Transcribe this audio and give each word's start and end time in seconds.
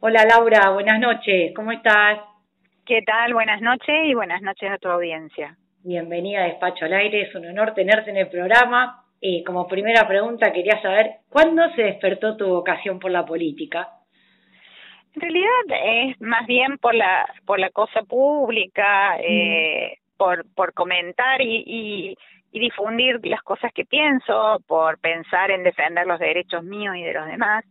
Hola 0.00 0.24
Laura, 0.24 0.70
buenas 0.70 1.00
noches, 1.00 1.52
¿cómo 1.56 1.72
estás? 1.72 2.20
¿Qué 2.86 3.02
tal? 3.02 3.34
Buenas 3.34 3.60
noches 3.60 3.96
y 4.04 4.14
buenas 4.14 4.40
noches 4.42 4.70
a 4.70 4.78
tu 4.78 4.88
audiencia. 4.88 5.56
Bienvenida 5.82 6.42
a 6.42 6.44
Despacho 6.44 6.84
al 6.84 6.92
Aire, 6.92 7.22
es 7.22 7.34
un 7.34 7.46
honor 7.46 7.74
tenerte 7.74 8.10
en 8.10 8.18
el 8.18 8.28
programa. 8.28 9.02
Y 9.20 9.42
como 9.42 9.66
primera 9.66 10.06
pregunta 10.06 10.52
quería 10.52 10.80
saber, 10.82 11.16
¿cuándo 11.28 11.68
se 11.74 11.82
despertó 11.82 12.36
tu 12.36 12.46
vocación 12.46 13.00
por 13.00 13.10
la 13.10 13.26
política? 13.26 13.88
En 15.16 15.20
realidad 15.20 15.82
es 15.84 16.20
más 16.20 16.46
bien 16.46 16.78
por 16.78 16.94
la 16.94 17.26
por 17.44 17.58
la 17.58 17.70
cosa 17.70 18.02
pública, 18.02 19.16
mm. 19.16 19.22
eh, 19.24 19.98
por 20.16 20.44
por 20.54 20.74
comentar 20.74 21.42
y, 21.42 21.64
y, 21.66 22.16
y 22.52 22.60
difundir 22.60 23.18
las 23.26 23.42
cosas 23.42 23.72
que 23.72 23.84
pienso, 23.84 24.62
por 24.68 25.00
pensar 25.00 25.50
en 25.50 25.64
defender 25.64 26.06
los 26.06 26.20
derechos 26.20 26.62
míos 26.62 26.94
y 26.94 27.02
de 27.02 27.14
los 27.14 27.26
demás. 27.26 27.64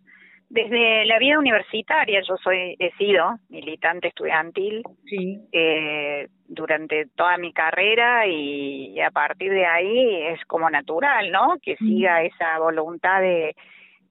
Desde 0.50 1.06
la 1.06 1.20
vida 1.20 1.38
universitaria, 1.38 2.22
yo 2.28 2.38
soy, 2.38 2.76
he 2.80 2.92
sido 2.92 3.38
militante 3.50 4.08
estudiantil 4.08 4.82
sí. 5.06 5.40
eh, 5.52 6.28
durante 6.48 7.08
toda 7.16 7.38
mi 7.38 7.52
carrera 7.52 8.26
y, 8.26 9.00
a 9.02 9.12
partir 9.12 9.52
de 9.52 9.66
ahí 9.66 10.24
es 10.28 10.44
como 10.46 10.70
natural, 10.70 11.32
¿no? 11.32 11.58
Que 11.62 11.76
siga 11.76 12.24
esa 12.24 12.60
voluntad 12.60 13.20
de, 13.20 13.56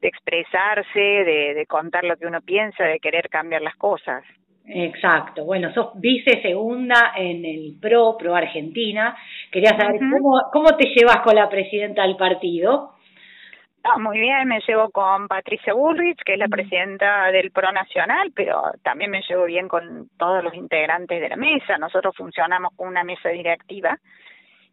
de 0.01 0.09
expresarse, 0.09 1.01
de, 1.01 1.55
de 1.55 1.67
contar 1.67 2.05
lo 2.05 2.17
que 2.17 2.27
uno 2.27 2.43
piensa, 2.43 2.85
de 2.85 3.01
querer 3.01 3.31
cambiar 3.31 3.63
las 3.63 3.77
cosas. 3.77 4.23
Exacto. 4.69 5.45
Bueno, 5.45 5.73
sos 5.73 5.91
vice 5.95 6.43
segunda 6.43 7.13
en 7.17 7.45
el 7.45 7.77
PRO, 7.81 8.17
PRO 8.19 8.35
Argentina. 8.35 9.17
Quería 9.51 9.71
saber 9.71 10.01
cómo, 10.01 10.41
cómo 10.53 10.77
te 10.77 10.89
llevas 10.95 11.19
con 11.25 11.37
la 11.37 11.49
presidenta 11.49 12.03
del 12.03 12.17
partido. 12.17 12.96
Ah, 13.89 14.01
muy 14.01 14.19
bien, 14.19 14.49
me 14.49 14.59
llevo 14.67 14.91
con 14.91 15.29
Patricia 15.29 15.73
Bullrich, 15.73 16.19
que 16.25 16.33
es 16.33 16.39
la 16.41 16.49
presidenta 16.49 17.27
del 17.31 17.53
PRO 17.53 17.71
Nacional, 17.71 18.33
pero 18.35 18.73
también 18.83 19.13
me 19.13 19.23
llevo 19.23 19.45
bien 19.45 19.69
con 19.69 20.11
todos 20.19 20.43
los 20.43 20.55
integrantes 20.55 21.21
de 21.21 21.29
la 21.29 21.37
mesa. 21.37 21.79
Nosotros 21.79 22.17
funcionamos 22.17 22.73
con 22.75 22.89
una 22.89 23.05
mesa 23.05 23.29
directiva 23.29 23.97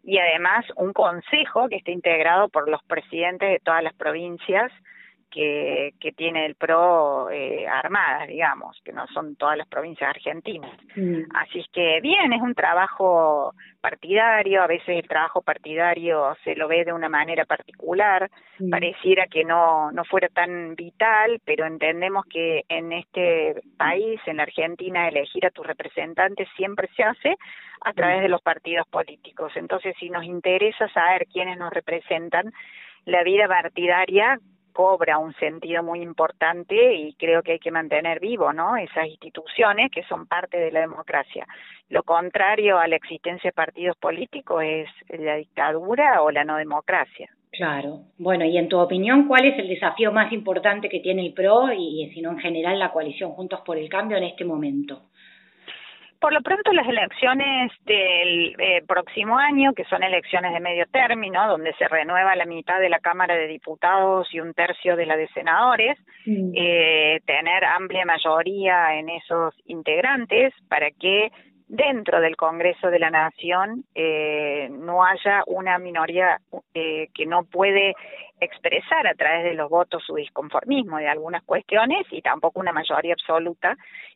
y 0.03 0.17
además 0.17 0.65
un 0.77 0.93
consejo 0.93 1.69
que 1.69 1.75
está 1.75 1.91
integrado 1.91 2.49
por 2.49 2.67
los 2.67 2.81
presidentes 2.85 3.51
de 3.51 3.59
todas 3.59 3.83
las 3.83 3.93
provincias 3.93 4.71
que, 5.33 5.93
que 5.99 6.11
tiene 6.11 6.45
el 6.45 6.55
PRO 6.55 7.31
eh, 7.31 7.67
armadas, 7.67 8.27
digamos, 8.27 8.79
que 8.85 8.93
no 8.93 9.07
son 9.07 9.35
todas 9.35 9.57
las 9.57 9.67
provincias 9.67 10.11
argentinas. 10.11 10.71
Mm. 10.95 11.23
Así 11.33 11.59
es 11.59 11.67
que 11.73 11.99
bien, 12.01 12.31
es 12.33 12.41
un 12.41 12.53
trabajo 12.53 13.53
partidario, 13.81 14.61
a 14.61 14.67
veces 14.67 14.89
el 14.89 15.07
trabajo 15.07 15.41
partidario 15.41 16.37
se 16.43 16.55
lo 16.55 16.67
ve 16.67 16.85
de 16.85 16.93
una 16.93 17.09
manera 17.09 17.45
particular, 17.45 18.29
mm. 18.59 18.69
pareciera 18.69 19.25
que 19.25 19.43
no, 19.43 19.91
no 19.91 20.05
fuera 20.05 20.27
tan 20.27 20.75
vital, 20.75 21.41
pero 21.43 21.65
entendemos 21.65 22.25
que 22.27 22.63
en 22.69 22.93
este 22.93 23.55
país, 23.75 24.21
en 24.27 24.37
la 24.37 24.43
Argentina, 24.43 25.07
elegir 25.07 25.47
a 25.47 25.51
tus 25.51 25.65
representantes 25.65 26.47
siempre 26.55 26.87
se 26.95 27.03
hace 27.03 27.35
a 27.81 27.93
través 27.93 28.21
de 28.21 28.29
los 28.29 28.41
partidos 28.41 28.87
políticos. 28.87 29.51
Entonces, 29.55 29.95
si 29.99 30.09
nos 30.09 30.23
interesa 30.23 30.87
saber 30.89 31.25
quiénes 31.25 31.57
nos 31.57 31.73
representan, 31.73 32.53
la 33.05 33.23
vida 33.23 33.47
partidaria 33.47 34.39
cobra 34.73 35.17
un 35.17 35.33
sentido 35.35 35.83
muy 35.83 36.01
importante 36.01 36.95
y 36.95 37.13
creo 37.13 37.41
que 37.43 37.53
hay 37.53 37.59
que 37.59 37.71
mantener 37.71 38.19
vivo, 38.19 38.51
¿no? 38.51 38.75
Esas 38.75 39.07
instituciones 39.07 39.91
que 39.91 40.03
son 40.03 40.27
parte 40.27 40.57
de 40.57 40.71
la 40.71 40.81
democracia. 40.81 41.47
Lo 41.89 42.03
contrario 42.03 42.79
a 42.79 42.87
la 42.87 42.95
existencia 42.95 43.49
de 43.49 43.53
partidos 43.53 43.95
políticos 43.97 44.63
es 44.63 44.89
la 45.19 45.35
dictadura 45.35 46.21
o 46.21 46.31
la 46.31 46.43
no 46.43 46.57
democracia. 46.57 47.29
Claro. 47.51 47.99
Bueno, 48.17 48.45
y 48.45 48.57
en 48.57 48.67
tu 48.67 48.79
opinión, 48.79 49.27
¿cuál 49.27 49.45
es 49.45 49.59
el 49.59 49.67
desafío 49.67 50.11
más 50.11 50.33
importante 50.33 50.89
que 50.89 51.01
tiene 51.01 51.23
el 51.23 51.33
PRO 51.33 51.71
y, 51.71 52.09
si 52.11 52.19
no 52.19 52.31
en 52.31 52.39
general 52.39 52.79
la 52.79 52.91
coalición 52.91 53.31
Juntos 53.31 53.61
por 53.63 53.77
el 53.77 53.89
Cambio 53.89 54.17
en 54.17 54.23
este 54.23 54.43
momento? 54.43 55.03
Por 56.23 56.31
lo 56.31 56.39
pronto 56.41 56.71
las 56.71 56.87
elecciones 56.87 57.69
del 57.83 58.55
eh, 58.57 58.81
próximo 58.87 59.37
año, 59.37 59.73
que 59.73 59.83
son 59.83 60.03
elecciones 60.03 60.53
de 60.53 60.61
medio 60.61 60.85
término, 60.85 61.49
donde 61.49 61.73
se 61.73 61.85
renueva 61.89 62.33
la 62.37 62.45
mitad 62.45 62.79
de 62.79 62.87
la 62.87 62.99
Cámara 62.99 63.35
de 63.35 63.45
Diputados 63.45 64.29
y 64.31 64.39
un 64.39 64.53
tercio 64.53 64.95
de 64.95 65.05
la 65.05 65.17
de 65.17 65.27
senadores, 65.33 65.99
mm. 66.25 66.53
eh, 66.55 67.19
tener 67.25 67.65
amplia 67.65 68.05
mayoría 68.05 68.97
en 68.97 69.09
esos 69.09 69.53
integrantes 69.65 70.53
para 70.69 70.91
que 70.91 71.29
dentro 71.67 72.21
del 72.21 72.37
Congreso 72.37 72.89
de 72.89 72.99
la 72.99 73.09
Nación 73.09 73.83
eh, 73.93 74.69
no 74.71 75.03
haya 75.03 75.43
una 75.47 75.77
minoría 75.77 76.39
eh, 76.73 77.09
que 77.13 77.25
no 77.25 77.43
puede 77.43 77.95
expresar 78.39 79.07
a 79.07 79.13
través 79.13 79.43
de 79.43 79.55
los 79.55 79.69
votos 79.69 80.03
su 80.05 80.15
disconformismo 80.15 80.97
de 80.97 81.07
algunas 81.07 81.43
cuestiones 81.43 82.05
y 82.11 82.21
tampoco 82.21 82.59
una 82.59 82.73
mayoría 82.73 83.13
absoluta 83.13 83.75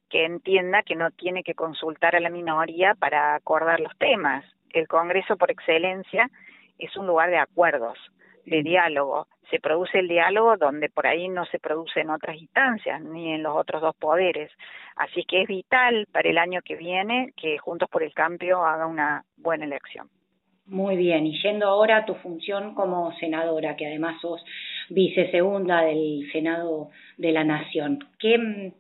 que 0.10 0.26
entienda 0.26 0.84
que 0.84 0.96
no 0.96 1.12
tiene 1.12 1.44
que 1.44 1.54
consultar 1.54 2.16
a 2.16 2.20
la 2.20 2.30
minoría 2.30 2.96
para 2.96 3.36
acordar 3.36 3.80
los 3.80 3.96
temas. 3.98 4.46
El 4.72 4.88
Congreso 4.88 5.38
por 5.38 5.52
excelencia 5.52 6.30
es 6.78 6.96
un 6.98 7.08
lugar 7.08 7.30
de 7.30 7.38
acuerdos, 7.38 7.98
de 8.46 8.64
diálogo. 8.64 9.28
Se 9.50 9.60
produce 9.60 10.00
el 10.00 10.08
diálogo 10.08 10.58
donde 10.58 10.90
por 10.90 11.08
ahí 11.08 11.30
no 11.30 11.46
se 11.46 11.60
produce 11.60 12.02
en 12.02 12.10
otras 12.10 12.38
instancias 12.38 13.02
ni 13.02 13.34
en 13.34 13.44
los 13.44 13.56
otros 13.56 13.82
dos 13.82 13.96
poderes. 13.96 14.52
Así 14.96 15.24
que 15.24 15.42
es 15.42 15.48
vital 15.48 16.08
para 16.12 16.30
el 16.30 16.38
año 16.38 16.62
que 16.64 16.76
viene 16.76 17.34
que 17.36 17.58
Juntos 17.58 17.90
por 17.90 18.04
el 18.04 18.14
Cambio 18.14 18.66
haga 18.66 18.88
una 18.88 19.24
buena 19.38 19.66
elección. 19.66 20.10
Muy 20.66 20.98
bien, 20.98 21.26
y 21.26 21.42
yendo 21.42 21.66
ahora 21.66 21.98
a 21.98 22.06
tu 22.06 22.16
función 22.16 22.76
como 22.76 23.14
senadora, 23.20 23.78
que 23.78 23.88
además 23.88 24.20
sos 24.22 24.44
vicesegunda 24.90 25.82
del 25.84 26.30
Senado 26.34 26.90
de 27.18 27.32
la 27.32 27.46
Nación, 27.46 28.00
¿qué, 28.20 28.74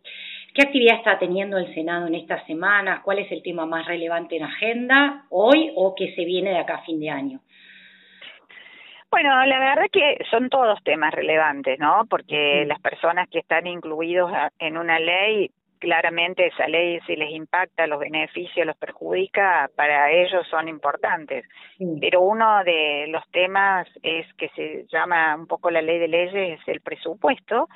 ¿qué 0.57 0.63
actividad 0.63 0.95
está 0.95 1.19
teniendo 1.19 1.59
el 1.59 1.71
Senado 1.75 2.07
en 2.07 2.15
estas 2.15 2.43
semanas? 2.47 3.01
¿Cuál 3.03 3.19
es 3.19 3.31
el 3.31 3.43
tema 3.43 3.67
más 3.67 3.85
relevante 3.85 4.37
en 4.37 4.43
agenda 4.43 5.25
hoy 5.29 5.71
o 5.75 5.93
que 5.93 6.15
se 6.15 6.25
viene 6.25 6.49
de 6.49 6.57
acá 6.57 6.77
a 6.77 6.83
fin 6.83 6.99
de 6.99 7.11
año? 7.11 7.39
Bueno, 9.11 9.45
la 9.45 9.59
verdad 9.59 9.85
que 9.91 10.17
son 10.31 10.49
todos 10.49 10.83
temas 10.83 11.13
relevantes, 11.13 11.77
¿no? 11.77 12.05
Porque 12.09 12.65
las 12.65 12.81
personas 12.81 13.29
que 13.29 13.39
están 13.39 13.67
incluidos 13.67 14.31
en 14.57 14.77
una 14.77 14.99
ley 14.99 15.51
claramente 15.79 16.47
esa 16.47 16.67
ley 16.67 16.99
si 17.05 17.15
les 17.15 17.31
impacta, 17.31 17.87
los 17.87 17.99
beneficios 17.99 18.65
los 18.65 18.77
perjudica, 18.77 19.69
para 19.75 20.11
ellos 20.11 20.45
son 20.49 20.67
importantes. 20.67 21.45
Pero 21.99 22.21
uno 22.21 22.63
de 22.63 23.07
los 23.09 23.27
temas 23.31 23.87
es 24.01 24.25
que 24.33 24.49
se 24.49 24.85
llama 24.91 25.35
un 25.35 25.47
poco 25.47 25.69
la 25.69 25.81
ley 25.81 25.99
de 25.99 26.07
leyes, 26.07 26.59
es 26.59 26.67
el 26.67 26.81
presupuesto. 26.81 27.67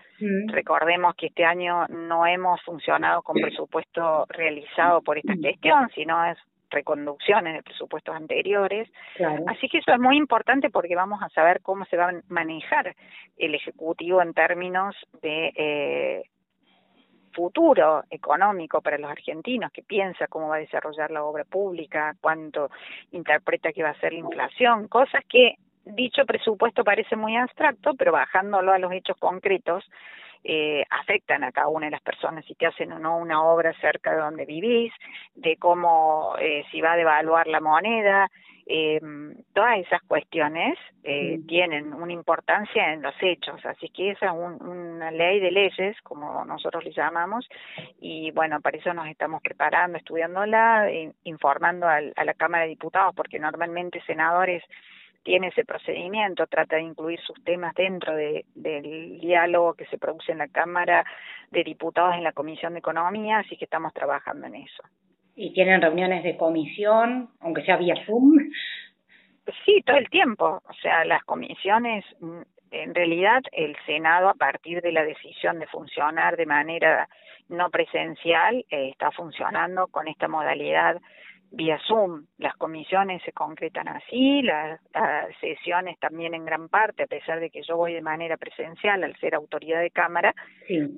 Recordemos 0.47 1.15
que 1.15 1.27
este 1.27 1.45
año 1.45 1.87
no 1.87 2.25
hemos 2.25 2.61
funcionado 2.63 3.21
con 3.21 3.35
presupuesto 3.35 4.25
realizado 4.29 5.01
por 5.01 5.17
esta 5.17 5.33
gestión, 5.35 5.89
sino 5.95 6.23
es 6.25 6.37
reconducciones 6.71 7.53
de 7.53 7.63
presupuestos 7.63 8.15
anteriores. 8.15 8.89
Así 9.47 9.67
que 9.69 9.79
eso 9.79 9.91
es 9.91 9.99
muy 9.99 10.17
importante 10.17 10.69
porque 10.69 10.95
vamos 10.95 11.21
a 11.21 11.29
saber 11.29 11.61
cómo 11.61 11.85
se 11.85 11.97
va 11.97 12.09
a 12.09 12.21
manejar 12.29 12.95
el 13.37 13.55
Ejecutivo 13.55 14.21
en 14.21 14.33
términos 14.33 14.95
de 15.21 15.51
eh, 15.55 16.23
futuro 17.31 18.03
económico 18.09 18.81
para 18.81 18.97
los 18.97 19.09
argentinos, 19.09 19.71
que 19.71 19.83
piensa 19.83 20.27
cómo 20.27 20.49
va 20.49 20.57
a 20.57 20.59
desarrollar 20.59 21.11
la 21.11 21.23
obra 21.23 21.43
pública, 21.43 22.15
cuánto 22.21 22.69
interpreta 23.11 23.73
que 23.73 23.83
va 23.83 23.89
a 23.89 23.99
ser 23.99 24.13
la 24.13 24.19
inflación, 24.19 24.87
cosas 24.87 25.23
que 25.27 25.55
dicho 25.85 26.25
presupuesto 26.25 26.83
parece 26.83 27.15
muy 27.15 27.35
abstracto, 27.35 27.93
pero 27.95 28.11
bajándolo 28.11 28.71
a 28.71 28.79
los 28.79 28.91
hechos 28.91 29.17
concretos, 29.17 29.83
eh, 30.43 30.83
afectan 30.89 31.43
a 31.43 31.51
cada 31.51 31.67
una 31.67 31.85
de 31.85 31.91
las 31.91 32.01
personas, 32.01 32.45
si 32.45 32.55
te 32.55 32.65
hacen 32.65 32.91
o 32.93 32.99
no 32.99 33.17
una 33.17 33.43
obra 33.43 33.73
cerca 33.79 34.11
de 34.11 34.21
donde 34.21 34.45
vivís, 34.45 34.91
de 35.35 35.55
cómo 35.57 36.35
eh, 36.39 36.65
si 36.71 36.81
va 36.81 36.93
a 36.93 36.97
devaluar 36.97 37.47
la 37.47 37.59
moneda, 37.59 38.29
eh, 38.65 38.99
todas 39.53 39.79
esas 39.79 40.01
cuestiones 40.03 40.77
eh, 41.03 41.39
tienen 41.47 41.93
una 41.93 42.13
importancia 42.13 42.93
en 42.93 43.01
los 43.01 43.15
hechos, 43.21 43.65
así 43.65 43.89
que 43.89 44.11
esa 44.11 44.27
es 44.27 44.31
una 44.33 45.11
ley 45.11 45.39
de 45.39 45.51
leyes, 45.51 45.97
como 46.03 46.45
nosotros 46.45 46.83
le 46.83 46.91
llamamos, 46.91 47.47
y 47.99 48.31
bueno, 48.31 48.61
para 48.61 48.77
eso 48.77 48.93
nos 48.93 49.07
estamos 49.07 49.41
preparando, 49.41 49.97
estudiándola, 49.97 50.89
informando 51.23 51.87
al, 51.87 52.13
a 52.15 52.23
la 52.23 52.33
Cámara 52.33 52.63
de 52.63 52.69
Diputados, 52.69 53.13
porque 53.15 53.39
normalmente 53.39 54.01
senadores 54.05 54.63
tiene 55.23 55.47
ese 55.47 55.65
procedimiento, 55.65 56.47
trata 56.47 56.77
de 56.77 56.83
incluir 56.83 57.19
sus 57.21 57.41
temas 57.43 57.73
dentro 57.75 58.15
de, 58.15 58.45
del 58.55 59.19
diálogo 59.19 59.73
que 59.75 59.85
se 59.85 59.97
produce 59.97 60.31
en 60.31 60.39
la 60.39 60.47
Cámara 60.47 61.05
de 61.51 61.63
Diputados 61.63 62.15
en 62.15 62.23
la 62.23 62.31
Comisión 62.31 62.73
de 62.73 62.79
Economía, 62.79 63.39
así 63.39 63.55
que 63.57 63.65
estamos 63.65 63.93
trabajando 63.93 64.47
en 64.47 64.55
eso. 64.55 64.83
¿Y 65.35 65.53
tienen 65.53 65.81
reuniones 65.81 66.23
de 66.23 66.37
comisión, 66.37 67.29
aunque 67.39 67.63
sea 67.63 67.77
vía 67.77 67.95
Zoom? 68.05 68.37
Sí, 69.65 69.81
todo 69.85 69.97
el 69.97 70.09
tiempo. 70.09 70.61
O 70.67 70.73
sea, 70.81 71.05
las 71.05 71.23
comisiones, 71.23 72.05
mm, 72.19 72.41
en 72.71 72.95
realidad 72.95 73.41
el 73.51 73.75
Senado, 73.85 74.29
a 74.29 74.35
partir 74.35 74.81
de 74.81 74.91
la 74.91 75.03
decisión 75.03 75.59
de 75.59 75.67
funcionar 75.67 76.37
de 76.37 76.45
manera 76.45 77.07
no 77.49 77.69
presencial, 77.69 78.65
eh, 78.69 78.89
está 78.89 79.11
funcionando 79.11 79.87
con 79.87 80.07
esta 80.07 80.27
modalidad 80.27 81.01
vía 81.51 81.77
Zoom. 81.85 82.25
Las 82.37 82.55
comisiones 82.55 83.21
se 83.23 83.33
concretan 83.33 83.87
así, 83.89 84.41
las, 84.41 84.79
sesiones 85.41 85.99
también 85.99 86.33
en 86.33 86.45
gran 86.45 86.69
parte, 86.69 87.03
a 87.03 87.07
pesar 87.07 87.39
de 87.39 87.49
que 87.49 87.61
yo 87.63 87.75
voy 87.75 87.93
de 87.93 88.01
manera 88.01 88.37
presencial 88.37 89.03
al 89.03 89.15
ser 89.17 89.35
autoridad 89.35 89.81
de 89.81 89.91
cámara, 89.91 90.33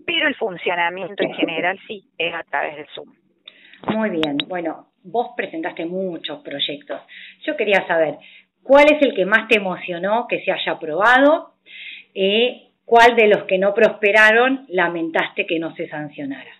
pero 0.05 0.27
el 0.27 0.35
funcionamiento 0.35 1.23
en 1.23 1.33
general 1.33 1.79
sí 1.87 2.07
es 2.17 2.33
a 2.33 2.43
través 2.43 2.75
del 2.75 2.87
Zoom. 2.93 3.22
Muy 3.87 4.09
bien, 4.09 4.37
bueno, 4.47 4.87
vos 5.03 5.31
presentaste 5.35 5.85
muchos 5.85 6.41
proyectos. 6.41 7.01
Yo 7.45 7.55
quería 7.55 7.85
saber, 7.87 8.17
¿cuál 8.63 8.85
es 8.85 9.01
el 9.01 9.13
que 9.13 9.25
más 9.25 9.47
te 9.47 9.57
emocionó 9.57 10.27
que 10.27 10.43
se 10.43 10.51
haya 10.51 10.73
aprobado? 10.73 11.53
Eh, 12.15 12.69
¿Cuál 12.85 13.15
de 13.15 13.27
los 13.27 13.43
que 13.43 13.57
no 13.57 13.73
prosperaron 13.73 14.65
lamentaste 14.69 15.45
que 15.45 15.59
no 15.59 15.73
se 15.75 15.87
sancionara? 15.87 16.51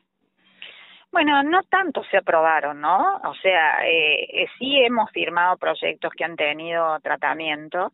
Bueno, 1.11 1.43
no 1.43 1.61
tanto 1.63 2.03
se 2.09 2.17
aprobaron, 2.17 2.81
¿no? 2.81 3.17
O 3.23 3.35
sea, 3.35 3.85
eh, 3.87 4.23
eh, 4.33 4.47
sí 4.57 4.79
hemos 4.79 5.11
firmado 5.11 5.57
proyectos 5.57 6.11
que 6.17 6.23
han 6.23 6.35
tenido 6.35 6.99
tratamiento, 7.01 7.91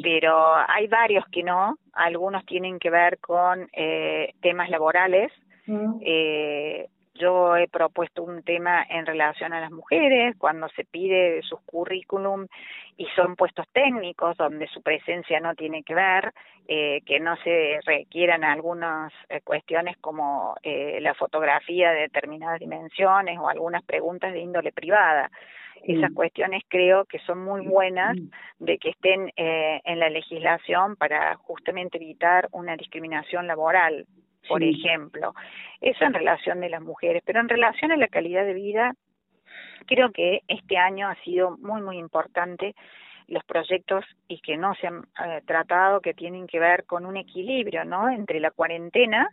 pero 0.00 0.54
hay 0.68 0.86
varios 0.86 1.24
que 1.32 1.42
no. 1.42 1.74
Algunos 1.92 2.46
tienen 2.46 2.78
que 2.78 2.88
ver 2.88 3.18
con 3.18 3.68
eh, 3.72 4.34
temas 4.40 4.70
laborales. 4.70 5.32
Mm. 5.66 6.00
Eh, 6.02 6.86
yo 7.22 7.56
he 7.56 7.68
propuesto 7.68 8.24
un 8.24 8.42
tema 8.42 8.84
en 8.88 9.06
relación 9.06 9.52
a 9.52 9.60
las 9.60 9.70
mujeres, 9.70 10.34
cuando 10.38 10.68
se 10.70 10.84
pide 10.84 11.40
sus 11.42 11.60
currículum 11.60 12.48
y 12.96 13.06
son 13.14 13.36
puestos 13.36 13.66
técnicos 13.72 14.36
donde 14.36 14.66
su 14.66 14.82
presencia 14.82 15.38
no 15.38 15.54
tiene 15.54 15.84
que 15.84 15.94
ver, 15.94 16.32
eh, 16.66 17.00
que 17.06 17.20
no 17.20 17.36
se 17.36 17.78
requieran 17.86 18.42
algunas 18.42 19.12
eh, 19.28 19.40
cuestiones 19.44 19.96
como 19.98 20.56
eh, 20.64 20.98
la 21.00 21.14
fotografía 21.14 21.92
de 21.92 22.00
determinadas 22.00 22.58
dimensiones 22.58 23.38
o 23.38 23.48
algunas 23.48 23.84
preguntas 23.84 24.32
de 24.32 24.40
índole 24.40 24.72
privada. 24.72 25.30
Esas 25.84 26.12
cuestiones 26.12 26.62
creo 26.68 27.04
que 27.06 27.18
son 27.20 27.44
muy 27.44 27.66
buenas 27.66 28.16
de 28.60 28.78
que 28.78 28.90
estén 28.90 29.32
eh, 29.36 29.80
en 29.84 29.98
la 29.98 30.08
legislación 30.10 30.94
para 30.96 31.34
justamente 31.36 31.98
evitar 31.98 32.48
una 32.52 32.76
discriminación 32.76 33.48
laboral 33.48 34.06
por 34.48 34.62
ejemplo. 34.62 35.34
Eso 35.80 36.04
en 36.04 36.14
relación 36.14 36.60
de 36.60 36.68
las 36.68 36.82
mujeres, 36.82 37.22
pero 37.24 37.40
en 37.40 37.48
relación 37.48 37.92
a 37.92 37.96
la 37.96 38.08
calidad 38.08 38.44
de 38.44 38.54
vida, 38.54 38.92
creo 39.86 40.10
que 40.10 40.40
este 40.48 40.76
año 40.76 41.08
ha 41.08 41.14
sido 41.22 41.56
muy, 41.58 41.82
muy 41.82 41.98
importante 41.98 42.74
los 43.28 43.44
proyectos 43.44 44.04
y 44.28 44.40
que 44.40 44.56
no 44.56 44.74
se 44.74 44.88
han 44.88 45.04
eh, 45.24 45.42
tratado 45.46 46.00
que 46.00 46.14
tienen 46.14 46.46
que 46.46 46.60
ver 46.60 46.84
con 46.84 47.06
un 47.06 47.16
equilibrio, 47.16 47.84
¿no? 47.84 48.10
Entre 48.10 48.40
la 48.40 48.50
cuarentena 48.50 49.28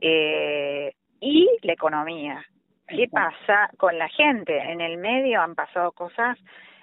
eh, 0.00 0.92
y 1.20 1.48
la 1.62 1.72
economía. 1.72 2.44
¿Qué 2.86 3.08
pasa 3.10 3.68
con 3.78 3.98
la 3.98 4.08
gente? 4.08 4.56
En 4.58 4.80
el 4.80 4.98
medio 4.98 5.40
han 5.40 5.56
pasado 5.56 5.90
cosas 5.92 6.38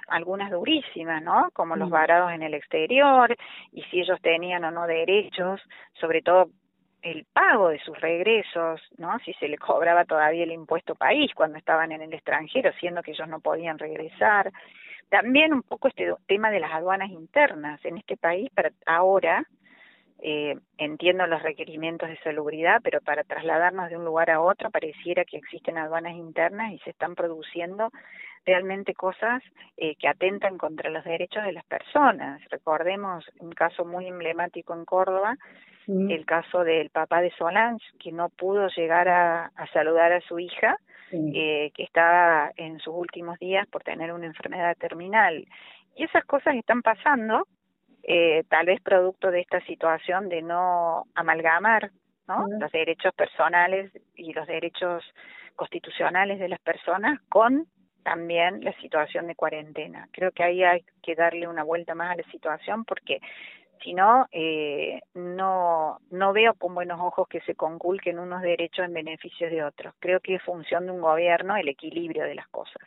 algunas 0.08 0.52
durísimas, 0.52 1.24
¿no? 1.24 1.50
Como 1.54 1.78
los 1.78 1.90
varados 1.90 2.34
en 2.34 2.44
el 2.44 2.54
exterior 2.54 3.34
y 3.72 3.84
si 3.84 4.02
ellos 4.02 4.20
tenían 4.22 4.66
o 4.66 4.72
no 4.72 4.86
derechos, 4.86 5.62
sobre 5.94 6.22
todo 6.22 6.50
el 7.04 7.26
pago 7.26 7.70
de 7.70 7.80
sus 7.80 8.00
regresos, 8.00 8.82
¿no? 8.98 9.20
Si 9.20 9.34
se 9.34 9.48
le 9.48 9.58
cobraba 9.58 10.06
todavía 10.06 10.44
el 10.44 10.52
impuesto 10.52 10.96
país 10.96 11.32
cuando 11.36 11.58
estaban 11.58 11.92
en 11.92 12.02
el 12.02 12.14
extranjero, 12.14 12.72
siendo 12.80 13.04
que 13.04 13.12
ellos 13.12 13.28
no 13.28 13.40
podían 13.40 13.78
regresar. 13.78 14.52
También 15.10 15.54
un 15.54 15.62
poco 15.62 15.90
este 15.90 16.12
tema 16.28 16.50
de 16.50 16.60
las 16.60 16.72
aduanas 16.72 17.12
internas 17.12 17.84
en 17.86 17.98
este 17.98 18.18
país 18.18 18.50
ahora 18.86 19.46
eh, 20.26 20.58
entiendo 20.78 21.28
los 21.28 21.44
requerimientos 21.44 22.08
de 22.08 22.18
salubridad, 22.20 22.80
pero 22.82 23.02
para 23.02 23.26
trasladarnos 23.26 23.90
de 23.90 23.98
un 23.98 24.06
lugar 24.06 24.30
a 24.30 24.40
otro 24.40 24.72
pareciera 24.72 25.26
que 25.26 25.36
existen 25.36 25.78
aduanas 25.78 26.16
internas 26.16 26.72
y 26.72 26.80
se 26.80 26.92
están 26.92 27.14
produciendo 27.14 27.92
realmente 28.46 28.94
cosas 28.94 29.42
eh, 29.78 29.96
que 29.96 30.08
atentan 30.08 30.58
contra 30.58 30.90
los 30.90 31.04
derechos 31.04 31.44
de 31.44 31.54
las 31.54 31.66
personas. 31.66 32.42
Recordemos 32.50 33.26
un 33.40 33.52
caso 33.52 33.86
muy 33.86 34.08
emblemático 34.08 34.74
en 34.74 34.86
Córdoba, 34.86 35.36
el 35.86 36.26
caso 36.26 36.64
del 36.64 36.90
papá 36.92 37.22
de 37.22 37.32
Solange, 37.32 37.86
que 38.00 38.14
no 38.14 38.30
pudo 38.30 38.70
llegar 38.70 39.10
a, 39.10 39.52
saludar 39.74 40.14
a 40.14 40.22
su 40.22 40.40
hija, 40.40 40.78
eh, 41.12 41.72
que 41.76 41.84
estaba 41.84 42.52
en 42.56 42.80
sus 42.80 42.94
últimos 42.96 43.38
días 43.38 43.68
por 43.68 43.84
tener 43.84 44.14
una 44.14 44.26
enfermedad 44.26 44.78
terminal. 44.78 45.46
Y 45.96 46.06
esas 46.06 46.24
cosas 46.24 46.56
están 46.56 46.82
pasando, 46.82 47.48
eh, 48.04 48.44
tal 48.50 48.68
vez 48.68 48.82
producto 48.82 49.30
de 49.30 49.42
esta 49.42 49.60
situación 49.66 50.30
de 50.30 50.42
no 50.42 51.04
amalgamar 51.16 51.92
¿no? 52.28 52.48
los 52.60 52.72
derechos 52.72 53.14
personales 53.14 53.92
y 54.16 54.32
los 54.34 54.48
derechos 54.48 55.04
constitucionales 55.56 56.40
de 56.40 56.50
las 56.50 56.60
personas 56.60 57.20
con 57.30 57.68
también 58.04 58.64
la 58.64 58.74
situación 58.74 59.28
de 59.28 59.36
cuarentena. 59.36 60.08
Creo 60.12 60.32
que 60.32 60.44
ahí 60.44 60.64
hay 60.64 60.84
que 61.02 61.16
darle 61.16 61.48
una 61.48 61.64
vuelta 61.64 61.96
más 61.96 62.12
a 62.12 62.16
la 62.16 62.32
situación 62.32 62.86
porque 62.86 63.20
si 63.84 63.94
no, 63.94 64.28
eh, 64.32 65.02
no, 65.14 66.00
no 66.12 66.34
veo 66.34 66.54
con 66.54 66.74
buenos 66.74 67.00
ojos 67.02 67.28
que 67.28 67.42
se 67.42 67.56
conculquen 67.56 68.20
unos 68.20 68.42
derechos 68.42 68.86
en 68.86 68.94
beneficio 68.94 69.50
de 69.50 69.64
otros. 69.64 69.94
Creo 70.00 70.20
que 70.22 70.36
es 70.36 70.44
función 70.44 70.86
de 70.86 70.92
un 70.92 71.02
gobierno 71.02 71.58
el 71.58 71.68
equilibrio 71.68 72.24
de 72.24 72.36
las 72.36 72.48
cosas. 72.48 72.82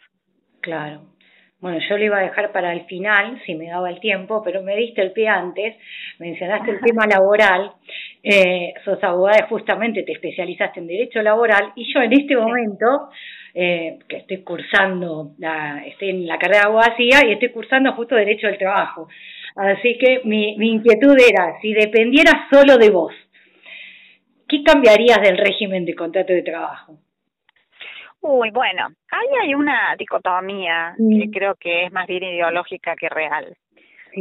Claro. 0.61 1.03
Bueno, 1.59 1.79
yo 1.89 1.97
lo 1.97 2.05
iba 2.05 2.19
a 2.19 2.23
dejar 2.23 2.53
para 2.53 2.73
el 2.73 2.85
final, 2.85 3.41
si 3.47 3.55
me 3.55 3.69
daba 3.69 3.89
el 3.89 3.99
tiempo, 3.99 4.43
pero 4.45 4.63
me 4.63 4.77
diste 4.77 5.01
el 5.01 5.13
pie 5.13 5.29
antes, 5.29 5.75
mencionaste 6.19 6.71
el 6.71 6.81
tema 6.81 7.07
laboral, 7.07 7.73
eh, 8.23 8.75
sos 8.85 9.03
abogada 9.03 9.45
y 9.45 9.49
justamente 9.49 10.03
te 10.03 10.13
especializaste 10.13 10.81
en 10.81 10.87
derecho 10.87 11.23
laboral 11.23 11.73
y 11.75 11.91
yo 11.93 12.03
en 12.03 12.13
este 12.13 12.37
momento, 12.37 13.09
eh, 13.59 13.99
que 14.07 14.19
estoy 14.19 14.43
cursando, 14.43 15.31
la, 15.39 15.83
estoy 15.87 16.11
en 16.11 16.27
la 16.27 16.39
carrera 16.39 16.61
de 16.61 16.67
abogacía 16.67 17.27
y 17.27 17.33
estoy 17.33 17.49
cursando 17.49 17.95
justo 17.95 18.15
derecho 18.15 18.49
del 18.49 18.59
trabajo. 18.59 19.09
Así 19.57 19.97
que 19.97 20.21
mi, 20.25 20.59
mi 20.59 20.73
inquietud 20.73 21.17
era, 21.19 21.59
si 21.63 21.73
dependiera 21.73 22.49
solo 22.53 22.77
de 22.77 22.91
vos, 22.91 23.15
¿qué 24.47 24.63
cambiarías 24.63 25.23
del 25.23 25.39
régimen 25.39 25.87
de 25.87 25.95
contrato 25.95 26.35
de 26.35 26.43
trabajo? 26.43 26.99
Uy, 28.21 28.51
bueno, 28.51 28.89
ahí 29.11 29.29
hay 29.43 29.55
una 29.55 29.97
dicotomía 29.99 30.95
que 30.99 31.31
creo 31.31 31.55
que 31.55 31.85
es 31.85 31.93
más 31.93 32.07
bien 32.07 32.25
ideológica 32.25 32.95
que 32.95 33.09
real. 33.09 33.57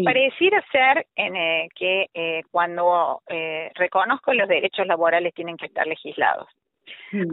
Pareciera 0.03 0.63
ser 0.71 1.07
en, 1.15 1.35
eh, 1.35 1.67
que 1.75 2.07
eh, 2.13 2.43
cuando 2.51 3.21
eh, 3.27 3.69
reconozco 3.75 4.33
los 4.33 4.47
derechos 4.47 4.87
laborales 4.87 5.33
tienen 5.33 5.57
que 5.57 5.65
estar 5.65 5.85
legislados. 5.87 6.47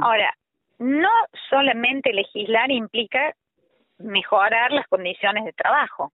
Ahora, 0.00 0.32
no 0.78 1.10
solamente 1.48 2.12
legislar 2.12 2.70
implica 2.70 3.34
mejorar 3.98 4.72
las 4.72 4.86
condiciones 4.88 5.44
de 5.44 5.52
trabajo. 5.52 6.12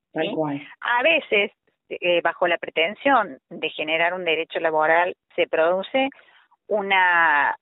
A 0.80 1.02
veces 1.02 1.52
eh, 1.88 2.20
bajo 2.22 2.46
la 2.46 2.58
pretensión 2.58 3.38
de 3.48 3.70
generar 3.70 4.12
un 4.14 4.24
derecho 4.24 4.60
laboral 4.60 5.16
se 5.34 5.46
produce 5.46 6.10
una 6.68 7.56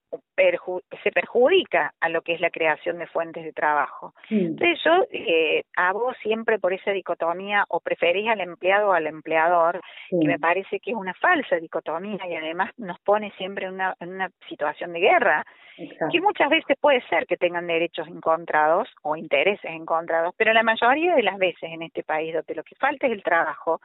se 1.02 1.10
perjudica 1.12 1.92
a 2.00 2.08
lo 2.08 2.22
que 2.22 2.34
es 2.34 2.40
la 2.40 2.50
creación 2.50 2.98
de 2.98 3.06
fuentes 3.06 3.44
de 3.44 3.52
trabajo. 3.52 4.14
Entonces 4.30 4.78
yo 4.84 5.04
eh, 5.10 5.64
hago 5.76 6.12
siempre 6.22 6.58
por 6.58 6.72
esa 6.72 6.92
dicotomía 6.92 7.64
o 7.68 7.80
preferís 7.80 8.28
al 8.28 8.40
empleado 8.40 8.88
o 8.88 8.92
al 8.92 9.06
empleador, 9.06 9.80
que 10.10 10.26
me 10.26 10.38
parece 10.38 10.80
que 10.80 10.90
es 10.90 10.96
una 10.96 11.14
falsa 11.14 11.56
dicotomía 11.56 12.18
y 12.28 12.34
además 12.34 12.70
nos 12.76 12.98
pone 13.00 13.32
siempre 13.32 13.66
en 13.66 13.74
una, 13.74 13.94
en 14.00 14.10
una 14.10 14.30
situación 14.48 14.92
de 14.92 15.00
guerra, 15.00 15.44
que 15.76 16.20
muchas 16.20 16.48
veces 16.48 16.76
puede 16.80 17.02
ser 17.08 17.26
que 17.26 17.36
tengan 17.36 17.66
derechos 17.66 18.08
encontrados 18.08 18.88
o 19.02 19.16
intereses 19.16 19.70
encontrados, 19.70 20.34
pero 20.36 20.52
la 20.52 20.62
mayoría 20.62 21.14
de 21.14 21.22
las 21.22 21.38
veces 21.38 21.70
en 21.70 21.82
este 21.82 22.02
país 22.02 22.34
donde 22.34 22.54
lo 22.54 22.64
que 22.64 22.74
falta 22.76 23.06
es 23.06 23.12
el 23.12 23.22
trabajo, 23.22 23.80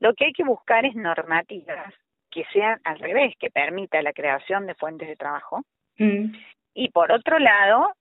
lo 0.00 0.14
que 0.14 0.26
hay 0.26 0.32
que 0.32 0.44
buscar 0.44 0.84
es 0.84 0.94
normativas 0.94 1.92
que 2.32 2.44
sean 2.52 2.80
al 2.84 2.98
revés, 2.98 3.34
que 3.38 3.50
permita 3.50 4.02
la 4.02 4.12
creación 4.12 4.66
de 4.66 4.74
fuentes 4.74 5.08
de 5.08 5.16
trabajo. 5.16 5.62
Mm. 5.98 6.32
Y 6.74 6.88
por 6.90 7.12
otro 7.12 7.38
lado, 7.38 7.92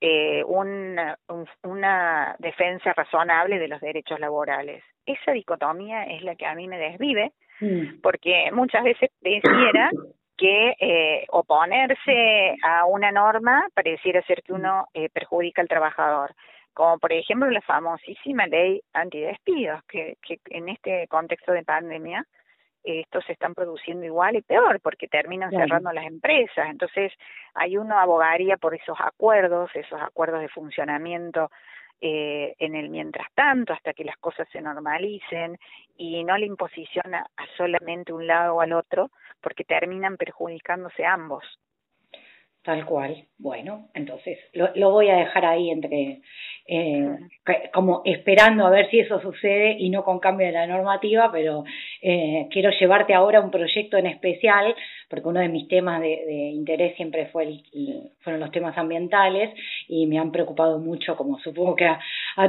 eh, 0.00 0.44
una, 0.44 1.18
una 1.64 2.36
defensa 2.38 2.92
razonable 2.92 3.58
de 3.58 3.68
los 3.68 3.80
derechos 3.80 4.20
laborales. 4.20 4.84
Esa 5.06 5.32
dicotomía 5.32 6.04
es 6.04 6.22
la 6.22 6.36
que 6.36 6.46
a 6.46 6.54
mí 6.54 6.68
me 6.68 6.78
desvive, 6.78 7.32
mm. 7.60 8.00
porque 8.02 8.50
muchas 8.52 8.84
veces 8.84 9.10
pareciera 9.20 9.90
que 10.36 10.74
eh, 10.78 11.24
oponerse 11.30 12.56
a 12.62 12.84
una 12.84 13.10
norma 13.10 13.66
pareciera 13.74 14.22
ser 14.22 14.42
que 14.42 14.52
uno 14.52 14.86
eh, 14.94 15.08
perjudica 15.08 15.62
al 15.62 15.68
trabajador 15.68 16.32
como 16.78 17.00
por 17.00 17.12
ejemplo 17.12 17.50
la 17.50 17.60
famosísima 17.62 18.46
ley 18.46 18.80
antidespidos, 18.92 19.82
que, 19.88 20.16
que 20.22 20.38
en 20.50 20.68
este 20.68 21.08
contexto 21.08 21.50
de 21.50 21.64
pandemia 21.64 22.24
estos 22.88 23.24
se 23.26 23.32
están 23.32 23.54
produciendo 23.54 24.04
igual 24.06 24.36
y 24.36 24.42
peor 24.42 24.80
porque 24.80 25.08
terminan 25.08 25.50
cerrando 25.50 25.92
las 25.92 26.06
empresas. 26.06 26.68
Entonces, 26.70 27.12
hay 27.54 27.76
uno 27.76 27.98
abogaría 27.98 28.56
por 28.56 28.74
esos 28.74 28.96
acuerdos, 29.00 29.70
esos 29.74 30.00
acuerdos 30.00 30.40
de 30.40 30.48
funcionamiento 30.48 31.50
eh, 32.00 32.54
en 32.58 32.76
el 32.76 32.90
mientras 32.90 33.26
tanto, 33.34 33.72
hasta 33.72 33.92
que 33.92 34.04
las 34.04 34.16
cosas 34.18 34.48
se 34.52 34.60
normalicen 34.60 35.58
y 35.96 36.22
no 36.22 36.38
la 36.38 36.46
imposición 36.46 37.14
a, 37.14 37.26
solamente 37.56 38.12
un 38.12 38.26
lado 38.26 38.54
o 38.54 38.60
al 38.60 38.72
otro, 38.72 39.10
porque 39.40 39.64
terminan 39.64 40.16
perjudicándose 40.16 41.04
ambos. 41.04 41.44
Tal 42.68 42.84
cual. 42.84 43.24
Bueno, 43.38 43.88
entonces 43.94 44.38
lo, 44.52 44.68
lo 44.74 44.90
voy 44.90 45.08
a 45.08 45.16
dejar 45.16 45.46
ahí 45.46 45.70
entre 45.70 46.20
eh, 46.70 47.08
como 47.72 48.02
esperando 48.04 48.66
a 48.66 48.70
ver 48.70 48.90
si 48.90 49.00
eso 49.00 49.18
sucede 49.22 49.76
y 49.78 49.88
no 49.88 50.04
con 50.04 50.18
cambio 50.18 50.46
de 50.46 50.52
la 50.52 50.66
normativa, 50.66 51.32
pero 51.32 51.64
eh, 52.02 52.46
quiero 52.50 52.70
llevarte 52.78 53.14
ahora 53.14 53.40
un 53.40 53.50
proyecto 53.50 53.96
en 53.96 54.04
especial, 54.04 54.74
porque 55.08 55.28
uno 55.28 55.40
de 55.40 55.48
mis 55.48 55.66
temas 55.66 56.02
de, 56.02 56.50
interés 56.52 56.94
siempre 56.96 57.24
fue 57.32 57.44
el, 57.44 57.62
fueron 58.20 58.40
los 58.40 58.50
temas 58.50 58.76
ambientales 58.76 59.48
y 59.88 60.06
me 60.06 60.18
han 60.18 60.30
preocupado 60.30 60.78
mucho, 60.78 61.16
como 61.16 61.38
supongo 61.38 61.74
que 61.74 61.86
a, 61.86 61.98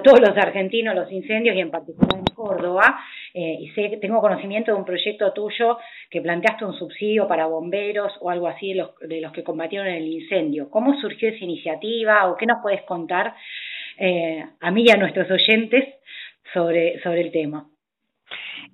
todos 0.04 0.20
los 0.20 0.38
argentinos, 0.38 0.94
los 0.94 1.12
incendios 1.12 1.56
y 1.56 1.60
en 1.60 1.72
particular 1.72 2.20
en 2.20 2.26
Córdoba. 2.36 3.00
Eh, 3.34 3.58
y 3.60 3.70
sé 3.70 3.98
tengo 4.02 4.22
conocimiento 4.22 4.72
de 4.72 4.78
un 4.78 4.86
proyecto 4.86 5.34
tuyo 5.34 5.78
que 6.10 6.22
planteaste 6.22 6.66
un 6.66 6.74
subsidio 6.74 7.28
para 7.28 7.48
bomberos 7.48 8.14
o 8.22 8.30
algo 8.30 8.48
así 8.48 8.70
de 8.70 8.76
los, 8.76 9.00
de 9.00 9.22
los 9.22 9.32
que 9.32 9.44
combatieron 9.44 9.88
el 9.88 10.08
incendio. 10.08 10.70
¿Cómo 10.70 11.00
surgió 11.02 11.30
esa 11.30 11.44
iniciativa 11.44 12.30
o 12.30 12.38
qué 12.38 12.46
nos 12.46 12.62
puedes 12.62 12.84
contar 12.84 13.34
eh, 13.98 14.46
a 14.60 14.72
mí 14.72 14.84
y 14.86 14.92
a 14.92 14.98
nuestros 14.98 15.30
oyentes 15.32 15.86
sobre, 16.54 17.02
sobre 17.02 17.22
el 17.22 17.32
tema? 17.32 17.66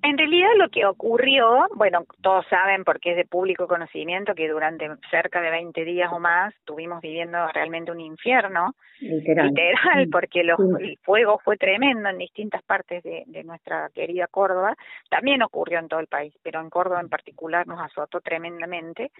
En 0.02 0.18
realidad 0.18 0.50
lo 0.56 0.68
que 0.68 0.84
ocurrió, 0.84 1.66
bueno, 1.74 2.04
todos 2.22 2.46
saben 2.48 2.84
porque 2.84 3.12
es 3.12 3.16
de 3.16 3.24
público 3.24 3.66
conocimiento 3.66 4.34
que 4.34 4.48
durante 4.48 4.88
cerca 5.10 5.40
de 5.40 5.50
20 5.50 5.84
días 5.84 6.12
o 6.12 6.18
más 6.18 6.54
estuvimos 6.54 7.00
viviendo 7.00 7.38
realmente 7.52 7.90
un 7.90 8.00
infierno, 8.00 8.74
literal, 9.00 9.48
literal 9.48 10.08
porque 10.10 10.44
los, 10.44 10.58
el 10.80 10.98
fuego 10.98 11.40
fue 11.42 11.56
tremendo 11.56 12.08
en 12.08 12.18
distintas 12.18 12.62
partes 12.62 13.02
de, 13.02 13.24
de 13.26 13.44
nuestra 13.44 13.90
querida 13.94 14.26
Córdoba, 14.26 14.76
también 15.08 15.42
ocurrió 15.42 15.78
en 15.78 15.88
todo 15.88 16.00
el 16.00 16.06
país, 16.06 16.34
pero 16.42 16.60
en 16.60 16.70
Córdoba 16.70 17.00
en 17.00 17.08
particular 17.08 17.66
nos 17.66 17.80
azotó 17.80 18.20
tremendamente. 18.20 19.10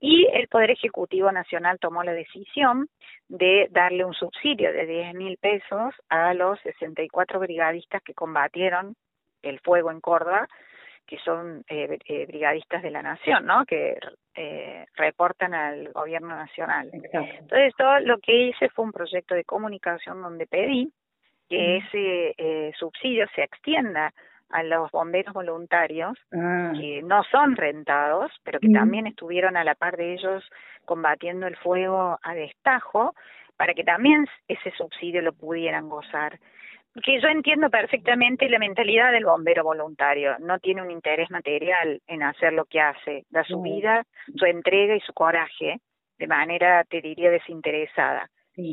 Y 0.00 0.26
el 0.32 0.48
Poder 0.48 0.70
Ejecutivo 0.70 1.30
Nacional 1.32 1.78
tomó 1.78 2.02
la 2.02 2.12
decisión 2.12 2.88
de 3.28 3.68
darle 3.70 4.04
un 4.04 4.14
subsidio 4.14 4.72
de 4.72 4.86
10 4.86 5.14
mil 5.14 5.36
pesos 5.38 5.94
a 6.08 6.34
los 6.34 6.60
64 6.60 7.40
brigadistas 7.40 8.02
que 8.02 8.14
combatieron 8.14 8.94
el 9.42 9.60
fuego 9.60 9.90
en 9.90 10.00
Córdoba, 10.00 10.48
que 11.06 11.18
son 11.18 11.64
eh, 11.68 11.98
eh, 12.06 12.26
brigadistas 12.26 12.82
de 12.82 12.90
la 12.90 13.02
nación, 13.02 13.44
¿no? 13.44 13.64
Que 13.66 13.98
eh, 14.34 14.86
reportan 14.96 15.52
al 15.52 15.92
gobierno 15.92 16.28
nacional. 16.28 16.88
Entonces, 16.92 17.74
todo 17.76 18.00
lo 18.00 18.18
que 18.18 18.48
hice 18.48 18.68
fue 18.70 18.84
un 18.84 18.92
proyecto 18.92 19.34
de 19.34 19.44
comunicación 19.44 20.22
donde 20.22 20.46
pedí 20.46 20.90
que 21.52 21.76
ese 21.76 22.34
eh, 22.38 22.72
subsidio 22.78 23.26
se 23.34 23.42
extienda 23.42 24.14
a 24.48 24.62
los 24.62 24.90
bomberos 24.90 25.34
voluntarios 25.34 26.18
ah. 26.32 26.72
que 26.74 27.02
no 27.02 27.22
son 27.24 27.56
rentados, 27.56 28.32
pero 28.42 28.58
que 28.58 28.70
también 28.70 29.06
estuvieron 29.06 29.58
a 29.58 29.64
la 29.64 29.74
par 29.74 29.98
de 29.98 30.14
ellos 30.14 30.42
combatiendo 30.86 31.46
el 31.46 31.56
fuego 31.56 32.18
a 32.22 32.34
destajo, 32.34 33.14
para 33.58 33.74
que 33.74 33.84
también 33.84 34.26
ese 34.48 34.70
subsidio 34.72 35.20
lo 35.20 35.34
pudieran 35.34 35.90
gozar 35.90 36.38
que 37.02 37.20
yo 37.20 37.28
entiendo 37.28 37.70
perfectamente 37.70 38.48
la 38.48 38.58
mentalidad 38.58 39.12
del 39.12 39.24
bombero 39.24 39.64
voluntario. 39.64 40.36
No 40.40 40.58
tiene 40.58 40.82
un 40.82 40.90
interés 40.90 41.30
material 41.30 42.00
en 42.06 42.22
hacer 42.22 42.52
lo 42.52 42.66
que 42.66 42.80
hace. 42.80 43.24
Da 43.30 43.44
su 43.44 43.62
vida, 43.62 44.04
su 44.36 44.44
entrega 44.44 44.94
y 44.94 45.00
su 45.00 45.12
coraje 45.12 45.80
de 46.18 46.26
manera, 46.28 46.84
te 46.84 47.00
diría, 47.00 47.30
desinteresada. 47.30 48.28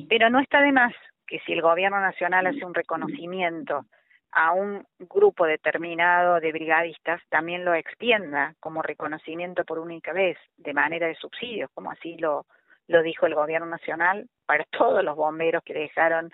Pero 0.07 0.29
no 0.29 0.39
está 0.39 0.61
de 0.61 0.71
más 0.71 0.93
que 1.25 1.39
si 1.39 1.53
el 1.53 1.61
gobierno 1.61 1.99
nacional 1.99 2.45
hace 2.45 2.63
un 2.63 2.75
reconocimiento 2.75 3.85
a 4.31 4.51
un 4.51 4.85
grupo 4.99 5.45
determinado 5.45 6.39
de 6.39 6.51
brigadistas, 6.51 7.21
también 7.29 7.65
lo 7.65 7.73
extienda 7.73 8.53
como 8.59 8.83
reconocimiento 8.83 9.63
por 9.63 9.79
única 9.79 10.13
vez, 10.13 10.37
de 10.57 10.73
manera 10.73 11.07
de 11.07 11.15
subsidios, 11.15 11.71
como 11.73 11.89
así 11.91 12.17
lo, 12.17 12.45
lo 12.87 13.01
dijo 13.01 13.25
el 13.25 13.33
gobierno 13.33 13.65
nacional 13.65 14.27
para 14.45 14.65
todos 14.71 15.03
los 15.03 15.15
bomberos 15.15 15.63
que 15.63 15.73
dejaron 15.73 16.29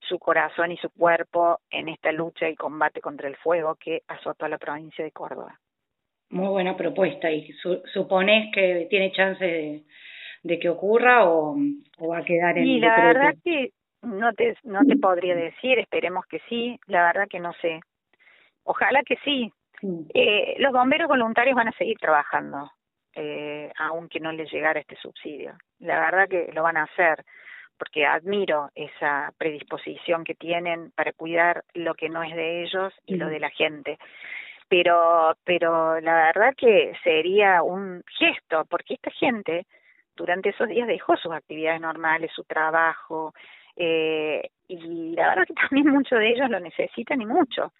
su 0.00 0.18
corazón 0.18 0.72
y 0.72 0.76
su 0.78 0.90
cuerpo 0.90 1.60
en 1.70 1.88
esta 1.88 2.12
lucha 2.12 2.48
y 2.48 2.56
combate 2.56 3.00
contra 3.00 3.28
el 3.28 3.36
fuego 3.36 3.76
que 3.76 4.02
azotó 4.08 4.46
a 4.46 4.48
la 4.48 4.58
provincia 4.58 5.04
de 5.04 5.12
Córdoba. 5.12 5.58
Muy 6.30 6.48
buena 6.48 6.76
propuesta. 6.76 7.30
¿Y 7.30 7.52
supones 7.92 8.52
que 8.54 8.86
tiene 8.88 9.12
chance 9.12 9.84
de, 10.42 10.58
que 10.58 10.68
ocurra 10.68 11.28
o, 11.28 11.56
va 12.08 12.18
a 12.18 12.24
quedar 12.24 12.56
en 12.58 12.66
Y 12.66 12.80
la 12.80 13.04
verdad 13.04 13.34
que 13.44 13.70
no 14.02 14.32
te, 14.32 14.56
no 14.62 14.80
te 14.86 14.96
podría 14.96 15.34
decir, 15.34 15.78
esperemos 15.78 16.24
que 16.26 16.40
sí, 16.48 16.78
la 16.86 17.02
verdad 17.02 17.28
que 17.28 17.40
no 17.40 17.52
sé. 17.54 17.80
Ojalá 18.64 19.02
que 19.02 19.16
sí. 19.24 19.52
Eh, 20.14 20.56
los 20.58 20.72
bomberos 20.72 21.08
voluntarios 21.08 21.56
van 21.56 21.68
a 21.68 21.72
seguir 21.72 21.98
trabajando, 21.98 22.70
eh, 23.14 23.72
aunque 23.78 24.20
no 24.20 24.30
les 24.30 24.50
llegara 24.52 24.78
este 24.78 24.96
subsidio. 24.96 25.54
La 25.78 25.98
verdad 25.98 26.28
que 26.28 26.50
lo 26.52 26.62
van 26.62 26.76
a 26.76 26.84
hacer 26.84 27.24
porque 27.80 28.04
admiro 28.04 28.68
esa 28.74 29.32
predisposición 29.38 30.22
que 30.22 30.34
tienen 30.34 30.90
para 30.90 31.14
cuidar 31.14 31.64
lo 31.72 31.94
que 31.94 32.10
no 32.10 32.22
es 32.22 32.36
de 32.36 32.62
ellos 32.62 32.92
y 33.06 33.16
lo 33.16 33.28
de 33.28 33.40
la 33.40 33.48
gente. 33.48 33.98
Pero, 34.68 35.34
pero 35.44 35.98
la 35.98 36.26
verdad 36.26 36.54
que 36.54 36.92
sería 37.02 37.62
un 37.62 38.04
gesto, 38.18 38.66
porque 38.68 38.94
esta 38.94 39.10
gente 39.12 39.66
durante 40.14 40.50
esos 40.50 40.68
días 40.68 40.86
dejó 40.86 41.16
sus 41.16 41.32
actividades 41.32 41.80
normales, 41.80 42.30
su 42.34 42.44
trabajo, 42.44 43.32
eh, 43.76 44.50
y 44.68 45.14
la 45.14 45.30
verdad 45.30 45.46
que 45.46 45.54
también 45.68 45.88
muchos 45.88 46.18
de 46.18 46.30
ellos 46.30 46.50
lo 46.50 46.60
necesitan 46.60 47.22
y 47.22 47.26
mucho. 47.26 47.72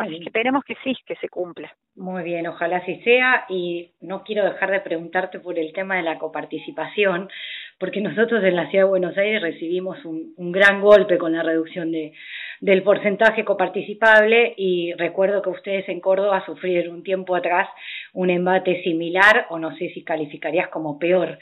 Así 0.00 0.18
que 0.18 0.26
esperemos 0.26 0.64
que 0.64 0.74
sí, 0.82 0.96
que 1.06 1.14
se 1.16 1.28
cumpla. 1.28 1.72
Muy 1.94 2.24
bien, 2.24 2.46
ojalá 2.48 2.78
así 2.78 3.00
sea 3.02 3.46
y 3.48 3.92
no 4.00 4.24
quiero 4.24 4.44
dejar 4.44 4.70
de 4.72 4.80
preguntarte 4.80 5.38
por 5.38 5.58
el 5.58 5.72
tema 5.72 5.96
de 5.96 6.02
la 6.02 6.18
coparticipación, 6.18 7.30
porque 7.78 8.00
nosotros 8.00 8.42
en 8.44 8.56
la 8.56 8.70
Ciudad 8.70 8.84
de 8.84 8.90
Buenos 8.90 9.16
Aires 9.16 9.42
recibimos 9.42 10.04
un, 10.04 10.34
un 10.36 10.52
gran 10.52 10.80
golpe 10.80 11.18
con 11.18 11.32
la 11.32 11.42
reducción 11.42 11.90
de, 11.92 12.12
del 12.60 12.82
porcentaje 12.82 13.44
coparticipable 13.44 14.54
y 14.56 14.92
recuerdo 14.94 15.42
que 15.42 15.50
ustedes 15.50 15.88
en 15.88 16.00
Córdoba 16.00 16.42
sufrieron 16.46 16.94
un 16.94 17.02
tiempo 17.02 17.36
atrás 17.36 17.68
un 18.14 18.30
embate 18.30 18.82
similar 18.82 19.46
o 19.50 19.58
no 19.58 19.76
sé 19.76 19.90
si 19.90 20.02
calificarías 20.02 20.68
como 20.68 20.98
peor. 20.98 21.38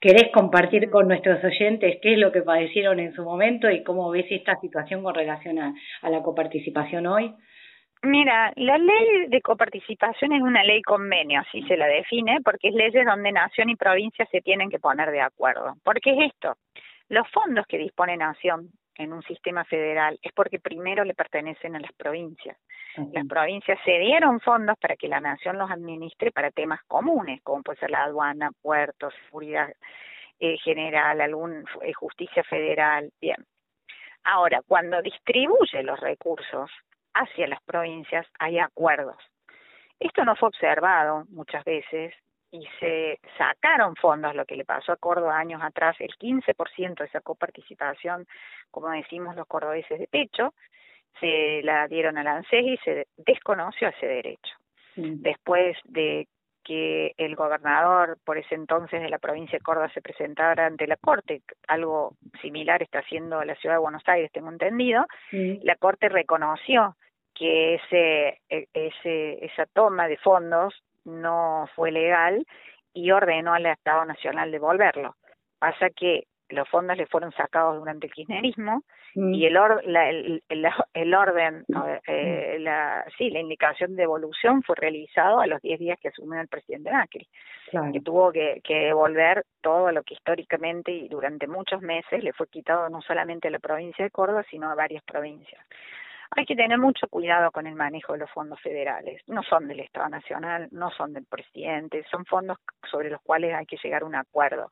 ¿Querés 0.00 0.30
compartir 0.32 0.90
con 0.90 1.08
nuestros 1.08 1.42
oyentes 1.44 1.98
qué 2.02 2.14
es 2.14 2.18
lo 2.18 2.32
que 2.32 2.42
padecieron 2.42 3.00
en 3.00 3.14
su 3.14 3.22
momento 3.22 3.70
y 3.70 3.82
cómo 3.82 4.10
ves 4.10 4.26
esta 4.30 4.58
situación 4.60 5.02
con 5.02 5.14
relación 5.14 5.58
a, 5.58 5.74
la 6.02 6.22
coparticipación 6.22 7.06
hoy? 7.06 7.32
Mira, 8.04 8.52
la 8.56 8.76
ley 8.76 9.28
de 9.28 9.40
coparticipación 9.40 10.34
es 10.34 10.42
una 10.42 10.62
ley 10.62 10.82
convenio, 10.82 11.40
así 11.40 11.62
se 11.62 11.74
la 11.74 11.86
define, 11.86 12.40
porque 12.44 12.68
es 12.68 12.74
leyes 12.74 13.06
donde 13.06 13.32
nación 13.32 13.70
y 13.70 13.76
provincia 13.76 14.26
se 14.30 14.42
tienen 14.42 14.68
que 14.68 14.78
poner 14.78 15.10
de 15.10 15.22
acuerdo. 15.22 15.74
¿Por 15.82 15.98
qué 16.02 16.10
es 16.10 16.32
esto? 16.34 16.58
Los 17.08 17.26
fondos 17.30 17.66
que 17.66 17.78
dispone 17.78 18.18
nación 18.18 18.68
en 18.96 19.14
un 19.14 19.22
sistema 19.22 19.64
federal 19.64 20.18
es 20.20 20.32
porque 20.32 20.60
primero 20.60 21.02
le 21.02 21.14
pertenecen 21.14 21.76
a 21.76 21.80
las 21.80 21.92
provincias. 21.92 22.58
Las 23.12 23.26
provincias 23.26 23.78
se 23.86 23.98
dieron 23.98 24.38
fondos 24.40 24.76
para 24.78 24.96
que 24.96 25.08
la 25.08 25.20
nación 25.20 25.56
los 25.56 25.70
administre 25.70 26.30
para 26.30 26.50
temas 26.50 26.82
comunes, 26.86 27.40
como 27.42 27.62
puede 27.62 27.78
ser 27.78 27.90
la 27.90 28.04
aduana, 28.04 28.50
puertos, 28.60 29.14
seguridad 29.24 29.72
eh, 30.40 30.58
general, 30.58 31.22
algún 31.22 31.64
eh, 31.80 31.94
justicia 31.94 32.44
federal, 32.44 33.10
bien. 33.18 33.46
Ahora, 34.24 34.60
cuando 34.66 35.00
distribuye 35.00 35.82
los 35.82 35.98
recursos 36.00 36.70
hacia 37.14 37.46
las 37.46 37.62
provincias, 37.62 38.26
hay 38.38 38.58
acuerdos. 38.58 39.16
Esto 39.98 40.24
no 40.24 40.36
fue 40.36 40.48
observado 40.48 41.24
muchas 41.30 41.64
veces 41.64 42.14
y 42.50 42.66
se 42.78 43.18
sacaron 43.36 43.96
fondos, 43.96 44.34
lo 44.34 44.44
que 44.44 44.56
le 44.56 44.64
pasó 44.64 44.92
a 44.92 44.96
Córdoba 44.96 45.38
años 45.38 45.60
atrás, 45.62 45.96
el 45.98 46.14
15% 46.16 46.98
de 46.98 47.04
esa 47.06 47.20
coparticipación, 47.20 48.26
como 48.70 48.90
decimos 48.90 49.34
los 49.34 49.46
cordobeses 49.46 49.98
de 49.98 50.06
pecho, 50.06 50.54
se 51.18 51.62
la 51.64 51.88
dieron 51.88 52.16
al 52.18 52.26
ANSES 52.26 52.64
y 52.64 52.76
se 52.78 53.06
desconoció 53.16 53.88
ese 53.88 54.06
derecho. 54.06 54.54
Después 54.96 55.76
de 55.84 56.28
que 56.62 57.12
el 57.18 57.34
gobernador 57.34 58.18
por 58.24 58.38
ese 58.38 58.54
entonces 58.54 59.02
de 59.02 59.10
la 59.10 59.18
provincia 59.18 59.58
de 59.58 59.64
Córdoba 59.64 59.90
se 59.92 60.00
presentara 60.00 60.66
ante 60.66 60.86
la 60.86 60.96
Corte, 60.96 61.42
algo 61.68 62.16
similar 62.40 62.82
está 62.82 63.00
haciendo 63.00 63.42
la 63.44 63.54
ciudad 63.56 63.74
de 63.74 63.80
Buenos 63.80 64.02
Aires, 64.06 64.32
tengo 64.32 64.50
entendido, 64.50 65.04
la 65.30 65.76
Corte 65.76 66.08
reconoció 66.08 66.96
que 67.34 67.74
ese, 67.74 68.40
e, 68.48 68.68
ese, 68.72 69.44
esa 69.44 69.66
toma 69.66 70.08
de 70.08 70.16
fondos 70.18 70.74
no 71.04 71.68
fue 71.74 71.90
legal 71.90 72.46
y 72.92 73.10
ordenó 73.10 73.54
al 73.54 73.66
Estado 73.66 74.04
Nacional 74.04 74.50
devolverlo. 74.50 75.16
Pasa 75.58 75.90
que 75.90 76.26
los 76.50 76.68
fondos 76.68 76.96
le 76.96 77.06
fueron 77.06 77.32
sacados 77.32 77.78
durante 77.78 78.06
el 78.06 78.12
kirchnerismo 78.12 78.82
mm. 79.14 79.34
y 79.34 79.46
el, 79.46 79.54
la, 79.54 80.10
el, 80.10 80.42
el, 80.48 81.14
orden, 81.14 81.64
eh, 82.06 82.58
la, 82.60 83.04
sí, 83.16 83.30
la 83.30 83.40
indicación 83.40 83.96
de 83.96 84.02
devolución 84.02 84.62
fue 84.62 84.76
realizado 84.76 85.40
a 85.40 85.46
los 85.46 85.60
10 85.62 85.80
días 85.80 85.98
que 86.00 86.08
asumió 86.08 86.40
el 86.40 86.48
presidente 86.48 86.92
Macri, 86.92 87.26
que 87.92 88.00
tuvo 88.00 88.30
que, 88.30 88.60
que 88.62 88.74
devolver 88.74 89.44
todo 89.62 89.90
lo 89.90 90.02
que 90.02 90.14
históricamente 90.14 90.92
y 90.92 91.08
durante 91.08 91.46
muchos 91.46 91.80
meses 91.82 92.22
le 92.22 92.32
fue 92.32 92.46
quitado 92.48 92.88
no 92.88 93.00
solamente 93.02 93.48
a 93.48 93.50
la 93.50 93.58
provincia 93.58 94.04
de 94.04 94.10
Córdoba, 94.10 94.44
sino 94.50 94.70
a 94.70 94.74
varias 94.74 95.02
provincias. 95.02 95.64
Hay 96.36 96.46
que 96.46 96.56
tener 96.56 96.78
mucho 96.78 97.06
cuidado 97.08 97.52
con 97.52 97.66
el 97.66 97.76
manejo 97.76 98.12
de 98.12 98.20
los 98.20 98.30
fondos 98.30 98.60
federales. 98.60 99.22
No 99.28 99.42
son 99.44 99.68
del 99.68 99.80
Estado 99.80 100.08
Nacional, 100.08 100.68
no 100.72 100.90
son 100.90 101.12
del 101.12 101.26
presidente, 101.26 102.04
son 102.10 102.24
fondos 102.24 102.58
sobre 102.90 103.10
los 103.10 103.20
cuales 103.22 103.54
hay 103.54 103.66
que 103.66 103.78
llegar 103.82 104.02
a 104.02 104.06
un 104.06 104.16
acuerdo. 104.16 104.70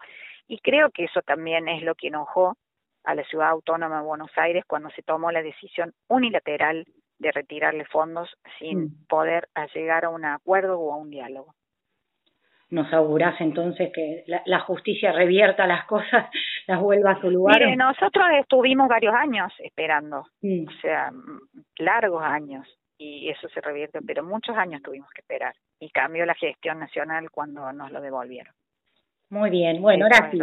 Y 0.49 0.59
creo 0.59 0.91
que 0.91 1.05
eso 1.05 1.23
también 1.23 1.69
es 1.69 1.83
lo 1.83 1.95
que 1.95 2.09
enojó 2.09 2.57
a 3.05 3.15
la 3.15 3.25
ciudad 3.25 3.51
autónoma 3.51 3.99
de 3.99 4.07
Buenos 4.07 4.31
Aires 4.37 4.65
cuando 4.67 4.91
se 4.91 5.03
tomó 5.03 5.31
la 5.31 5.43
decisión 5.43 5.93
unilateral 6.09 6.85
de 7.19 7.31
retirarle 7.31 7.85
fondos 7.85 8.29
sin 8.59 8.85
mm. 8.85 9.07
poder 9.09 9.49
llegar 9.75 10.05
a 10.05 10.11
un 10.11 10.25
acuerdo 10.25 10.81
o 10.81 10.93
a 10.93 10.97
un 10.97 11.11
diálogo. 11.11 11.55
¿Nos 12.73 12.91
augurás 12.91 13.39
entonces 13.39 13.93
que 13.95 14.25
la, 14.47 14.61
justicia 14.61 15.13
revierta 15.13 15.67
las 15.67 15.85
cosas, 15.85 16.31
las 16.67 16.81
vuelva 16.81 17.11
a 17.11 17.21
su 17.21 17.31
lugar? 17.31 17.61
Mire, 17.61 17.77
nosotros 17.77 18.25
estuvimos 18.41 18.89
varios 18.89 19.15
años 19.15 19.53
esperando, 19.59 20.25
mm. 20.41 20.69
o 20.69 20.81
sea, 20.81 21.11
largos 21.77 22.23
años, 22.23 22.67
y 22.97 23.29
eso 23.29 23.47
se 23.51 23.61
revierte, 23.61 23.99
pero 24.07 24.25
muchos 24.25 24.57
años 24.57 24.81
tuvimos 24.83 25.11
que 25.11 25.21
esperar, 25.21 25.55
y 25.81 25.91
cambió 25.91 26.25
la 26.25 26.35
gestión 26.35 26.79
nacional 26.79 27.31
cuando 27.31 27.71
nos 27.75 27.93
lo 27.93 28.01
devolvieron. 28.01 28.55
Muy 29.29 29.51
bien, 29.51 29.83
bueno, 29.83 30.07
ahora 30.07 30.31
sí. 30.31 30.39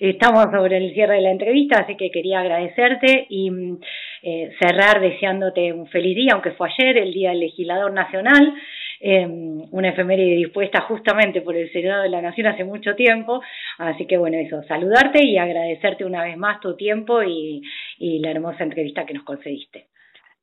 Estamos 0.00 0.50
sobre 0.52 0.76
el 0.76 0.92
cierre 0.92 1.14
de 1.14 1.22
la 1.22 1.30
entrevista, 1.30 1.78
así 1.80 1.96
que 1.96 2.10
quería 2.10 2.40
agradecerte 2.40 3.26
y 3.30 3.50
mm, 3.50 3.80
eh, 4.22 4.50
cerrar 4.60 5.00
deseándote 5.00 5.72
un 5.72 5.86
feliz 5.86 6.14
día, 6.14 6.32
aunque 6.34 6.50
fue 6.50 6.68
ayer, 6.68 6.98
el 6.98 7.14
Día 7.14 7.30
del 7.30 7.40
Legislador 7.40 7.90
Nacional, 7.92 8.54
eh, 9.00 9.26
una 9.26 9.90
efeméride 9.90 10.36
dispuesta 10.36 10.82
justamente 10.82 11.42
por 11.42 11.56
el 11.56 11.70
Senado 11.72 12.02
de 12.02 12.08
la 12.08 12.22
Nación 12.22 12.46
hace 12.48 12.64
mucho 12.64 12.94
tiempo. 12.94 13.40
Así 13.78 14.06
que 14.06 14.16
bueno, 14.16 14.36
eso, 14.38 14.62
saludarte 14.64 15.24
y 15.24 15.38
agradecerte 15.38 16.04
una 16.04 16.24
vez 16.24 16.36
más 16.36 16.60
tu 16.60 16.76
tiempo 16.76 17.22
y, 17.22 17.62
y 17.98 18.18
la 18.20 18.30
hermosa 18.30 18.64
entrevista 18.64 19.06
que 19.06 19.14
nos 19.14 19.24
concediste. 19.24 19.88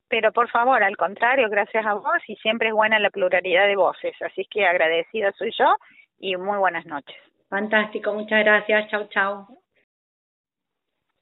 Pero 0.08 0.32
por 0.32 0.50
favor, 0.50 0.84
al 0.84 0.98
contrario, 0.98 1.50
gracias 1.50 1.86
a 1.86 1.96
vos 1.96 2.22
y 2.28 2.36
siempre 2.38 2.70
es 2.70 2.74
buena 2.74 3.00
la 3.00 3.10
pluralidad 3.10 3.68
de 3.68 3.76
voces. 3.76 4.14
Así 4.22 4.46
que 4.50 4.66
agradecida 4.66 5.32
soy 5.34 5.52
yo 5.58 5.76
y 6.20 6.36
muy 6.38 6.58
buenas 6.58 6.86
noches. 6.86 7.16
Fantástico, 7.50 8.14
muchas 8.14 8.44
gracias. 8.44 8.90
Chau, 8.90 9.08
chau. 9.10 9.48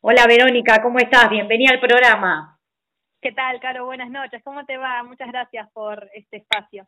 Hola 0.01 0.25
Verónica, 0.27 0.81
¿cómo 0.81 0.99
estás? 0.99 1.29
Bienvenida 1.29 1.71
al 1.73 1.79
programa. 1.79 2.59
¿Qué 3.21 3.31
tal, 3.31 3.59
Caro? 3.61 3.85
Buenas 3.85 4.09
noches. 4.09 4.43
¿Cómo 4.43 4.65
te 4.65 4.75
va? 4.75 5.01
Muchas 5.03 5.29
gracias 5.29 5.71
por 5.71 6.09
este 6.13 6.37
espacio. 6.37 6.85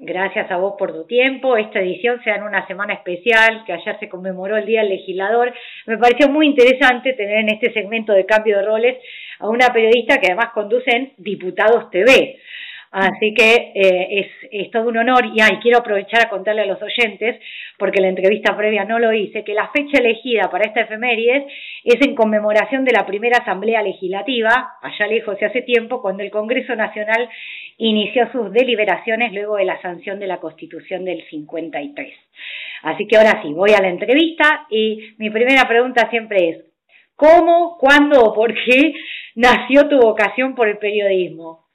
Gracias 0.00 0.48
a 0.52 0.58
vos 0.58 0.74
por 0.78 0.92
tu 0.92 1.06
tiempo. 1.06 1.56
Esta 1.56 1.80
edición 1.80 2.22
se 2.22 2.30
da 2.30 2.36
en 2.36 2.44
una 2.44 2.64
semana 2.68 2.94
especial, 2.94 3.64
que 3.66 3.72
ayer 3.72 3.98
se 3.98 4.08
conmemoró 4.08 4.56
el 4.56 4.64
Día 4.64 4.82
del 4.82 4.90
Legislador. 4.90 5.52
Me 5.86 5.98
pareció 5.98 6.28
muy 6.28 6.46
interesante 6.46 7.14
tener 7.14 7.38
en 7.38 7.48
este 7.48 7.72
segmento 7.72 8.12
de 8.12 8.24
cambio 8.24 8.58
de 8.58 8.64
roles 8.64 8.98
a 9.40 9.48
una 9.48 9.72
periodista 9.72 10.20
que 10.20 10.28
además 10.28 10.52
conduce 10.54 10.88
en 10.94 11.12
Diputados 11.16 11.90
TV. 11.90 12.38
Así 12.90 13.34
que 13.34 13.72
eh, 13.74 14.30
es, 14.50 14.70
todo 14.70 14.88
un 14.88 14.96
honor 14.96 15.26
y 15.26 15.40
ay, 15.40 15.58
quiero 15.62 15.78
aprovechar 15.78 16.24
a 16.24 16.30
contarle 16.30 16.62
a 16.62 16.66
los 16.66 16.80
oyentes, 16.80 17.40
porque 17.76 18.00
la 18.00 18.08
entrevista 18.08 18.56
previa 18.56 18.84
no 18.84 18.98
lo 18.98 19.12
hice, 19.12 19.44
que 19.44 19.52
la 19.52 19.68
fecha 19.68 19.98
elegida 19.98 20.50
para 20.50 20.64
esta 20.64 20.80
efemérides 20.80 21.44
es 21.84 22.06
en 22.06 22.14
conmemoración 22.14 22.84
de 22.84 22.92
la 22.92 23.04
primera 23.04 23.38
Asamblea 23.38 23.82
Legislativa, 23.82 24.72
allá 24.80 25.06
lejos 25.06 25.38
de 25.38 25.46
hace 25.46 25.62
tiempo, 25.62 26.00
cuando 26.00 26.22
el 26.22 26.30
Congreso 26.30 26.74
Nacional 26.74 27.28
inició 27.76 28.30
sus 28.32 28.52
deliberaciones 28.52 29.32
luego 29.32 29.56
de 29.56 29.66
la 29.66 29.80
sanción 29.82 30.18
de 30.18 30.26
la 30.26 30.38
Constitución 30.38 31.04
del 31.04 31.22
53. 31.28 32.14
Así 32.82 33.06
que 33.06 33.16
ahora 33.18 33.42
sí, 33.42 33.52
voy 33.52 33.72
a 33.72 33.82
la 33.82 33.88
entrevista 33.88 34.66
y 34.70 35.14
mi 35.18 35.28
primera 35.30 35.68
pregunta 35.68 36.08
siempre 36.08 36.48
es, 36.48 36.64
¿cómo, 37.16 37.76
cuándo 37.78 38.22
o 38.22 38.34
por 38.34 38.54
qué 38.54 38.94
nació 39.34 39.88
tu 39.88 39.98
vocación 39.98 40.54
por 40.54 40.68
el 40.68 40.78
periodismo? 40.78 41.67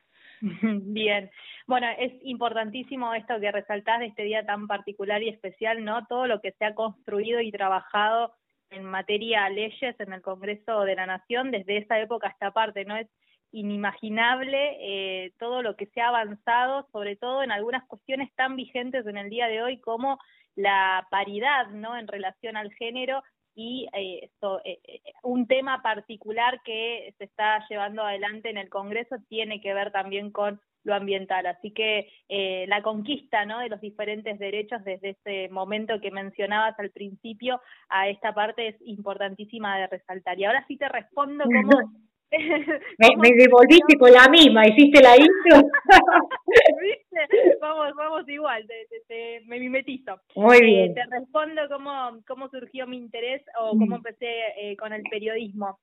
Bien. 0.84 1.32
Bueno, 1.68 1.88
es 1.98 2.12
importantísimo 2.24 3.14
esto 3.14 3.40
que 3.40 3.52
resaltás 3.52 4.00
de 4.00 4.08
este 4.08 4.24
día 4.24 4.46
tan 4.46 4.68
particular 4.68 5.24
y 5.24 5.30
especial, 5.30 5.84
¿no? 5.86 6.06
Todo 6.08 6.28
lo 6.28 6.42
que 6.42 6.52
se 6.52 6.66
ha 6.66 6.76
construido 6.76 7.40
y 7.40 7.52
trabajado 7.52 8.34
en 8.70 8.84
materia 8.84 9.46
de 9.46 9.52
leyes 9.52 9.96
en 10.00 10.12
el 10.12 10.22
Congreso 10.22 10.82
de 10.82 10.96
la 10.96 11.06
Nación 11.06 11.52
desde 11.52 11.78
esa 11.78 12.00
época 12.00 12.28
hasta 12.28 12.52
parte, 12.52 12.84
¿no? 12.84 12.98
Es 12.98 13.08
inimaginable 13.54 14.78
eh, 14.82 15.32
todo 15.40 15.62
lo 15.62 15.78
que 15.78 15.86
se 15.88 16.02
ha 16.02 16.10
avanzado, 16.10 16.90
sobre 16.92 17.16
todo 17.16 17.44
en 17.44 17.52
algunas 17.52 17.86
cuestiones 17.88 18.34
tan 18.36 18.58
vigentes 18.58 19.06
en 19.08 19.16
el 19.16 19.30
día 19.30 19.48
de 19.48 19.62
hoy 19.62 19.80
como 19.80 20.20
la 20.56 21.08
paridad, 21.10 21.68
¿no? 21.70 21.96
En 21.96 22.08
relación 22.08 22.58
al 22.58 22.74
género 22.74 23.24
y 23.56 23.88
eh, 23.94 24.30
eh, 24.66 24.80
eh, 24.88 25.02
un 25.24 25.48
tema 25.48 25.82
particular 25.82 26.62
que 26.64 27.14
se 27.18 27.26
está 27.26 27.66
llevando 27.70 28.04
adelante 28.04 28.50
en 28.50 28.58
el 28.58 28.70
Congreso 28.70 29.18
tiene 29.30 29.62
que 29.62 29.74
ver 29.74 29.92
también 29.92 30.32
con 30.32 30.60
lo 30.84 30.96
ambiental. 30.96 31.46
Así 31.46 31.72
que 31.72 32.10
eh, 32.30 32.66
la 32.68 32.82
conquista 32.82 33.46
¿no? 33.46 33.60
de 33.60 33.70
los 33.70 33.82
diferentes 33.82 34.38
derechos 34.40 34.84
desde 34.84 35.12
ese 35.12 35.50
momento 35.50 36.00
que 36.02 36.12
mencionabas 36.12 36.78
al 36.80 36.92
principio 36.92 37.62
a 37.90 38.10
esta 38.10 38.34
parte 38.34 38.70
es 38.70 38.76
importantísima 38.82 39.78
de 39.80 39.88
resaltar. 39.88 40.40
Y 40.40 40.46
ahora 40.46 40.66
sí 40.68 40.78
te 40.78 40.90
respondo 40.90 41.46
como 41.46 42.04
me, 42.98 43.30
devolviste 43.38 43.98
con 44.00 44.12
la 44.12 44.28
misma, 44.30 44.68
hiciste 44.68 45.02
la 45.02 45.16
intro. 45.16 45.70
Vamos, 47.62 47.94
vamos 47.96 48.28
igual, 48.28 48.66
te, 49.08 49.42
me 49.46 49.60
mimetizo. 49.60 50.20
Muy 50.36 50.58
eh, 50.58 50.62
bien. 50.62 50.94
te 50.94 51.06
respondo 51.06 51.62
cómo, 51.70 52.20
cómo 52.28 52.50
surgió 52.50 52.88
mi 52.88 52.98
interés 52.98 53.42
o 53.60 53.70
cómo 53.70 53.86
mm. 53.86 53.94
empecé 53.94 54.32
eh, 54.58 54.76
con 54.78 54.94
el 54.94 55.04
periodismo. 55.04 55.80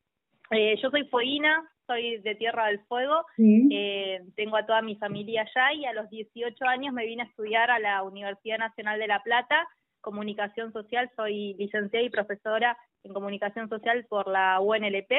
Eh, 0.50 0.76
yo 0.82 0.90
soy 0.90 1.04
fueguina, 1.04 1.68
soy 1.86 2.18
de 2.18 2.34
Tierra 2.34 2.66
del 2.66 2.80
Fuego, 2.80 3.24
tengo 3.36 4.56
a 4.56 4.66
toda 4.66 4.82
mi 4.82 4.96
familia 4.96 5.42
allá 5.42 5.72
y 5.74 5.84
a 5.84 5.92
los 5.92 6.10
18 6.10 6.64
años 6.64 6.92
me 6.92 7.06
vine 7.06 7.22
a 7.22 7.26
estudiar 7.26 7.70
a 7.70 7.78
la 7.78 8.02
Universidad 8.02 8.58
Nacional 8.58 8.98
de 8.98 9.06
La 9.06 9.22
Plata, 9.22 9.68
comunicación 10.00 10.72
social, 10.72 11.10
soy 11.14 11.54
licenciada 11.54 12.04
y 12.04 12.10
profesora 12.10 12.76
en 13.04 13.12
comunicación 13.12 13.68
social 13.68 14.04
por 14.08 14.28
la 14.28 14.60
UNLP 14.60 15.12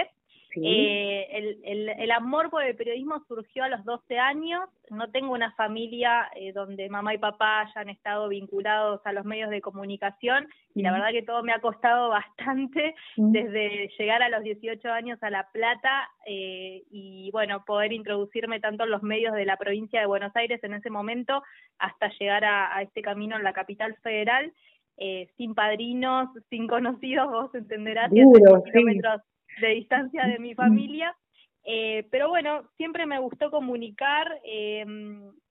eh, 0.56 1.28
el, 1.32 1.60
el, 1.64 1.90
el, 1.90 2.12
amor 2.12 2.50
por 2.50 2.64
el 2.64 2.76
periodismo 2.76 3.24
surgió 3.28 3.64
a 3.64 3.70
los 3.70 3.84
12 3.86 4.18
años. 4.20 4.62
No 4.90 5.10
tengo 5.12 5.34
una 5.34 5.54
familia 5.54 6.30
eh, 6.36 6.52
donde 6.52 6.90
mamá 6.90 7.14
y 7.14 7.18
papá 7.18 7.62
hayan 7.62 7.90
estado 7.90 8.28
vinculados 8.28 9.02
a 9.06 9.14
los 9.14 9.26
medios 9.26 9.50
de 9.50 9.62
comunicación 9.62 10.48
y 10.76 10.82
la 10.82 10.92
verdad 10.92 11.12
que 11.12 11.24
todo 11.24 11.44
me 11.44 11.54
ha 11.54 11.60
costado 11.60 12.10
bastante 12.10 12.96
desde 13.16 13.90
llegar 13.98 14.22
a 14.22 14.30
los 14.30 14.44
18 14.44 14.90
años 14.90 15.20
a 15.22 15.30
La 15.30 15.48
Plata 15.52 16.10
eh, 16.26 16.84
y 16.92 17.30
bueno, 17.32 17.64
poder 17.66 17.94
introducirme 17.94 18.60
tanto 18.60 18.84
en 18.84 18.92
los 18.92 19.04
medios 19.04 19.34
de 19.34 19.46
la 19.46 19.58
provincia 19.58 20.02
de 20.02 20.08
Buenos 20.08 20.36
Aires 20.36 20.62
en 20.64 20.74
ese 20.74 20.90
momento 20.90 21.44
hasta 21.80 22.10
llegar 22.20 22.44
a, 22.46 22.82
este 22.82 23.02
camino 23.02 23.38
en 23.38 23.44
la 23.44 23.54
capital 23.54 23.96
federal. 24.04 24.52
Eh, 24.98 25.30
sin 25.38 25.56
padrinos, 25.56 26.30
sin 26.50 26.68
conocidos, 26.68 27.32
vos 27.32 27.56
entenderás, 27.56 28.12
kilómetros 28.12 29.22
de 29.60 29.68
distancia 29.70 30.26
de 30.26 30.40
mi 30.40 30.54
familia. 30.56 31.16
Eh, 31.64 32.08
pero 32.10 32.30
bueno, 32.30 32.64
siempre 32.78 33.06
me 33.06 33.20
gustó 33.20 33.52
comunicar, 33.52 34.40
eh, 34.44 34.84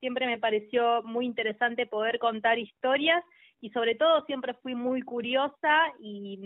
siempre 0.01 0.27
me 0.27 0.39
pareció 0.39 1.03
muy 1.05 1.25
interesante 1.25 1.87
poder 1.87 2.19
contar 2.19 2.59
historias 2.59 3.23
y 3.61 3.71
sobre 3.71 3.95
todo 3.95 4.25
siempre 4.25 4.55
fui 4.55 4.75
muy 4.75 5.03
curiosa 5.03 5.93
y, 6.01 6.39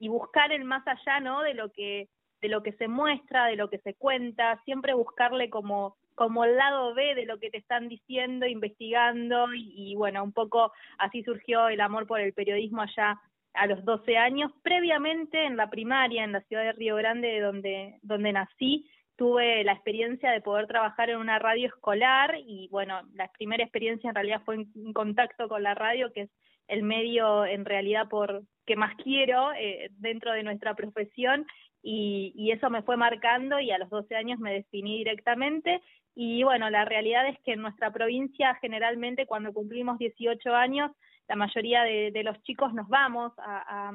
y 0.00 0.08
buscar 0.08 0.50
el 0.50 0.64
más 0.64 0.82
allá, 0.86 1.20
¿no? 1.20 1.42
De 1.42 1.54
lo 1.54 1.70
que 1.70 2.08
de 2.40 2.48
lo 2.50 2.62
que 2.62 2.72
se 2.72 2.88
muestra, 2.88 3.46
de 3.46 3.56
lo 3.56 3.70
que 3.70 3.78
se 3.78 3.94
cuenta, 3.94 4.60
siempre 4.64 4.92
buscarle 4.92 5.48
como 5.48 5.96
como 6.14 6.44
el 6.44 6.56
lado 6.56 6.94
B 6.94 7.14
de 7.14 7.24
lo 7.24 7.38
que 7.38 7.50
te 7.50 7.58
están 7.58 7.88
diciendo, 7.88 8.46
investigando 8.46 9.52
y, 9.54 9.72
y 9.74 9.94
bueno, 9.96 10.22
un 10.22 10.32
poco 10.32 10.72
así 10.98 11.22
surgió 11.24 11.68
el 11.68 11.80
amor 11.80 12.06
por 12.06 12.20
el 12.20 12.32
periodismo 12.32 12.82
allá 12.82 13.20
a 13.54 13.66
los 13.66 13.84
12 13.84 14.16
años. 14.16 14.52
Previamente 14.62 15.44
en 15.44 15.56
la 15.56 15.70
primaria, 15.70 16.24
en 16.24 16.32
la 16.32 16.42
ciudad 16.42 16.64
de 16.64 16.72
Río 16.72 16.96
Grande, 16.96 17.40
donde, 17.40 17.98
donde 18.02 18.32
nací, 18.32 18.88
tuve 19.16 19.62
la 19.64 19.72
experiencia 19.72 20.30
de 20.30 20.40
poder 20.40 20.66
trabajar 20.66 21.10
en 21.10 21.18
una 21.18 21.38
radio 21.38 21.68
escolar 21.68 22.36
y 22.46 22.68
bueno, 22.70 23.02
la 23.14 23.30
primera 23.32 23.62
experiencia 23.62 24.08
en 24.08 24.14
realidad 24.14 24.42
fue 24.44 24.56
en, 24.56 24.92
contacto 24.92 25.48
con 25.48 25.62
la 25.62 25.74
radio, 25.74 26.12
que 26.12 26.22
es 26.22 26.30
el 26.66 26.82
medio 26.82 27.44
en 27.46 27.64
realidad 27.64 28.08
por 28.08 28.42
que 28.66 28.76
más 28.76 28.94
quiero 28.96 29.52
eh, 29.52 29.90
dentro 29.98 30.32
de 30.32 30.42
nuestra 30.42 30.74
profesión 30.74 31.46
y, 31.82 32.32
y 32.34 32.50
eso 32.50 32.70
me 32.70 32.82
fue 32.82 32.96
marcando 32.96 33.60
y 33.60 33.70
a 33.70 33.78
los 33.78 33.90
12 33.90 34.16
años 34.16 34.40
me 34.40 34.52
definí 34.52 34.98
directamente 34.98 35.80
y 36.16 36.42
bueno, 36.42 36.70
la 36.70 36.84
realidad 36.84 37.28
es 37.28 37.38
que 37.44 37.52
en 37.52 37.62
nuestra 37.62 37.92
provincia 37.92 38.56
generalmente 38.60 39.26
cuando 39.26 39.52
cumplimos 39.52 39.98
18 39.98 40.54
años 40.54 40.90
la 41.28 41.36
mayoría 41.36 41.82
de, 41.82 42.22
los 42.22 42.40
chicos 42.42 42.74
nos 42.74 42.88
vamos 42.88 43.32
a, 43.38 43.92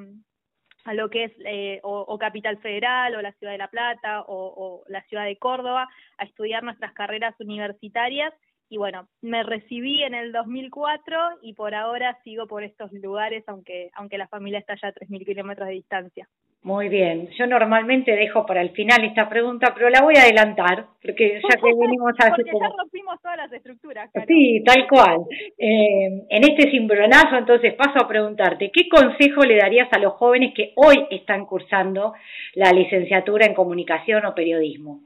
a, 0.86 0.94
lo 0.94 1.10
que 1.10 1.26
es 1.26 1.32
eh, 1.46 1.80
o, 1.84 2.18
Capital 2.18 2.58
Federal 2.60 3.16
o 3.16 3.22
la 3.22 3.34
Ciudad 3.34 3.54
de 3.54 3.60
La 3.60 3.70
Plata 3.70 4.24
o, 4.28 4.84
la 4.88 5.04
Ciudad 5.04 5.26
de 5.26 5.38
Córdoba 5.38 5.88
a 6.18 6.24
estudiar 6.24 6.64
nuestras 6.64 6.94
carreras 6.94 7.36
universitarias. 7.40 8.34
Y 8.70 8.78
bueno, 8.78 9.08
me 9.22 9.44
recibí 9.44 10.04
en 10.04 10.14
el 10.14 10.32
2004 10.32 11.40
y 11.42 11.54
por 11.54 11.74
ahora 11.74 12.18
sigo 12.24 12.48
por 12.48 12.64
estos 12.64 12.92
lugares, 12.94 13.44
aunque, 13.48 13.90
aunque 13.96 14.18
la 14.18 14.28
familia 14.28 14.60
está 14.60 14.76
ya 14.76 14.90
a 14.90 14.94
3.000 14.94 15.26
kilómetros 15.26 15.68
de 15.68 15.74
distancia. 15.74 16.30
Muy 16.62 16.90
bien. 16.90 17.30
Yo 17.38 17.48
normalmente 17.48 18.12
dejo 18.12 18.46
para 18.46 18.62
el 18.62 18.72
final 18.72 19.06
esta 19.06 19.30
pregunta, 19.30 19.72
pero 19.74 19.90
la 19.90 20.02
voy 20.02 20.16
a 20.18 20.24
adelantar, 20.24 20.88
porque 21.02 21.40
ya 21.42 21.56
que 21.56 21.74
venimos 21.74 22.14
a... 22.20 22.30
porque 22.30 22.52
ya 22.52 22.70
rompimos 22.78 23.22
todas 23.22 23.38
las 23.38 23.54
estructuras. 23.54 24.10
Sí, 24.28 24.62
tal 24.66 24.86
cual. 24.88 25.20
Eh, 25.58 26.26
en 26.30 26.44
este 26.44 26.70
cimbronazo, 26.70 27.38
entonces, 27.38 27.76
paso 27.76 28.04
a 28.04 28.08
preguntarte, 28.08 28.72
¿qué 28.74 28.90
consejo 28.90 29.46
le 29.46 29.56
darías 29.56 29.88
a 29.94 30.00
los 30.00 30.14
jóvenes 30.14 30.54
que 30.54 30.74
hoy 30.76 31.08
están 31.12 31.46
cursando 31.46 32.14
la 32.56 32.72
licenciatura 32.72 33.46
en 33.46 33.54
comunicación 33.54 34.26
o 34.26 34.36
periodismo? 34.36 35.02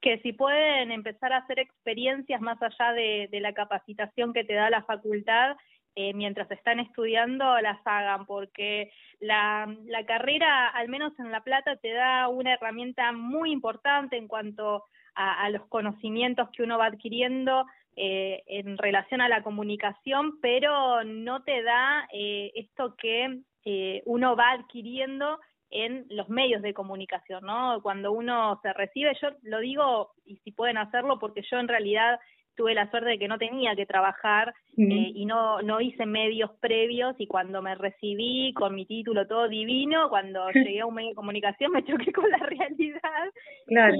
que 0.00 0.18
si 0.18 0.32
pueden 0.32 0.90
empezar 0.90 1.32
a 1.32 1.36
hacer 1.36 1.60
experiencias 1.60 2.40
más 2.40 2.60
allá 2.60 2.92
de, 2.92 3.28
de 3.30 3.38
la 3.38 3.52
capacitación 3.52 4.32
que 4.32 4.42
te 4.42 4.54
da 4.54 4.68
la 4.68 4.82
facultad, 4.82 5.56
eh, 5.94 6.14
mientras 6.14 6.50
están 6.50 6.80
estudiando 6.80 7.60
las 7.60 7.78
hagan, 7.84 8.26
porque 8.26 8.90
la, 9.20 9.68
carrera, 10.06 10.68
al 10.68 10.88
menos 10.88 11.12
en 11.18 11.30
La 11.30 11.42
Plata, 11.42 11.76
te 11.76 11.92
da 11.92 12.28
una 12.28 12.54
herramienta 12.54 13.12
muy 13.12 13.52
importante 13.52 14.16
en 14.16 14.28
cuanto 14.28 14.84
a, 15.14 15.48
los 15.50 15.66
conocimientos 15.66 16.48
que 16.50 16.62
uno 16.62 16.78
va 16.78 16.86
adquiriendo 16.86 17.66
eh, 17.96 18.42
en 18.46 18.78
relación 18.78 19.20
a 19.20 19.28
la 19.28 19.42
comunicación, 19.42 20.40
pero 20.40 21.04
no 21.04 21.42
te 21.42 21.62
da 21.62 22.08
eh, 22.12 22.50
esto 22.54 22.96
que 22.96 23.40
eh, 23.64 24.02
uno 24.06 24.34
va 24.34 24.52
adquiriendo 24.52 25.38
en 25.70 26.06
los 26.10 26.28
medios 26.28 26.62
de 26.62 26.74
comunicación, 26.74 27.44
¿no? 27.44 27.80
Cuando 27.82 28.12
uno 28.12 28.58
se 28.62 28.72
recibe, 28.72 29.16
yo 29.20 29.28
lo 29.42 29.60
digo 29.60 30.12
y 30.24 30.36
si 30.38 30.52
pueden 30.52 30.78
hacerlo 30.78 31.18
porque 31.18 31.42
yo 31.50 31.58
en 31.58 31.68
realidad 31.68 32.18
tuve 32.56 32.74
la 32.74 32.90
suerte 32.90 33.10
de 33.10 33.18
que 33.18 33.28
no 33.28 33.38
tenía 33.38 33.74
que 33.74 33.86
trabajar 33.86 34.54
eh, 34.76 35.12
y 35.14 35.24
no, 35.26 35.62
no 35.62 35.80
hice 35.80 36.06
medios 36.06 36.50
previos 36.60 37.14
y 37.18 37.26
cuando 37.26 37.62
me 37.62 37.74
recibí 37.74 38.52
con 38.54 38.74
mi 38.74 38.86
título 38.86 39.26
todo 39.26 39.48
divino, 39.48 40.08
cuando 40.08 40.46
llegué 40.54 40.80
a 40.80 40.86
un 40.86 40.94
medio 40.94 41.10
de 41.10 41.14
comunicación 41.14 41.72
me 41.72 41.84
choqué 41.84 42.12
con 42.12 42.30
la 42.30 42.38
realidad. 42.38 43.30
Claro. 43.66 43.94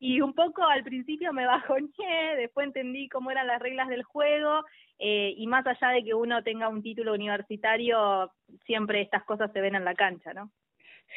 Y, 0.00 0.20
un 0.20 0.34
poco 0.34 0.62
al 0.64 0.84
principio 0.84 1.32
me 1.32 1.46
bajoné, 1.46 2.36
después 2.36 2.66
entendí 2.66 3.08
cómo 3.08 3.30
eran 3.30 3.46
las 3.46 3.60
reglas 3.60 3.88
del 3.88 4.02
juego 4.02 4.62
eh, 4.98 5.32
y 5.36 5.46
más 5.46 5.66
allá 5.66 5.88
de 5.88 6.04
que 6.04 6.14
uno 6.14 6.42
tenga 6.42 6.68
un 6.68 6.82
título 6.82 7.14
universitario, 7.14 8.30
siempre 8.66 9.00
estas 9.00 9.24
cosas 9.24 9.50
se 9.52 9.60
ven 9.60 9.74
en 9.76 9.84
la 9.84 9.94
cancha, 9.94 10.34
¿no? 10.34 10.50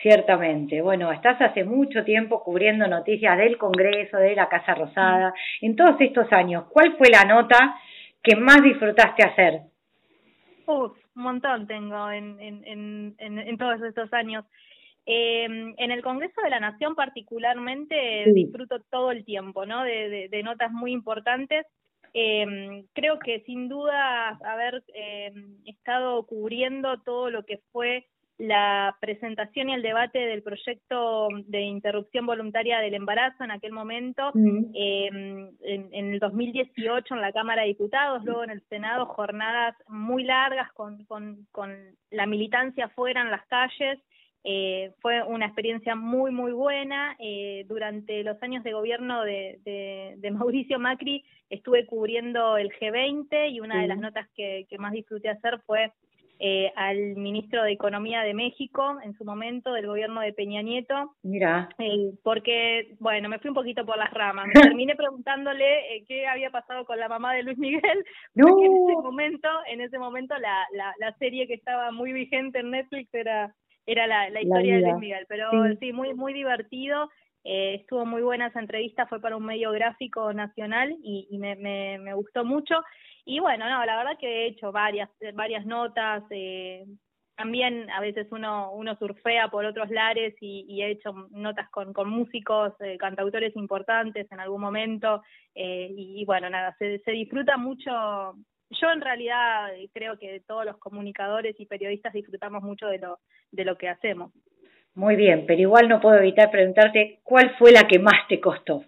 Ciertamente. 0.02 0.82
Bueno, 0.82 1.12
estás 1.12 1.42
hace 1.42 1.64
mucho 1.64 2.04
tiempo 2.04 2.44
cubriendo 2.44 2.88
noticias 2.88 3.38
del 3.38 3.58
Congreso, 3.58 4.18
de 4.18 4.36
la 4.36 4.48
Casa 4.48 4.76
Rosada. 4.76 5.34
En 5.62 5.76
todos 5.76 6.00
estos 6.00 6.32
años, 6.32 6.66
¿cuál 6.70 6.96
fue 6.98 7.10
la 7.10 7.24
nota 7.24 7.80
que 8.22 8.36
más 8.36 8.62
disfrutaste 8.62 9.24
hacer? 9.24 9.62
Uf, 10.68 10.92
un 11.16 11.24
montón 11.24 11.66
tengo 11.66 12.12
en, 12.12 12.40
en, 12.40 13.16
en, 13.18 13.40
en 13.40 13.58
todos 13.58 13.82
estos 13.82 14.14
años. 14.14 14.46
Eh, 15.10 15.46
en 15.46 15.92
el 15.92 16.02
Congreso 16.04 16.42
de 16.42 16.50
la 16.50 16.60
Nación 16.60 16.94
particularmente 16.94 18.26
disfruto 18.34 18.82
todo 18.92 19.12
el 19.12 19.24
tiempo, 19.24 19.66
¿no? 19.66 19.84
De, 19.84 20.28
de, 20.30 20.44
notas 20.44 20.70
muy 20.74 20.92
importantes. 20.92 21.66
Eh, 22.14 22.84
creo 22.94 23.18
que 23.18 23.40
sin 23.46 23.70
duda 23.70 24.38
haber 24.44 24.84
eh, 24.94 25.32
estado 25.66 26.26
cubriendo 26.26 27.00
todo 27.04 27.30
lo 27.30 27.46
que 27.46 27.62
fue 27.72 28.06
la 28.38 28.96
presentación 29.02 29.70
y 29.70 29.74
el 29.74 29.82
debate 29.82 30.20
del 30.20 30.44
proyecto 30.44 31.28
de 31.48 31.62
interrupción 31.62 32.28
voluntaria 32.28 32.80
del 32.80 32.94
embarazo 32.94 33.44
en 33.44 33.52
aquel 33.52 33.72
momento, 33.72 34.32
eh, 34.76 35.08
en, 35.08 35.58
en, 35.64 36.14
el 36.14 36.20
2018 36.20 37.16
en 37.16 37.22
la 37.22 37.32
Cámara 37.32 37.64
de 37.64 37.70
Diputados, 37.70 38.24
luego 38.24 38.44
en 38.44 38.52
el 38.52 38.62
Senado, 38.70 39.08
jornadas 39.08 39.76
muy 39.88 40.24
largas 40.24 40.72
con, 40.74 41.04
con, 41.06 41.48
con 41.52 41.76
la 42.12 42.28
militancia 42.28 42.86
afuera 42.86 43.22
en 43.22 43.32
las 43.32 43.46
calles. 43.48 44.00
Eh, 44.44 44.94
fue 45.02 45.24
una 45.24 45.48
experiencia 45.48 45.96
muy, 45.96 46.32
muy 46.32 46.52
buena. 46.52 47.16
Eh, 47.20 47.66
durante 47.68 48.24
los 48.24 48.42
años 48.44 48.64
de 48.64 48.72
gobierno 48.72 49.24
de, 49.24 49.60
de, 49.66 50.14
de, 50.18 50.32
Mauricio 50.32 50.80
Macri 50.80 51.26
estuve 51.50 51.88
cubriendo 51.88 52.56
el 52.56 52.70
G20 52.70 53.52
y 53.52 53.60
una 53.60 53.82
de 53.82 53.88
las 53.88 53.98
notas 53.98 54.28
que, 54.36 54.68
que 54.70 54.78
más 54.78 54.94
disfruté 54.94 55.30
hacer 55.30 55.60
fue 55.66 55.92
eh, 56.40 56.72
al 56.76 57.16
ministro 57.16 57.64
de 57.64 57.72
Economía 57.72 58.22
de 58.22 58.34
México 58.34 58.98
en 59.04 59.18
su 59.18 59.26
momento 59.26 59.74
del 59.74 59.88
gobierno 59.88 60.22
de 60.22 60.34
Peña 60.34 60.62
Nieto. 60.62 61.16
Mira. 61.24 61.70
Eh, 61.80 62.12
porque, 62.24 62.96
bueno, 63.00 63.30
me 63.30 63.40
fui 63.40 63.50
un 63.50 63.56
poquito 63.56 63.86
por 63.86 63.98
las 63.98 64.12
ramas. 64.14 64.46
Me 64.54 64.62
terminé 64.62 64.96
preguntándole 64.96 65.96
eh, 65.96 66.06
qué 66.08 66.28
había 66.28 66.52
pasado 66.52 66.86
con 66.86 67.00
la 67.00 67.10
mamá 67.10 67.34
de 67.34 67.44
Luis 67.44 67.58
Miguel. 67.58 68.06
Porque 68.36 68.66
en 68.66 68.74
ese 68.74 69.02
momento, 69.02 69.50
en 69.68 69.82
ese 69.82 70.00
momento 70.00 70.38
la, 70.38 70.66
la, 70.74 70.94
la 71.00 71.14
serie 71.18 71.48
que 71.48 71.56
estaba 71.56 71.92
muy 71.92 72.14
vigente 72.14 72.60
en 72.60 72.72
Netflix 72.72 73.14
era 73.14 73.54
era 73.88 74.06
la, 74.06 74.30
la 74.30 74.42
historia 74.42 74.76
de 74.76 74.82
Luis 74.82 74.98
Miguel. 74.98 75.26
Pero 75.30 75.50
sí, 75.80 75.94
muy 75.94 76.14
muy 76.14 76.34
divertido. 76.34 77.10
Eh, 77.44 77.76
estuvo 77.76 78.06
muy 78.06 78.22
buena 78.22 78.48
esa 78.48 78.60
entrevista, 78.60 79.08
fue 79.08 79.22
para 79.22 79.38
un 79.38 79.46
medio 79.46 79.72
gráfico 79.72 80.34
nacional 80.34 80.96
y, 81.04 81.28
y 81.30 81.38
me, 81.38 81.56
me, 81.56 81.98
me 82.00 82.14
gustó 82.14 82.44
mucho. 82.44 82.76
Y 83.26 83.40
bueno, 83.40 83.70
no, 83.70 83.86
la 83.86 83.98
verdad 83.98 84.18
que 84.20 84.28
he 84.28 84.48
hecho 84.48 84.72
varias, 84.72 85.10
varias 85.34 85.66
notas, 85.66 86.24
eh, 86.30 86.86
también 87.36 87.90
a 87.92 88.00
veces 88.00 88.28
uno, 88.32 88.72
uno 88.72 88.96
surfea 88.98 89.50
por 89.50 89.64
otros 89.64 89.90
lares 89.92 90.34
y, 90.42 90.66
y 90.68 90.82
he 90.82 90.92
hecho 90.92 91.14
notas 91.32 91.70
con, 91.70 91.94
con 91.94 92.10
músicos, 92.10 92.74
eh, 92.80 92.98
cantautores 92.98 93.56
importantes 93.56 94.32
en 94.32 94.40
algún 94.40 94.62
momento, 94.62 95.22
eh, 95.54 95.88
y, 95.96 96.26
bueno, 96.26 96.50
nada, 96.50 96.76
se, 96.80 97.00
se 97.00 97.12
disfruta 97.12 97.58
mucho. 97.58 97.92
Yo 98.72 98.92
en 98.92 99.02
realidad 99.02 99.70
creo 99.94 100.18
que 100.18 100.42
todos 100.48 100.66
los 100.66 100.78
comunicadores 100.78 101.56
y 101.60 101.66
periodistas 101.66 102.14
disfrutamos 102.14 102.64
mucho 102.64 102.88
de 102.88 102.98
lo, 103.00 103.20
de 103.52 103.66
lo 103.66 103.78
que 103.78 103.88
hacemos. 103.88 104.32
Muy 104.98 105.16
bien, 105.16 105.46
pero 105.46 105.62
igual 105.62 105.88
no 105.88 106.02
puedo 106.02 106.18
evitar 106.18 106.50
preguntarte 106.50 107.20
cuál 107.24 107.56
fue 107.60 107.72
la 107.72 107.88
que 107.88 108.00
más 108.00 108.28
te 108.28 108.40
costó. 108.40 108.84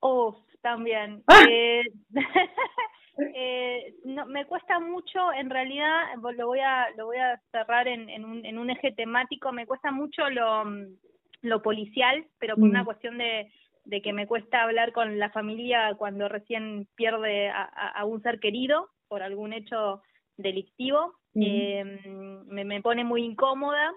Oh, 0.00 0.36
también. 0.60 1.22
¡Ah! 1.26 1.42
Eh, 1.48 1.82
eh, 3.34 3.94
no, 4.04 4.26
me 4.26 4.44
cuesta 4.44 4.78
mucho, 4.78 5.32
en 5.32 5.48
realidad, 5.48 6.02
lo 6.36 6.46
voy 6.48 6.60
a, 6.60 6.90
lo 6.98 7.06
voy 7.06 7.16
a 7.16 7.40
cerrar 7.50 7.88
en, 7.88 8.10
en, 8.10 8.26
un, 8.26 8.44
en 8.44 8.58
un 8.58 8.68
eje 8.68 8.92
temático, 8.92 9.52
me 9.52 9.64
cuesta 9.64 9.90
mucho 9.90 10.28
lo, 10.28 10.64
lo 11.40 11.62
policial, 11.62 12.26
pero 12.38 12.56
por 12.56 12.68
una 12.68 12.82
mm. 12.82 12.84
cuestión 12.84 13.16
de, 13.16 13.50
de 13.86 14.02
que 14.02 14.12
me 14.12 14.26
cuesta 14.26 14.64
hablar 14.64 14.92
con 14.92 15.18
la 15.18 15.30
familia 15.30 15.94
cuando 15.96 16.28
recién 16.28 16.86
pierde 16.94 17.48
a, 17.48 17.62
a, 17.62 18.04
un 18.04 18.20
ser 18.20 18.38
querido 18.38 18.90
por 19.08 19.22
algún 19.22 19.54
hecho 19.54 20.02
delictivo. 20.36 21.14
eh, 21.40 21.84
me, 22.48 22.64
me 22.66 22.82
pone 22.82 23.02
muy 23.02 23.24
incómoda. 23.24 23.90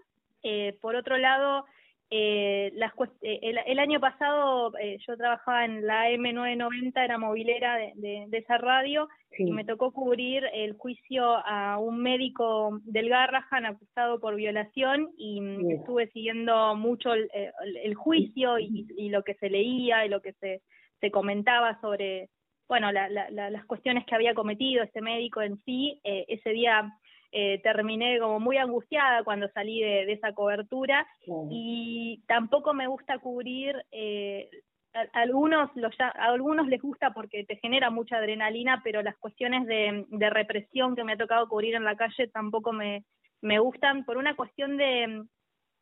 Eh, 0.48 0.78
por 0.80 0.96
otro 0.96 1.18
lado, 1.18 1.66
eh, 2.12 2.72
las, 2.76 2.94
eh, 3.24 3.40
el, 3.42 3.58
el, 3.66 3.80
año 3.80 4.00
pasado 4.00 4.72
eh, 4.78 5.00
yo 5.08 5.18
trabajaba 5.18 5.66
en 5.66 5.88
la 5.88 6.12
M990, 6.12 7.04
era 7.04 7.18
movilera 7.18 7.78
de, 7.78 7.94
de, 7.96 8.26
de 8.28 8.38
esa 8.38 8.60
radio, 8.60 9.10
sí. 9.32 9.46
y 9.48 9.52
me 9.52 9.66
tocó 9.66 9.92
cubrir 9.92 10.44
el 10.54 10.74
juicio 10.74 11.26
a 11.44 11.80
un 11.80 12.04
médico 12.04 12.80
del 12.84 13.10
Garrahan 13.10 13.66
acusado 13.66 14.20
por 14.20 14.36
violación 14.36 15.10
y 15.18 15.40
sí. 15.40 15.74
estuve 15.74 16.08
siguiendo 16.12 16.76
mucho 16.76 17.12
el, 17.14 17.28
el, 17.34 17.78
el 17.78 17.96
juicio 17.96 18.60
y, 18.60 18.86
y, 18.96 19.10
lo 19.10 19.24
que 19.24 19.34
se 19.36 19.50
leía 19.50 20.06
y 20.06 20.10
lo 20.10 20.22
que 20.22 20.34
se, 20.34 20.62
se 21.02 21.10
comentaba 21.10 21.82
sobre, 21.82 22.30
bueno, 22.68 22.92
la, 22.92 23.10
la, 23.10 23.32
la, 23.32 23.50
las 23.50 23.66
cuestiones 23.66 24.06
que 24.06 24.14
había 24.14 24.36
cometido 24.36 24.84
este 24.84 25.02
médico 25.02 25.42
en 25.42 25.58
sí. 25.64 26.00
Eh, 26.04 26.26
ese 26.28 26.52
día 26.52 26.94
eh, 27.38 27.60
terminé 27.64 28.18
como 28.18 28.40
muy 28.40 28.56
angustiada 28.56 29.26
cuando 29.26 29.50
salí 29.50 29.82
de, 29.82 30.06
de 30.06 30.14
esa 30.14 30.32
cobertura 30.32 31.06
sí. 31.26 31.32
y 31.52 32.24
tampoco 32.28 32.74
me 32.74 32.88
gusta 32.88 33.20
cubrir 33.20 33.76
eh, 33.92 34.50
a, 34.94 35.02
algunos 35.20 35.70
los, 35.76 35.94
a 36.00 36.12
algunos 36.12 36.66
les 36.70 36.82
gusta 36.82 37.12
porque 37.14 37.44
te 37.44 37.58
genera 37.58 37.90
mucha 37.90 38.16
adrenalina 38.16 38.80
pero 38.86 39.02
las 39.02 39.18
cuestiones 39.18 39.68
de, 39.68 40.06
de 40.08 40.30
represión 40.30 40.96
que 40.96 41.04
me 41.04 41.12
ha 41.12 41.18
tocado 41.18 41.50
cubrir 41.50 41.76
en 41.76 41.84
la 41.84 41.98
calle 41.98 42.30
tampoco 42.30 42.72
me, 42.72 43.04
me 43.42 43.60
gustan 43.60 44.06
por 44.06 44.16
una 44.16 44.38
cuestión 44.38 44.78
de 44.78 45.26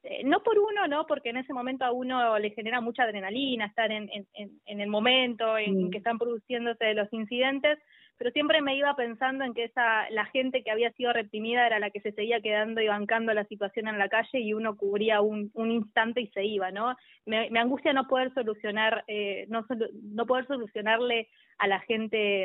eh, 0.01 0.23
no 0.25 0.41
por 0.41 0.57
uno, 0.57 0.87
no, 0.87 1.05
porque 1.05 1.29
en 1.29 1.37
ese 1.37 1.53
momento 1.53 1.85
a 1.85 1.91
uno 1.91 2.39
le 2.39 2.49
genera 2.49 2.81
mucha 2.81 3.03
adrenalina 3.03 3.67
estar 3.67 3.91
en, 3.91 4.09
en, 4.11 4.59
en 4.65 4.81
el 4.81 4.89
momento 4.89 5.55
en 5.57 5.85
mm. 5.85 5.91
que 5.91 5.99
están 5.99 6.17
produciéndose 6.17 6.95
los 6.95 7.13
incidentes, 7.13 7.77
pero 8.23 8.31
siempre 8.31 8.61
me 8.61 8.77
iba 8.77 8.95
pensando 8.95 9.43
en 9.43 9.53
que 9.53 9.65
esa 9.65 10.09
la 10.09 10.23
gente 10.27 10.63
que 10.63 10.71
había 10.71 10.93
sido 10.93 11.11
reprimida 11.11 11.67
era 11.67 11.77
la 11.77 11.89
que 11.89 11.99
se 11.99 12.13
seguía 12.13 12.39
quedando 12.39 12.79
y 12.79 12.87
bancando 12.87 13.33
la 13.33 13.43
situación 13.43 13.89
en 13.89 13.99
la 13.99 14.07
calle 14.07 14.39
y 14.39 14.53
uno 14.53 14.77
cubría 14.77 15.19
un, 15.19 15.51
un 15.55 15.71
instante 15.71 16.21
y 16.21 16.27
se 16.27 16.45
iba, 16.45 16.71
¿no? 16.71 16.95
Me, 17.25 17.49
angustia 17.59 17.91
no 17.91 18.07
poder 18.07 18.33
solucionar, 18.33 19.03
eh, 19.09 19.45
no, 19.49 19.65
no 20.03 20.25
poder 20.25 20.47
solucionarle 20.47 21.27
a 21.57 21.67
la 21.67 21.81
gente 21.81 22.43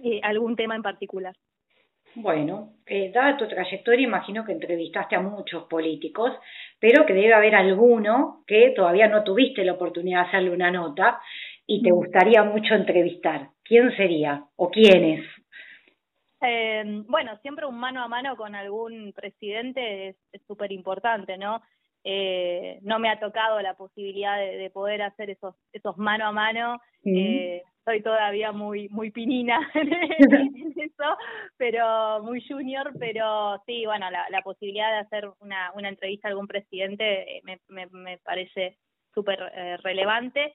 eh, 0.00 0.20
algún 0.22 0.54
tema 0.54 0.76
en 0.76 0.82
particular. 0.82 1.34
Bueno, 2.14 2.74
eh, 2.84 3.10
dada 3.14 3.38
tu 3.38 3.48
trayectoria, 3.48 4.06
imagino 4.06 4.44
que 4.44 4.52
entrevistaste 4.52 5.16
a 5.16 5.20
muchos 5.20 5.64
políticos, 5.64 6.32
pero 6.78 7.06
que 7.06 7.14
debe 7.14 7.32
haber 7.32 7.54
alguno 7.54 8.42
que 8.46 8.74
todavía 8.76 9.08
no 9.08 9.24
tuviste 9.24 9.64
la 9.64 9.72
oportunidad 9.72 10.24
de 10.24 10.28
hacerle 10.28 10.50
una 10.50 10.70
nota 10.70 11.20
y 11.70 11.82
te 11.82 11.92
mm. 11.92 11.94
gustaría 11.94 12.42
mucho 12.42 12.74
entrevistar. 12.74 13.50
¿Quién 13.62 13.94
sería 13.96 14.44
o 14.56 14.70
quiénes? 14.70 15.24
Eh, 16.42 16.82
bueno, 17.06 17.38
siempre 17.42 17.64
un 17.64 17.78
mano 17.78 18.02
a 18.02 18.08
mano 18.08 18.36
con 18.36 18.56
algún 18.56 19.12
presidente 19.12 20.08
es 20.08 20.42
súper 20.48 20.72
importante, 20.72 21.38
¿no? 21.38 21.62
Eh, 22.02 22.80
no 22.82 22.98
me 22.98 23.08
ha 23.08 23.20
tocado 23.20 23.60
la 23.60 23.74
posibilidad 23.74 24.38
de, 24.38 24.70
poder 24.70 25.02
hacer 25.02 25.30
esos 25.30 25.54
esos 25.72 25.96
mano 25.96 26.26
a 26.26 26.32
mano. 26.32 26.80
Eh, 27.04 27.62
soy 27.84 28.02
todavía 28.02 28.50
muy 28.50 28.88
muy 28.88 29.12
pinina 29.12 29.70
en 29.74 30.74
eso, 30.76 31.16
pero 31.56 32.20
muy 32.24 32.42
junior, 32.48 32.90
pero 32.98 33.62
sí, 33.64 33.84
bueno, 33.86 34.10
la, 34.10 34.26
la 34.30 34.42
posibilidad 34.42 34.90
de 34.90 34.98
hacer 35.06 35.30
una, 35.38 35.70
una 35.76 35.88
entrevista 35.88 36.26
a 36.26 36.30
algún 36.30 36.48
presidente 36.48 37.36
eh, 37.36 37.40
me, 37.44 37.60
me, 37.68 37.86
me 37.92 38.18
parece 38.18 38.78
súper 39.14 39.38
eh, 39.54 39.76
relevante. 39.78 40.54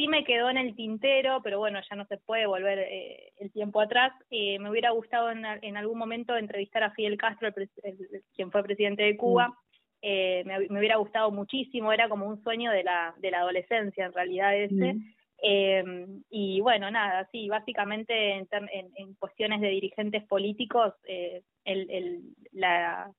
Sí 0.00 0.08
me 0.08 0.24
quedó 0.24 0.48
en 0.48 0.56
el 0.56 0.74
tintero, 0.74 1.42
pero 1.42 1.58
bueno, 1.58 1.78
ya 1.90 1.94
no 1.94 2.06
se 2.06 2.16
puede 2.16 2.46
volver 2.46 2.78
eh, 2.78 3.34
el 3.38 3.52
tiempo 3.52 3.82
atrás. 3.82 4.14
Eh, 4.30 4.58
me 4.58 4.70
hubiera 4.70 4.92
gustado 4.92 5.30
en, 5.30 5.44
en, 5.44 5.76
algún 5.76 5.98
momento 5.98 6.38
entrevistar 6.38 6.82
a 6.82 6.92
Fidel 6.92 7.18
Castro, 7.18 7.52
el, 7.82 8.22
quien 8.34 8.50
fue 8.50 8.62
presidente 8.62 9.02
de 9.02 9.18
Cuba. 9.18 9.48
Mm. 9.48 9.54
Eh, 10.00 10.42
me, 10.46 10.58
me, 10.70 10.78
hubiera 10.78 10.96
gustado 10.96 11.30
muchísimo, 11.30 11.92
era 11.92 12.08
como 12.08 12.26
un 12.26 12.42
sueño 12.42 12.70
de 12.70 12.82
la, 12.82 13.14
de 13.18 13.30
la 13.30 13.40
adolescencia 13.40 14.06
en 14.06 14.14
realidad 14.14 14.56
ese. 14.56 14.94
Mm. 14.94 16.22
Y 16.30 16.62
bueno, 16.62 16.90
nada, 16.90 17.28
sí, 17.30 17.50
básicamente 17.50 18.38
en, 18.38 18.48
en, 18.72 18.90
en 18.96 19.14
cuestiones 19.16 19.60
de 19.60 19.68
dirigentes 19.68 20.24
políticos, 20.24 20.94
el, 21.04 21.90
el, 21.90 22.22
la, 22.52 23.12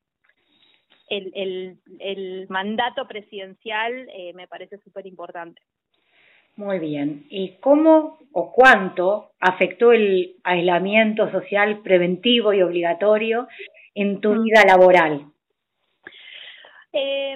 el, 1.11 1.31
el, 1.35 1.77
el 1.99 2.47
mandato 2.49 3.07
presidencial 3.07 4.07
eh, 4.15 4.33
me 4.33 4.47
parece 4.47 4.79
súper 4.79 5.05
importante. 5.05 5.61
Muy 6.55 6.79
bien. 6.79 7.25
¿Y 7.29 7.57
cómo 7.59 8.19
o 8.33 8.51
cuánto 8.51 9.31
afectó 9.39 9.91
el 9.91 10.35
aislamiento 10.43 11.29
social 11.31 11.81
preventivo 11.81 12.53
y 12.53 12.61
obligatorio 12.61 13.47
en 13.95 14.21
tu 14.21 14.33
mm. 14.33 14.43
vida 14.43 14.63
laboral? 14.65 15.25
Eh, 16.93 17.35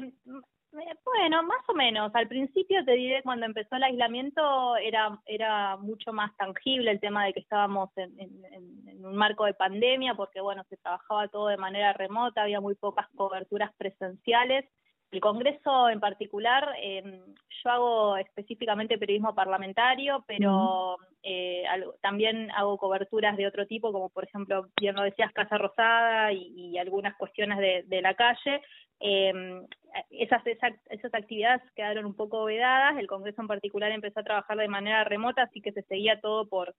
bueno, 1.03 1.43
más 1.43 1.61
o 1.67 1.73
menos. 1.73 2.13
Al 2.13 2.27
principio 2.27 2.83
te 2.83 2.91
diré 2.91 3.23
cuando 3.23 3.45
empezó 3.45 3.75
el 3.75 3.83
aislamiento 3.83 4.75
era 4.77 5.19
era 5.25 5.77
mucho 5.77 6.11
más 6.11 6.35
tangible 6.35 6.91
el 6.91 6.99
tema 6.99 7.25
de 7.25 7.33
que 7.33 7.39
estábamos 7.39 7.89
en, 7.97 8.19
en, 8.19 8.87
en, 8.89 9.05
un 9.05 9.15
marco 9.15 9.45
de 9.45 9.53
pandemia 9.53 10.15
porque 10.15 10.41
bueno 10.41 10.63
se 10.69 10.77
trabajaba 10.77 11.27
todo 11.29 11.47
de 11.47 11.57
manera 11.57 11.93
remota, 11.93 12.41
había 12.41 12.59
muy 12.59 12.75
pocas 12.75 13.07
coberturas 13.15 13.71
presenciales 13.77 14.65
el 15.15 15.21
Congreso 15.21 15.89
en 15.89 15.99
particular, 15.99 16.75
eh, 16.81 17.21
yo 17.63 17.69
hago 17.69 18.17
específicamente 18.17 18.97
periodismo 18.97 19.33
parlamentario, 19.33 20.23
pero 20.27 20.97
eh, 21.23 21.63
también 22.01 22.51
hago 22.51 22.77
coberturas 22.77 23.37
de 23.37 23.47
otro 23.47 23.65
tipo, 23.65 23.91
como 23.93 24.09
por 24.09 24.25
ejemplo, 24.25 24.67
bien 24.79 24.95
lo 24.95 25.03
decías, 25.03 25.31
Casa 25.31 25.57
Rosada 25.57 26.33
y, 26.33 26.51
y 26.55 26.77
algunas 26.77 27.15
cuestiones 27.15 27.57
de, 27.59 27.83
de 27.87 28.01
la 28.01 28.13
calle. 28.13 28.61
Eh, 28.99 29.61
esas, 30.09 30.45
esas, 30.45 30.73
esas 30.89 31.13
actividades 31.13 31.61
quedaron 31.75 32.05
un 32.05 32.15
poco 32.15 32.43
vedadas, 32.45 32.97
el 32.97 33.07
Congreso 33.07 33.41
en 33.41 33.47
particular 33.47 33.91
empezó 33.91 34.19
a 34.19 34.23
trabajar 34.23 34.57
de 34.57 34.67
manera 34.67 35.05
remota, 35.05 35.43
así 35.43 35.61
que 35.61 35.71
se 35.71 35.83
seguía 35.83 36.19
todo 36.19 36.47
por, 36.47 36.75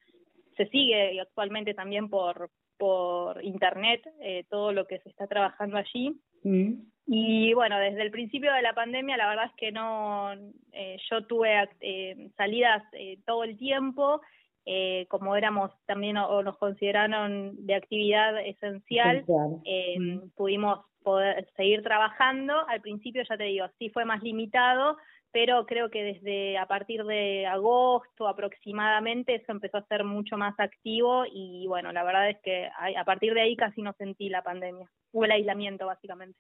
se 0.57 0.67
sigue 0.69 1.21
actualmente 1.21 1.73
también 1.73 2.11
por, 2.11 2.51
por 2.77 3.43
internet, 3.43 4.03
eh, 4.21 4.45
todo 4.51 4.73
lo 4.73 4.87
que 4.87 4.99
se 4.99 5.09
está 5.09 5.27
trabajando 5.27 5.79
allí. 5.79 6.21
Mm. 6.43 6.96
Y 7.07 7.55
bueno, 7.55 7.79
desde 7.79 8.03
el 8.03 8.11
principio 8.11 8.53
de 8.53 8.63
la 8.63 8.73
pandemia, 8.73 9.17
la 9.17 9.29
verdad 9.29 9.47
es 9.47 9.57
que 9.57 9.71
no, 9.71 10.33
eh, 10.73 10.99
yo 11.09 11.25
tuve 11.27 11.69
eh, 11.81 12.31
salidas 12.37 12.83
eh, 12.93 13.19
todo 13.25 13.45
el 13.45 13.57
tiempo, 13.57 14.21
eh, 14.69 15.07
como 15.09 15.37
éramos 15.37 15.71
también 15.87 16.17
o, 16.17 16.43
nos 16.43 16.59
consideraron 16.59 17.55
de 17.65 17.77
actividad 17.77 18.45
esencial, 18.45 19.25
eh, 19.65 19.97
mm. 19.97 20.31
pudimos 20.35 20.81
poder 21.05 21.47
seguir 21.57 21.85
trabajando. 21.85 22.67
Al 22.69 22.81
principio, 22.81 23.23
ya 23.23 23.37
te 23.37 23.45
digo, 23.45 23.67
sí 23.79 23.91
fue 23.91 24.05
más 24.05 24.25
limitado, 24.25 24.97
pero 25.33 25.67
creo 25.67 25.91
que 25.91 26.03
desde 26.03 26.59
a 26.59 26.67
partir 26.67 27.05
de 27.05 27.47
agosto 27.47 28.29
aproximadamente 28.29 29.35
eso 29.35 29.53
empezó 29.53 29.79
a 29.79 29.87
ser 29.87 30.05
mucho 30.05 30.37
más 30.37 30.59
activo 30.59 31.25
y 31.31 31.67
bueno, 31.69 31.93
la 31.93 32.05
verdad 32.05 32.31
es 32.31 32.39
que 32.43 32.69
a, 32.97 33.05
partir 33.05 33.35
de 33.35 33.43
ahí 33.43 33.57
casi 33.57 33.83
no 33.83 33.93
sentí 33.95 34.29
la 34.29 34.43
pandemia, 34.43 34.87
o 35.13 35.25
el 35.25 35.31
aislamiento 35.31 35.87
básicamente 35.87 36.39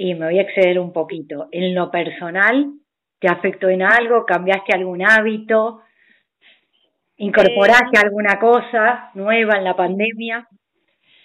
y 0.00 0.14
me 0.14 0.26
voy 0.26 0.38
a 0.38 0.42
exceder 0.42 0.78
un 0.78 0.94
poquito. 0.94 1.48
En 1.52 1.74
lo 1.74 1.90
personal, 1.90 2.72
¿te 3.18 3.28
afectó 3.28 3.68
en 3.68 3.82
algo? 3.82 4.24
¿Cambiaste 4.24 4.74
algún 4.74 5.02
hábito? 5.02 5.82
¿Incorporaste 7.18 7.98
eh, 7.98 8.02
alguna 8.02 8.38
cosa 8.38 9.10
nueva 9.12 9.58
en 9.58 9.64
la 9.64 9.76
pandemia? 9.76 10.48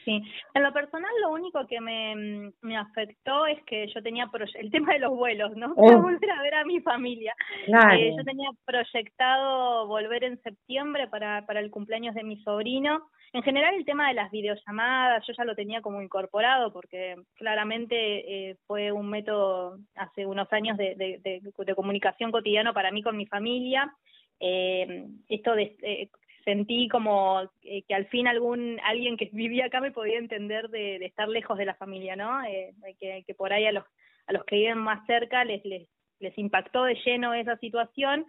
Sí, 0.06 0.22
en 0.54 0.64
lo 0.64 0.72
personal 0.72 1.12
lo 1.22 1.32
único 1.32 1.66
que 1.68 1.82
me, 1.82 2.52
me 2.62 2.78
afectó 2.78 3.48
es 3.48 3.62
que 3.64 3.88
yo 3.88 4.02
tenía 4.04 4.30
el 4.54 4.72
tema 4.72 4.94
de 4.94 5.00
los 5.00 5.12
vuelos, 5.12 5.56
¿no? 5.56 5.74
Oh. 5.78 6.02
volver 6.02 6.32
a 6.32 6.42
ver 6.42 6.56
a 6.56 6.66
mi 6.66 6.80
familia. 6.82 7.34
Claro. 7.66 7.96
Eh, 7.96 8.14
yo 8.16 8.24
tenía 8.24 8.50
proyectado 8.66 9.88
volver 9.88 10.24
en 10.24 10.42
septiembre 10.42 11.08
para, 11.08 11.46
para 11.46 11.60
el 11.60 11.72
cumpleaños 11.72 12.16
de 12.16 12.24
mi 12.24 12.38
sobrino 12.44 13.04
en 13.36 13.44
general 13.44 13.76
el 13.76 13.84
tema 13.84 14.08
de 14.08 14.14
las 14.14 14.32
videollamadas 14.32 15.26
yo 15.28 15.34
ya 15.38 15.44
lo 15.44 15.56
tenía 15.56 15.82
como 15.82 16.02
incorporado 16.02 16.72
porque 16.72 17.16
claramente 17.34 17.96
eh, 18.50 18.56
fue 18.66 18.94
un 18.94 19.10
método 19.10 19.78
hace 19.96 20.26
unos 20.26 20.52
años 20.54 20.78
de, 20.78 20.96
de, 20.96 21.20
de, 21.22 21.42
de 21.66 21.76
comunicación 21.76 22.32
cotidiano 22.32 22.74
para 22.74 22.92
mí 22.92 23.04
con 23.04 23.18
mi 23.18 23.26
familia. 23.26 23.94
Eh, 24.40 25.08
esto 25.28 25.54
de, 25.54 25.76
eh, 25.82 26.10
sentí 26.46 26.88
como 26.88 27.42
eh, 27.64 27.84
que 27.88 27.96
al 27.96 28.06
fin 28.08 28.28
algún 28.28 28.80
alguien 28.84 29.18
que 29.18 29.30
vivía 29.34 29.66
acá 29.66 29.82
me 29.82 29.92
podía 29.92 30.20
entender 30.20 30.70
de, 30.70 30.98
estar 31.06 31.28
lejos 31.28 31.58
de 31.58 31.66
la 31.66 31.76
familia, 31.76 32.16
¿no? 32.16 32.44
Eh, 32.44 32.74
que, 33.00 33.24
que 33.28 33.34
por 33.34 33.52
ahí 33.52 33.66
a 33.66 33.74
los 33.74 33.84
a 34.28 34.34
los 34.34 34.44
que 34.46 34.56
viven 34.56 34.78
más 34.78 35.06
cerca 35.06 35.44
les 35.44 35.64
les 35.66 35.88
les 36.20 36.38
impactó 36.38 36.86
de 36.86 36.96
lleno 37.06 37.34
esa 37.34 37.58
situación 37.58 38.26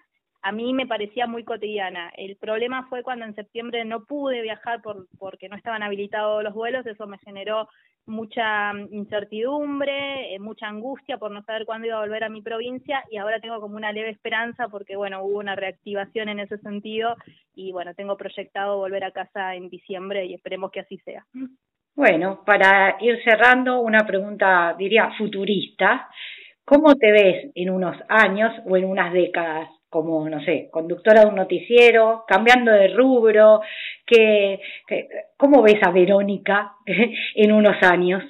a 0.47 0.53
mí 0.53 0.73
me 0.73 0.87
parecía 0.87 1.27
muy 1.27 1.43
cotidiana. 1.43 2.13
El 2.17 2.37
problema 2.37 2.87
fue 2.89 3.03
cuando 3.03 3.25
en 3.25 3.35
septiembre 3.35 3.85
no 3.85 4.05
pude 4.05 4.43
viajar 4.43 4.81
por, 4.81 5.09
porque 5.19 5.49
no 5.49 5.57
estaban 5.57 5.83
habilitados 5.83 6.45
los 6.45 6.55
vuelos, 6.55 6.87
eso 6.87 7.09
me 7.09 7.19
generó 7.19 7.69
mucha 8.07 8.71
incertidumbre, 8.93 10.33
eh, 10.33 10.39
mucha 10.39 10.69
angustia 10.69 11.19
por 11.19 11.33
no 11.33 11.43
saber 11.43 11.67
cuándo 11.67 11.89
iba 11.89 11.97
a 11.97 12.03
volver 12.03 12.23
a 12.23 12.29
mi 12.29 12.43
provincia 12.43 13.03
y 13.11 13.17
ahora 13.17 13.41
tengo 13.41 13.61
como 13.61 13.75
una 13.75 13.91
leve 13.91 14.11
esperanza 14.11 14.69
porque 14.69 14.95
bueno, 14.95 15.25
hubo 15.25 15.41
una 15.41 15.57
reactivación 15.57 16.29
en 16.29 16.39
ese 16.39 16.59
sentido 16.59 17.17
y 17.57 17.73
bueno, 17.73 17.93
tengo 17.95 18.17
proyectado 18.17 18.77
volver 18.77 19.03
a 19.03 19.11
casa 19.11 19.57
en 19.57 19.69
diciembre 19.69 20.27
y 20.27 20.35
esperemos 20.35 20.71
que 20.71 20.81
así 20.81 20.99
sea. 20.99 21.25
Bueno, 21.97 22.45
para 22.47 22.99
ir 23.01 23.19
cerrando, 23.25 23.81
una 23.81 24.07
pregunta, 24.07 24.77
diría, 24.79 25.11
futurista. 25.19 26.09
¿Cómo 26.65 26.95
te 26.95 27.11
ves 27.11 27.51
en 27.57 27.71
unos 27.71 27.97
años 28.09 28.53
o 28.65 28.77
en 28.77 28.85
unas 28.85 29.13
décadas? 29.13 29.69
Como, 29.97 30.29
no 30.29 30.41
sé, 30.45 30.69
conductora 30.71 31.23
de 31.23 31.29
un 31.29 31.37
noticiero, 31.37 32.25
cambiando 32.29 32.71
de 32.71 32.89
rubro, 32.89 33.63
que, 34.05 34.61
¿cómo 35.39 35.63
ves 35.63 35.83
a 35.83 35.91
Verónica 35.91 36.75
en 37.35 37.53
unos 37.53 37.83
años? 37.83 38.23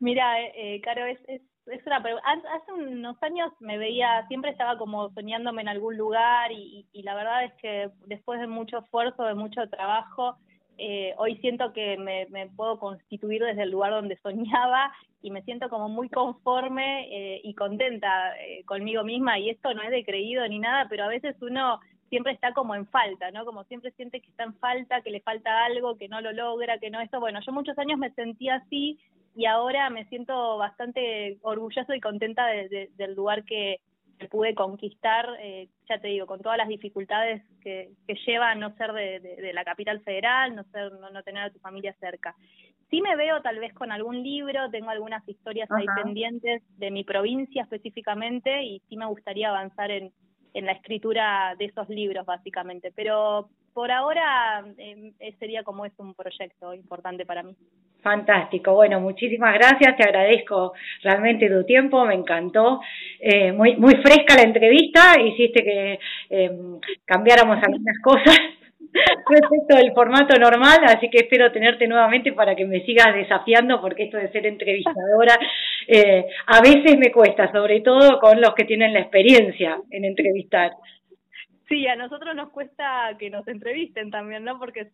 Mira, 0.00 0.40
eh, 0.40 0.52
eh, 0.56 0.80
Caro, 0.80 1.06
es, 1.06 1.20
es, 1.28 1.40
una 1.86 2.02
pregunta. 2.02 2.26
Hace 2.28 2.72
unos 2.72 3.22
años 3.22 3.52
me 3.60 3.78
veía, 3.78 4.26
siempre 4.26 4.50
estaba 4.50 4.76
como 4.76 5.10
soñándome 5.10 5.62
en 5.62 5.68
algún 5.68 5.96
lugar 5.96 6.50
y, 6.50 6.84
y 6.92 7.02
la 7.04 7.14
verdad 7.14 7.44
es 7.44 7.52
que 7.62 7.90
después 8.06 8.40
de 8.40 8.48
mucho 8.48 8.78
esfuerzo, 8.78 9.22
de 9.22 9.34
mucho 9.34 9.68
trabajo, 9.68 10.36
eh, 10.82 11.14
hoy 11.18 11.36
siento 11.36 11.74
que 11.74 11.98
me, 11.98 12.24
me, 12.30 12.46
puedo 12.46 12.78
constituir 12.78 13.44
desde 13.44 13.64
el 13.64 13.70
lugar 13.70 13.92
donde 13.92 14.16
soñaba 14.22 14.90
y 15.20 15.30
me 15.30 15.42
siento 15.42 15.68
como 15.68 15.90
muy 15.90 16.08
conforme 16.08 17.06
eh, 17.10 17.40
y 17.44 17.52
contenta 17.52 18.34
eh, 18.40 18.64
conmigo 18.64 19.04
misma 19.04 19.38
y 19.38 19.50
esto 19.50 19.74
no 19.74 19.82
es 19.82 19.90
de 19.90 20.06
creído 20.06 20.48
ni 20.48 20.58
nada, 20.58 20.86
pero 20.88 21.04
a 21.04 21.08
veces 21.08 21.36
uno 21.42 21.80
siempre 22.08 22.32
está 22.32 22.54
como 22.54 22.74
en 22.74 22.86
falta, 22.86 23.30
¿no? 23.30 23.44
Como 23.44 23.64
siempre 23.64 23.90
siente 23.90 24.22
que 24.22 24.30
está 24.30 24.44
en 24.44 24.54
falta, 24.54 25.02
que 25.02 25.10
le 25.10 25.20
falta 25.20 25.66
algo, 25.66 25.98
que 25.98 26.08
no 26.08 26.22
lo 26.22 26.32
logra, 26.32 26.78
que 26.78 26.88
no 26.88 26.98
esto. 26.98 27.20
Bueno, 27.20 27.40
yo 27.44 27.52
muchos 27.52 27.78
años 27.78 27.98
me 27.98 28.14
sentía 28.14 28.54
así 28.54 28.98
y 29.36 29.44
ahora 29.44 29.90
me 29.90 30.06
siento 30.06 30.56
bastante 30.56 31.36
orgulloso 31.42 31.92
y 31.92 32.00
contenta 32.00 32.46
de, 32.46 32.68
de, 32.70 32.90
del 32.96 33.14
lugar 33.14 33.44
que, 33.44 33.80
pude 34.28 34.54
conquistar, 34.54 35.26
eh, 35.40 35.68
ya 35.88 35.98
te 35.98 36.08
digo, 36.08 36.26
con 36.26 36.40
todas 36.40 36.58
las 36.58 36.68
dificultades 36.68 37.42
que, 37.62 37.90
que 38.06 38.14
lleva 38.26 38.54
no 38.54 38.74
ser 38.76 38.92
de, 38.92 39.20
de, 39.20 39.36
de 39.36 39.52
la 39.52 39.64
capital 39.64 40.00
federal, 40.00 40.54
no 40.54 40.64
ser 40.64 40.92
no, 40.92 41.10
no, 41.10 41.22
tener 41.22 41.44
a 41.44 41.50
tu 41.50 41.58
familia 41.60 41.94
cerca. 42.00 42.34
Sí 42.90 43.00
me 43.00 43.16
veo 43.16 43.40
tal 43.42 43.58
vez 43.58 43.72
con 43.72 43.92
algún 43.92 44.22
libro, 44.22 44.70
tengo 44.70 44.90
algunas 44.90 45.26
historias 45.28 45.70
Ajá. 45.70 45.80
ahí 45.80 45.86
pendientes 46.02 46.62
de 46.78 46.90
mi 46.90 47.04
provincia 47.04 47.62
específicamente 47.62 48.62
y 48.62 48.80
sí 48.88 48.96
me 48.96 49.06
gustaría 49.06 49.48
avanzar 49.48 49.90
en, 49.90 50.12
en 50.54 50.66
la 50.66 50.72
escritura 50.72 51.54
de 51.58 51.66
esos 51.66 51.88
libros 51.88 52.26
básicamente, 52.26 52.92
pero 52.94 53.48
por 53.74 53.90
ahora 53.90 54.64
eh, 54.78 55.12
sería 55.38 55.62
como 55.62 55.84
es 55.84 55.92
un 55.98 56.14
proyecto 56.14 56.74
importante 56.74 57.24
para 57.24 57.42
mí. 57.42 57.54
Fantástico, 58.02 58.72
bueno, 58.72 58.98
muchísimas 58.98 59.52
gracias, 59.54 59.96
te 59.96 60.04
agradezco 60.04 60.72
realmente 61.02 61.50
tu 61.50 61.64
tiempo, 61.64 62.04
me 62.06 62.14
encantó, 62.14 62.80
eh, 63.18 63.52
muy 63.52 63.76
muy 63.76 63.94
fresca 63.96 64.36
la 64.36 64.44
entrevista, 64.44 65.20
hiciste 65.20 65.62
que 65.62 65.98
eh, 66.30 66.50
cambiáramos 67.04 67.58
algunas 67.62 67.98
cosas. 68.02 68.36
Respecto 68.92 69.76
del 69.76 69.92
formato 69.92 70.36
normal, 70.36 70.78
así 70.86 71.08
que 71.10 71.18
espero 71.18 71.52
tenerte 71.52 71.86
nuevamente 71.86 72.32
para 72.32 72.56
que 72.56 72.64
me 72.64 72.80
sigas 72.80 73.14
desafiando, 73.14 73.80
porque 73.80 74.04
esto 74.04 74.16
de 74.16 74.32
ser 74.32 74.46
entrevistadora 74.46 75.38
eh, 75.86 76.26
a 76.46 76.60
veces 76.60 76.98
me 76.98 77.12
cuesta, 77.12 77.52
sobre 77.52 77.82
todo 77.82 78.18
con 78.18 78.40
los 78.40 78.52
que 78.54 78.64
tienen 78.64 78.92
la 78.92 79.00
experiencia 79.00 79.78
en 79.90 80.06
entrevistar. 80.06 80.72
Sí, 81.70 81.86
a 81.86 81.94
nosotros 81.94 82.34
nos 82.34 82.50
cuesta 82.50 83.16
que 83.16 83.30
nos 83.30 83.46
entrevisten 83.46 84.10
también, 84.10 84.42
¿no? 84.42 84.58
Porque 84.58 84.90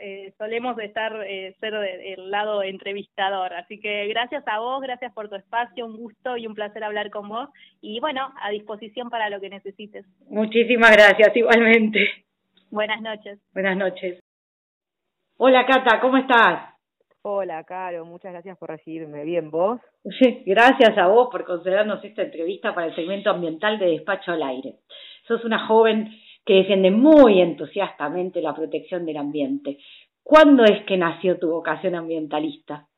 eh, 0.00 0.32
solemos 0.38 0.78
estar 0.78 1.14
eh, 1.26 1.54
ser 1.60 1.74
del 1.74 2.30
lado 2.30 2.62
entrevistador. 2.62 3.52
Así 3.52 3.78
que 3.78 4.06
gracias 4.08 4.42
a 4.46 4.58
vos, 4.58 4.80
gracias 4.80 5.12
por 5.12 5.28
tu 5.28 5.34
espacio, 5.34 5.84
un 5.84 5.98
gusto 5.98 6.38
y 6.38 6.46
un 6.46 6.54
placer 6.54 6.82
hablar 6.84 7.10
con 7.10 7.28
vos. 7.28 7.50
Y 7.82 8.00
bueno, 8.00 8.32
a 8.40 8.48
disposición 8.48 9.10
para 9.10 9.28
lo 9.28 9.42
que 9.42 9.50
necesites. 9.50 10.06
Muchísimas 10.30 10.92
gracias, 10.92 11.36
igualmente. 11.36 12.00
Buenas 12.70 13.02
noches. 13.02 13.38
Buenas 13.52 13.76
noches. 13.76 14.18
Hola 15.36 15.66
Cata, 15.66 16.00
¿cómo 16.00 16.16
estás? 16.16 16.76
Hola, 17.20 17.62
Caro, 17.64 18.06
muchas 18.06 18.32
gracias 18.32 18.56
por 18.56 18.70
recibirme. 18.70 19.22
Bien, 19.24 19.50
¿vos? 19.50 19.80
Sí, 20.18 20.44
gracias 20.46 20.96
a 20.96 21.08
vos 21.08 21.28
por 21.30 21.44
considerarnos 21.44 22.02
esta 22.02 22.22
entrevista 22.22 22.74
para 22.74 22.86
el 22.86 22.94
segmento 22.94 23.28
ambiental 23.28 23.78
de 23.78 23.86
Despacho 23.86 24.32
al 24.32 24.42
Aire. 24.44 24.76
Sos 25.26 25.44
una 25.44 25.66
joven 25.66 26.10
que 26.44 26.54
defiende 26.54 26.90
muy 26.90 27.40
entusiastamente 27.40 28.40
la 28.40 28.54
protección 28.54 29.04
del 29.04 29.16
ambiente. 29.16 29.78
¿Cuándo 30.22 30.64
es 30.64 30.84
que 30.86 30.96
nació 30.96 31.38
tu 31.38 31.50
vocación 31.50 31.94
ambientalista? 31.94 32.88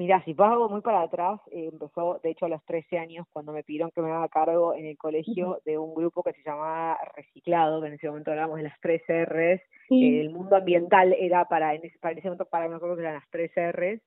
Mira, 0.00 0.24
si 0.24 0.32
paso 0.32 0.66
muy 0.70 0.80
para 0.80 1.02
atrás, 1.02 1.42
eh, 1.52 1.68
empezó 1.70 2.18
de 2.22 2.30
hecho 2.30 2.46
a 2.46 2.48
los 2.48 2.64
13 2.64 2.96
años 2.96 3.26
cuando 3.34 3.52
me 3.52 3.62
pidieron 3.62 3.90
que 3.90 4.00
me 4.00 4.10
haga 4.10 4.30
cargo 4.30 4.72
en 4.74 4.86
el 4.86 4.96
colegio 4.96 5.60
de 5.66 5.76
un 5.76 5.94
grupo 5.94 6.22
que 6.22 6.32
se 6.32 6.42
llamaba 6.42 6.96
Reciclado, 7.14 7.82
que 7.82 7.88
en 7.88 7.92
ese 7.92 8.08
momento 8.08 8.30
hablábamos 8.30 8.56
de 8.56 8.62
las 8.62 8.80
tres 8.80 9.02
R's. 9.06 9.60
el 9.90 10.30
mundo 10.30 10.56
ambiental 10.56 11.12
era 11.12 11.44
para 11.44 11.74
en, 11.74 11.84
ese, 11.84 11.98
para 11.98 12.14
ese 12.14 12.28
momento 12.28 12.46
para 12.46 12.66
nosotros 12.68 12.98
eran 12.98 13.12
las 13.12 13.28
tres 13.28 13.52
R's. 13.54 14.00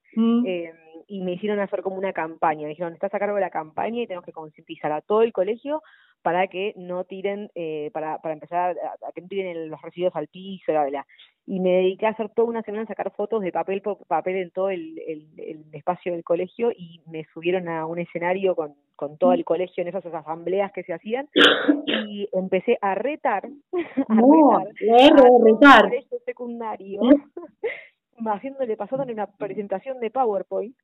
Eh, 0.48 0.74
y 1.10 1.22
me 1.22 1.34
hicieron 1.34 1.60
hacer 1.60 1.84
como 1.84 1.98
una 1.98 2.12
campaña. 2.12 2.64
Me 2.64 2.70
dijeron, 2.70 2.94
estás 2.94 3.14
a 3.14 3.20
cargo 3.20 3.36
de 3.36 3.42
la 3.42 3.52
campaña 3.52 4.02
y 4.02 4.08
tenemos 4.08 4.26
que 4.26 4.32
concientizar 4.32 4.92
a 4.92 5.02
todo 5.02 5.22
el 5.22 5.32
colegio 5.32 5.84
para 6.24 6.48
que 6.48 6.74
no 6.76 7.04
tiren, 7.04 7.52
eh, 7.54 7.92
para, 7.94 8.18
para 8.18 8.34
empezar 8.34 8.72
a, 8.72 9.12
que 9.12 9.22
no 9.22 9.28
tiren 9.28 9.70
los 9.70 9.80
residuos 9.80 10.16
al 10.16 10.28
piso, 10.28 10.72
la, 10.72 10.90
la. 10.90 11.06
Y 11.46 11.60
me 11.60 11.72
dediqué 11.72 12.06
a 12.06 12.12
hacer 12.12 12.30
toda 12.30 12.48
una 12.48 12.62
semana 12.62 12.84
a 12.84 12.88
sacar 12.88 13.12
fotos 13.12 13.42
de 13.42 13.52
papel 13.52 13.82
por 13.82 13.98
papel 14.08 14.38
en 14.38 14.52
todo 14.52 14.70
el, 14.70 14.98
el, 15.00 15.66
espacio 15.74 16.14
del 16.14 16.24
colegio 16.24 16.72
y 16.72 17.02
me 17.08 17.26
subieron 17.34 17.68
a 17.68 17.86
un 17.86 18.00
escenario 18.00 18.56
con, 18.56 18.76
con 18.96 19.18
todo 19.18 19.34
el 19.34 19.44
colegio 19.44 19.82
en 19.82 19.90
esas 19.90 20.06
asambleas 20.06 20.72
que 20.72 20.84
se 20.84 20.94
hacían 20.94 21.28
y 21.86 22.30
empecé 22.32 22.78
a 22.82 22.96
retar, 22.96 23.44
a 23.74 24.16
retar, 24.16 25.28
a 25.66 25.82
retar. 25.82 25.92
secundario, 26.26 27.02
haciéndole, 28.26 28.78
pasándole 28.78 29.14
una 29.14 29.28
presentación 29.28 30.00
de 30.00 30.12
PowerPoint 30.12 30.76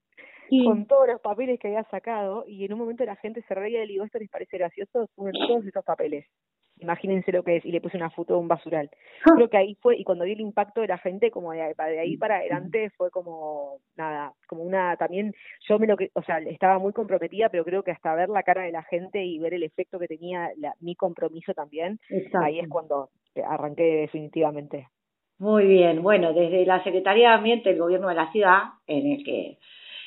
con 0.65 0.85
todos 0.85 1.07
los 1.07 1.21
papeles 1.21 1.59
que 1.59 1.67
había 1.67 1.83
sacado 1.85 2.43
y 2.47 2.65
en 2.65 2.73
un 2.73 2.79
momento 2.79 3.05
la 3.05 3.15
gente 3.15 3.43
se 3.47 3.53
reía 3.53 3.83
y 3.83 3.87
le 3.87 3.93
digo, 3.93 4.05
¿esto 4.05 4.19
les 4.19 4.29
parece 4.29 4.57
gracioso? 4.57 5.07
Suben 5.15 5.33
todos 5.47 5.65
esos 5.65 5.83
papeles. 5.83 6.25
Imagínense 6.79 7.31
lo 7.31 7.43
que 7.43 7.57
es. 7.57 7.65
Y 7.65 7.71
le 7.71 7.81
puse 7.81 7.97
una 7.97 8.09
foto 8.09 8.33
de 8.33 8.39
un 8.39 8.47
basural. 8.47 8.89
Ah. 9.25 9.33
Creo 9.35 9.49
que 9.49 9.57
ahí 9.57 9.75
fue, 9.81 9.97
y 9.97 10.03
cuando 10.03 10.25
vi 10.25 10.31
el 10.31 10.41
impacto 10.41 10.81
de 10.81 10.87
la 10.87 10.97
gente, 10.97 11.29
como 11.29 11.51
de, 11.51 11.61
ahí 11.61 12.17
para 12.17 12.37
adelante, 12.37 12.89
fue 12.91 13.11
como, 13.11 13.79
nada, 13.97 14.33
como 14.47 14.63
una, 14.63 14.95
también, 14.97 15.33
yo 15.67 15.77
me 15.77 15.87
lo 15.87 15.97
que, 15.97 16.09
o 16.13 16.23
sea, 16.23 16.39
estaba 16.39 16.79
muy 16.79 16.93
comprometida, 16.93 17.49
pero 17.49 17.65
creo 17.65 17.83
que 17.83 17.91
hasta 17.91 18.15
ver 18.15 18.29
la 18.29 18.43
cara 18.43 18.63
de 18.63 18.71
la 18.71 18.83
gente 18.83 19.23
y 19.23 19.39
ver 19.39 19.53
el 19.53 19.63
efecto 19.63 19.99
que 19.99 20.07
tenía 20.07 20.51
la, 20.57 20.73
mi 20.79 20.95
compromiso 20.95 21.53
también, 21.53 21.99
ahí 22.41 22.59
es 22.59 22.69
cuando 22.69 23.09
arranqué 23.45 23.83
definitivamente. 23.83 24.87
Muy 25.37 25.65
bien, 25.65 26.01
bueno, 26.01 26.33
desde 26.33 26.65
la 26.65 26.83
Secretaría 26.83 27.29
de 27.29 27.35
Ambiente 27.35 27.69
del 27.69 27.79
Gobierno 27.79 28.09
de 28.09 28.15
la 28.15 28.31
Ciudad, 28.31 28.63
en 28.87 29.11
el 29.11 29.23
que 29.23 29.57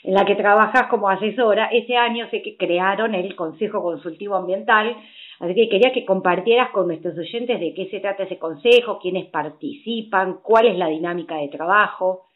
en 0.05 0.15
la 0.15 0.25
que 0.25 0.35
trabajas 0.35 0.89
como 0.89 1.09
asesora, 1.09 1.67
ese 1.67 1.97
año 1.97 2.29
sé 2.31 2.43
que 2.43 2.57
crearon 2.57 3.15
el 3.15 3.37
Consejo 3.37 3.83
Consultivo 3.83 4.35
Ambiental, 4.35 4.97
así 5.39 5.55
que 5.55 5.69
quería 5.69 5.93
que 5.93 6.05
compartieras 6.05 6.71
con 6.71 6.89
nuestros 6.89 7.17
oyentes 7.17 7.61
de 7.61 7.73
qué 7.75 7.89
se 7.91 8.01
trata 8.01 8.25
ese 8.25 8.39
consejo, 8.39 8.99
quiénes 9.01 9.27
participan, 9.27 10.41
cuál 10.43 10.67
es 10.67 10.77
la 10.77 10.89
dinámica 10.89 11.37
de 11.37 11.49
trabajo. 11.49 12.27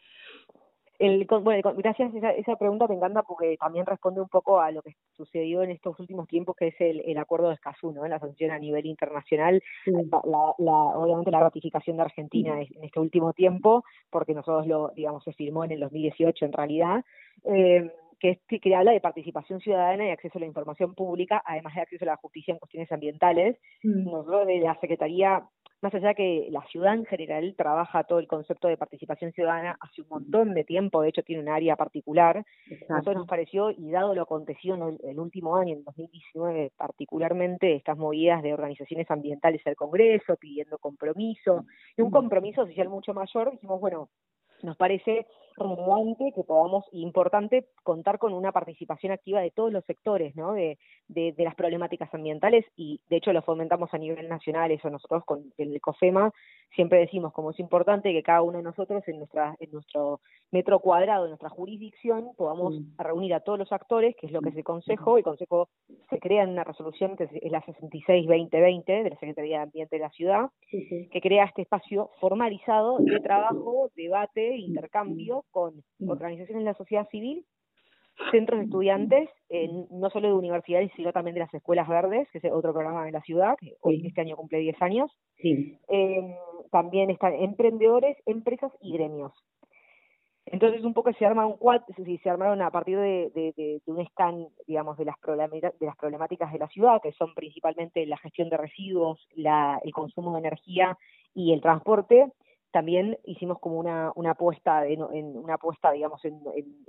El, 0.99 1.27
bueno, 1.27 1.75
gracias, 1.77 2.15
esa, 2.15 2.31
esa 2.31 2.57
pregunta 2.57 2.87
me 2.89 2.95
encanta 2.95 3.23
porque 3.23 3.57
también 3.59 3.87
responde 3.87 4.21
un 4.21 4.29
poco 4.29 4.61
a 4.61 4.71
lo 4.71 4.83
que 4.83 4.95
sucedió 5.13 5.63
en 5.63 5.71
estos 5.71 5.99
últimos 6.01 6.27
tiempos, 6.27 6.57
que 6.57 6.69
es 6.69 6.81
el, 6.81 7.03
el 7.07 7.19
acuerdo 7.19 7.49
de 7.49 7.55
Escazú, 7.55 7.93
¿no? 7.93 8.07
la 8.07 8.19
sanción 8.19 8.51
a 8.51 8.59
nivel 8.59 8.87
internacional, 8.87 9.63
la, 9.87 10.55
la, 10.59 10.73
obviamente 10.73 11.31
la 11.31 11.41
ratificación 11.41 11.97
de 11.97 12.03
Argentina 12.05 12.61
en 12.61 12.85
este 12.85 13.01
último 13.01 13.33
tiempo, 13.33 13.85
porque 14.11 14.35
nosotros 14.35 14.67
lo, 14.67 14.93
digamos, 14.95 15.25
se 15.25 15.33
firmó 15.33 15.65
en 15.65 15.73
el 15.73 15.81
2018 15.81 16.45
en 16.45 16.53
realidad, 16.53 17.05
eh, 17.45 17.91
que, 18.19 18.41
que 18.61 18.75
habla 18.75 18.93
de 18.93 19.01
participación 19.01 19.61
ciudadana 19.61 20.07
y 20.07 20.11
acceso 20.11 20.39
a 20.39 20.41
la 20.41 20.47
información 20.47 20.95
pública, 20.95 21.43
además 21.45 21.75
de 21.75 21.83
acceso 21.83 22.05
a 22.05 22.09
la 22.09 22.17
justicia 22.17 22.53
en 22.53 22.59
cuestiones 22.59 22.91
ambientales. 22.91 23.59
Nosotros 23.83 24.47
de 24.47 24.61
la 24.61 24.79
Secretaría 24.81 25.47
más 25.83 25.95
allá 25.95 26.15
que 26.15 26.49
la 26.51 26.63
ciudad 26.67 26.95
en 26.95 27.05
general 27.05 27.55
trabaja 27.57 28.05
todo 28.05 28.19
el 28.19 28.27
concepto 28.27 28.69
de 28.69 28.77
participación 28.77 29.33
ciudadana 29.33 29.77
hace 29.81 30.03
un 30.03 30.09
montón 30.09 30.55
de 30.55 30.65
tiempo, 30.65 31.03
de 31.03 31.11
hecho 31.11 31.23
tiene 31.23 31.43
un 31.43 31.49
área 31.49 31.77
particular, 31.77 32.39
a 32.39 32.93
nosotros 32.93 33.17
nos 33.17 33.29
pareció, 33.29 33.71
y 33.71 33.91
dado 33.91 34.15
lo 34.15 34.23
acontecido 34.23 34.75
en 34.77 34.99
el, 35.09 35.19
último 35.19 35.57
año, 35.57 35.75
en 35.75 35.85
2019 35.85 36.73
particularmente, 36.77 37.75
estas 37.75 37.99
movidas 37.99 38.43
de 38.43 38.55
organizaciones 38.55 39.11
ambientales 39.11 39.67
al 39.67 39.77
Congreso, 39.77 40.37
pidiendo 40.37 40.79
compromiso, 40.79 41.65
y 41.97 42.03
un 42.03 42.11
compromiso 42.11 42.67
social 42.67 42.89
mucho 42.89 43.13
mayor, 43.13 43.53
dijimos, 43.53 43.81
bueno, 43.81 44.09
nos 44.63 44.77
parece 44.77 45.27
relevante 45.57 46.33
que 46.35 46.45
podamos, 46.45 46.85
importante, 46.93 47.67
contar 47.83 48.19
con 48.19 48.33
una 48.33 48.53
participación 48.53 49.13
activa 49.13 49.41
de 49.41 49.51
todos 49.51 49.73
los 49.73 49.85
sectores, 49.85 50.35
¿no? 50.37 50.53
De, 50.53 50.79
de, 51.09 51.35
las 51.39 51.55
problemáticas 51.55 52.13
ambientales 52.13 52.65
y, 52.77 53.01
de 53.09 53.17
hecho, 53.17 53.33
lo 53.33 53.43
fomentamos 53.43 53.93
a 53.93 53.99
nivel 53.99 54.29
nacional, 54.29 54.71
eso 54.71 54.91
nosotros 54.91 55.25
con 55.25 55.53
el 55.59 55.81
COFEMA 55.81 56.33
siempre 56.75 56.99
decimos 56.99 57.33
como 57.33 57.51
es 57.51 57.61
importante 57.61 58.13
que 58.13 58.23
cada 58.23 58.43
uno 58.43 58.59
de 58.59 58.65
nosotros 58.65 59.03
en 59.07 59.19
nuestra 59.19 59.57
en 59.61 59.71
nuestro 59.71 60.21
metro 60.51 60.79
cuadrado, 60.81 61.25
en 61.25 61.31
nuestra 61.31 61.49
jurisdicción, 61.49 62.31
podamos 62.37 62.75
reunir 62.99 63.35
a 63.35 63.41
todos 63.41 63.59
los 63.59 63.73
actores, 63.73 64.15
que 64.17 64.27
es 64.27 64.33
lo 64.33 64.41
que 64.41 64.51
es 64.51 64.57
el 64.57 64.65
Consejo. 64.65 65.19
El 65.19 65.25
Consejo 65.25 65.69
se 66.11 66.19
crea 66.19 66.45
en 66.45 66.51
una 66.51 66.65
resolución 66.65 67.17
que 67.17 67.25
es 67.25 67.51
la 67.51 67.63
66-2020 67.63 68.85
de 68.85 69.11
la 69.11 69.19
Secretaría 69.19 69.59
de 69.59 69.63
Ambiente 69.65 69.97
de 69.97 70.03
la 70.03 70.11
Ciudad, 70.11 70.51
que 70.71 71.21
crea 71.21 71.45
este 71.45 71.63
espacio 71.63 72.11
formalizado 72.21 72.99
de 72.99 73.21
trabajo, 73.21 73.91
debate, 73.97 74.57
intercambio 74.57 75.45
con 75.51 75.83
organizaciones 76.07 76.65
de 76.65 76.71
la 76.71 76.75
sociedad 76.75 77.09
civil, 77.11 77.45
centros 78.31 78.59
de 78.59 78.65
estudiantes, 78.65 79.29
no 79.91 80.11
solo 80.11 80.29
de 80.29 80.35
universidades, 80.35 80.91
sino 80.97 81.13
también 81.13 81.35
de 81.35 81.41
las 81.41 81.55
escuelas 81.55 81.89
verdes, 81.89 82.29
que 82.31 82.39
es 82.39 82.45
otro 82.53 82.73
programa 82.73 83.05
de 83.05 83.13
la 83.13 83.21
ciudad, 83.23 83.57
que 83.59 83.77
hoy 83.81 84.07
este 84.07 84.21
año 84.21 84.37
cumple 84.37 84.59
10 84.59 84.81
años. 84.83 85.11
Eh, 85.43 86.37
también 86.71 87.11
están 87.11 87.35
emprendedores, 87.35 88.17
empresas 88.27 88.73
y 88.81 88.93
gremios. 88.95 89.33
Entonces 90.47 90.85
un 90.85 90.95
poco 90.95 91.13
se 91.13 91.27
arma 91.27 91.45
un 91.45 91.59
se 92.23 92.31
armaron 92.31 92.63
a 92.63 92.71
partir 92.71 92.99
de, 92.99 93.31
de, 93.35 93.81
un 93.87 94.07
scan, 94.07 94.47
digamos, 94.67 94.97
de 94.97 95.05
las, 95.05 95.17
de 95.21 95.87
las 95.87 95.97
problemáticas 95.97 96.53
de 96.53 96.61
la 96.61 96.69
ciudad, 96.69 97.01
que 97.03 97.13
son 97.13 97.35
principalmente 97.35 98.07
la 98.07 98.17
gestión 98.19 98.49
de 98.49 98.57
residuos, 98.57 99.27
la, 99.35 99.81
el 99.83 99.93
consumo 99.93 100.33
de 100.33 100.39
energía 100.39 100.97
y 101.35 101.53
el 101.53 101.61
transporte, 101.61 102.33
también 102.77 103.17
hicimos 103.25 103.59
como 103.59 103.79
una, 103.79 104.13
una 104.17 104.33
apuesta, 104.33 104.87
en, 104.87 105.01
una 105.03 105.55
apuesta 105.55 105.93
digamos, 105.93 106.23
en, 106.27 106.39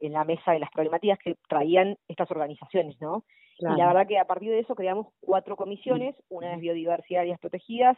en, 0.02 0.12
la 0.12 0.26
mesa 0.26 0.52
de 0.52 0.60
las 0.60 0.70
problemáticas 0.70 1.18
que 1.18 1.38
traían 1.48 1.96
estas 2.10 2.30
organizaciones, 2.30 3.00
¿no? 3.00 3.24
Y 3.58 3.64
la 3.64 3.88
verdad 3.88 4.06
que 4.06 4.20
a 4.20 4.26
partir 4.26 4.52
de 4.52 4.60
eso 4.60 4.76
creamos 4.76 5.08
cuatro 5.22 5.56
comisiones, 5.56 6.14
una 6.28 6.56
es 6.56 6.60
biodiversidad 6.60 7.22
y 7.22 7.28
áreas 7.28 7.40
protegidas, 7.40 7.98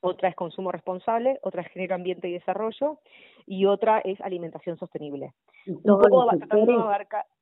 otra 0.00 0.30
es 0.30 0.34
consumo 0.34 0.72
responsable, 0.72 1.38
otra 1.42 1.60
es 1.60 1.68
género, 1.68 1.96
ambiente 1.96 2.30
y 2.30 2.32
desarrollo, 2.32 2.98
y 3.44 3.66
otra 3.66 3.98
es 3.98 4.18
alimentación 4.22 4.78
sostenible. 4.78 5.34
Un 5.66 5.82
poco 5.82 6.26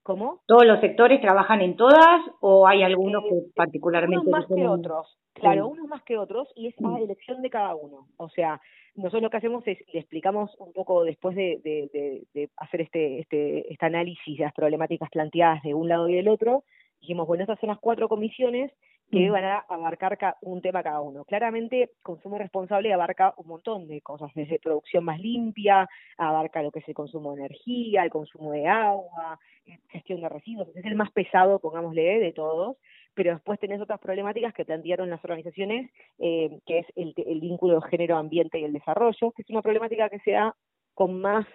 ¿Cómo? 0.03 0.41
¿Todos 0.47 0.67
los 0.67 0.81
sectores 0.81 1.21
trabajan 1.21 1.61
en 1.61 1.77
todas 1.77 2.21
o 2.41 2.67
hay 2.67 2.83
algunos 2.83 3.23
que 3.23 3.39
eh, 3.39 3.53
particularmente... 3.55 4.27
Unos 4.27 4.33
más 4.33 4.47
que 4.49 4.67
otros, 4.67 5.19
claro, 5.35 5.69
unos 5.69 5.87
más 5.87 6.03
que 6.03 6.19
otros, 6.19 6.49
y 6.57 6.67
es 6.67 6.75
a 6.85 6.99
elección 6.99 7.41
de 7.41 7.51
cada 7.51 7.77
uno. 7.77 8.09
O 8.17 8.29
sea, 8.31 8.61
nosotros 8.95 9.23
lo 9.23 9.31
que 9.31 9.37
hacemos 9.37 9.67
es, 9.67 9.79
le 9.93 10.01
explicamos 10.01 10.55
un 10.59 10.73
poco 10.73 11.05
después 11.05 11.37
de, 11.37 11.61
de, 11.63 12.27
de, 12.35 12.51
hacer 12.57 12.83
este, 12.83 13.21
este, 13.21 13.73
este 13.73 13.87
análisis 13.87 14.39
de 14.39 14.45
las 14.45 14.55
problemáticas 14.55 15.11
planteadas 15.11 15.63
de 15.63 15.75
un 15.75 15.89
lado 15.89 16.09
y 16.09 16.15
del 16.15 16.29
otro, 16.29 16.65
dijimos, 17.01 17.27
bueno, 17.27 17.45
estas 17.45 17.59
son 17.61 17.69
las 17.69 17.79
cuatro 17.79 18.09
comisiones 18.09 18.73
que 19.11 19.29
van 19.29 19.45
a 19.45 19.59
abarcar 19.69 20.37
un 20.43 20.63
tema 20.63 20.83
cada 20.83 21.01
uno. 21.01 21.25
Claramente, 21.25 21.91
consumo 22.03 22.39
responsable 22.39 22.93
abarca 22.93 23.35
un 23.39 23.49
montón 23.49 23.89
de 23.89 24.01
cosas, 24.03 24.31
desde 24.35 24.61
producción 24.61 25.05
más 25.05 25.19
limpia, 25.19 25.89
abarca 26.17 26.63
lo 26.63 26.71
que 26.71 26.79
es 26.79 26.89
el 26.89 26.95
consumo 26.95 27.35
de 27.35 27.41
energía, 27.41 28.05
el 28.05 28.11
consumo 28.11 28.53
de 28.53 28.69
agua, 28.69 29.39
eh, 29.67 29.79
gestión 29.89 30.21
de 30.21 30.29
residuos, 30.29 30.69
es 30.77 30.85
el 30.85 30.95
más 30.95 31.11
pesado, 31.11 31.59
pongámosle, 31.59 32.21
de 32.21 32.33
todos, 32.33 32.77
pero 33.15 33.33
después 33.33 33.59
tenés 33.59 33.81
otras 33.81 34.01
problemáticas 34.01 34.55
que 34.55 34.65
plantearon 34.65 35.11
las 35.11 35.23
organizaciones, 35.25 35.91
eh, 36.19 36.59
que 36.67 36.81
es 36.81 36.87
el, 36.97 37.15
el 37.17 37.41
vínculo 37.41 37.81
género-ambiente 37.81 38.59
y 38.59 38.65
el 38.65 38.73
desarrollo, 38.73 39.33
que 39.33 39.43
es 39.43 39.51
una 39.51 39.63
problemática 39.63 40.09
que 40.09 40.21
se 40.21 40.33
da 40.33 40.55
con 40.95 41.21
más 41.21 41.47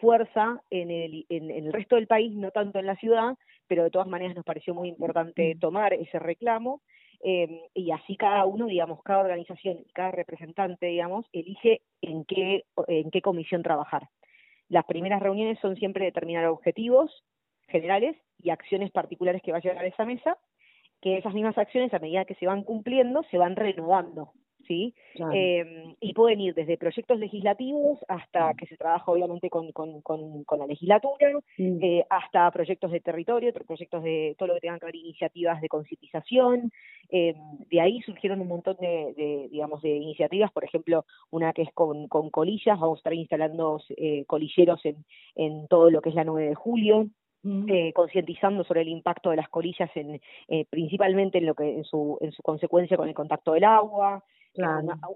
fuerza 0.00 0.62
en 0.70 0.90
el, 0.90 1.26
en, 1.28 1.50
el 1.50 1.72
resto 1.72 1.96
del 1.96 2.06
país, 2.06 2.34
no 2.34 2.50
tanto 2.50 2.78
en 2.78 2.86
la 2.86 2.96
ciudad, 2.96 3.36
pero 3.66 3.84
de 3.84 3.90
todas 3.90 4.08
maneras 4.08 4.34
nos 4.34 4.44
pareció 4.44 4.74
muy 4.74 4.88
importante 4.88 5.56
tomar 5.60 5.92
ese 5.92 6.18
reclamo 6.18 6.82
eh, 7.22 7.68
y 7.74 7.90
así 7.90 8.16
cada 8.16 8.44
uno, 8.46 8.66
digamos, 8.66 9.02
cada 9.02 9.20
organización, 9.20 9.84
cada 9.92 10.10
representante, 10.10 10.86
digamos, 10.86 11.26
elige 11.32 11.82
en 12.00 12.24
qué, 12.24 12.64
en 12.88 13.10
qué 13.10 13.20
comisión 13.20 13.62
trabajar. 13.62 14.08
Las 14.68 14.86
primeras 14.86 15.20
reuniones 15.20 15.58
son 15.60 15.76
siempre 15.76 16.06
determinar 16.06 16.46
objetivos 16.46 17.24
generales 17.68 18.16
y 18.38 18.50
acciones 18.50 18.90
particulares 18.90 19.42
que 19.42 19.52
va 19.52 19.58
a 19.58 19.60
llegar 19.60 19.84
a 19.84 19.88
esa 19.88 20.04
mesa, 20.04 20.38
que 21.00 21.18
esas 21.18 21.34
mismas 21.34 21.58
acciones, 21.58 21.92
a 21.94 21.98
medida 21.98 22.24
que 22.24 22.34
se 22.34 22.46
van 22.46 22.62
cumpliendo, 22.62 23.22
se 23.30 23.38
van 23.38 23.56
renovando. 23.56 24.32
¿sí? 24.70 24.94
Eh, 25.34 25.96
y 26.00 26.14
pueden 26.14 26.40
ir 26.40 26.54
desde 26.54 26.78
proyectos 26.78 27.18
legislativos 27.18 27.98
hasta 28.06 28.54
que 28.54 28.66
se 28.66 28.76
trabaja 28.76 29.10
obviamente 29.10 29.50
con, 29.50 29.72
con, 29.72 30.00
con, 30.00 30.44
con 30.44 30.58
la 30.60 30.66
legislatura, 30.66 31.32
eh, 31.58 32.04
hasta 32.08 32.48
proyectos 32.52 32.92
de 32.92 33.00
territorio, 33.00 33.52
proyectos 33.52 34.04
de 34.04 34.36
todo 34.38 34.48
lo 34.48 34.54
que 34.54 34.60
tengan 34.60 34.78
que 34.78 34.86
ver 34.86 34.94
iniciativas 34.94 35.60
de 35.60 35.68
concientización. 35.68 36.70
Eh, 37.10 37.34
de 37.68 37.80
ahí 37.80 38.00
surgieron 38.02 38.40
un 38.40 38.46
montón 38.46 38.76
de, 38.80 39.12
de, 39.16 39.48
digamos, 39.50 39.82
de 39.82 39.96
iniciativas, 39.96 40.52
por 40.52 40.64
ejemplo, 40.64 41.04
una 41.30 41.52
que 41.52 41.62
es 41.62 41.72
con, 41.72 42.06
con 42.06 42.30
colillas, 42.30 42.78
vamos 42.78 42.98
a 42.98 43.00
estar 43.00 43.14
instalando 43.14 43.80
eh, 43.96 44.24
colilleros 44.26 44.84
en, 44.84 45.04
en 45.34 45.66
todo 45.66 45.90
lo 45.90 46.00
que 46.00 46.10
es 46.10 46.14
la 46.14 46.22
9 46.22 46.50
de 46.50 46.54
julio. 46.54 47.08
Eh, 47.42 47.94
concientizando 47.94 48.64
sobre 48.64 48.82
el 48.82 48.88
impacto 48.88 49.30
de 49.30 49.36
las 49.36 49.48
colillas 49.48 49.90
en 49.94 50.20
eh, 50.48 50.66
principalmente 50.68 51.38
en 51.38 51.46
lo 51.46 51.54
que 51.54 51.74
en 51.74 51.84
su 51.84 52.18
en 52.20 52.32
su 52.32 52.42
consecuencia 52.42 52.98
con 52.98 53.08
el 53.08 53.14
contacto 53.14 53.54
del 53.54 53.64
agua 53.64 54.22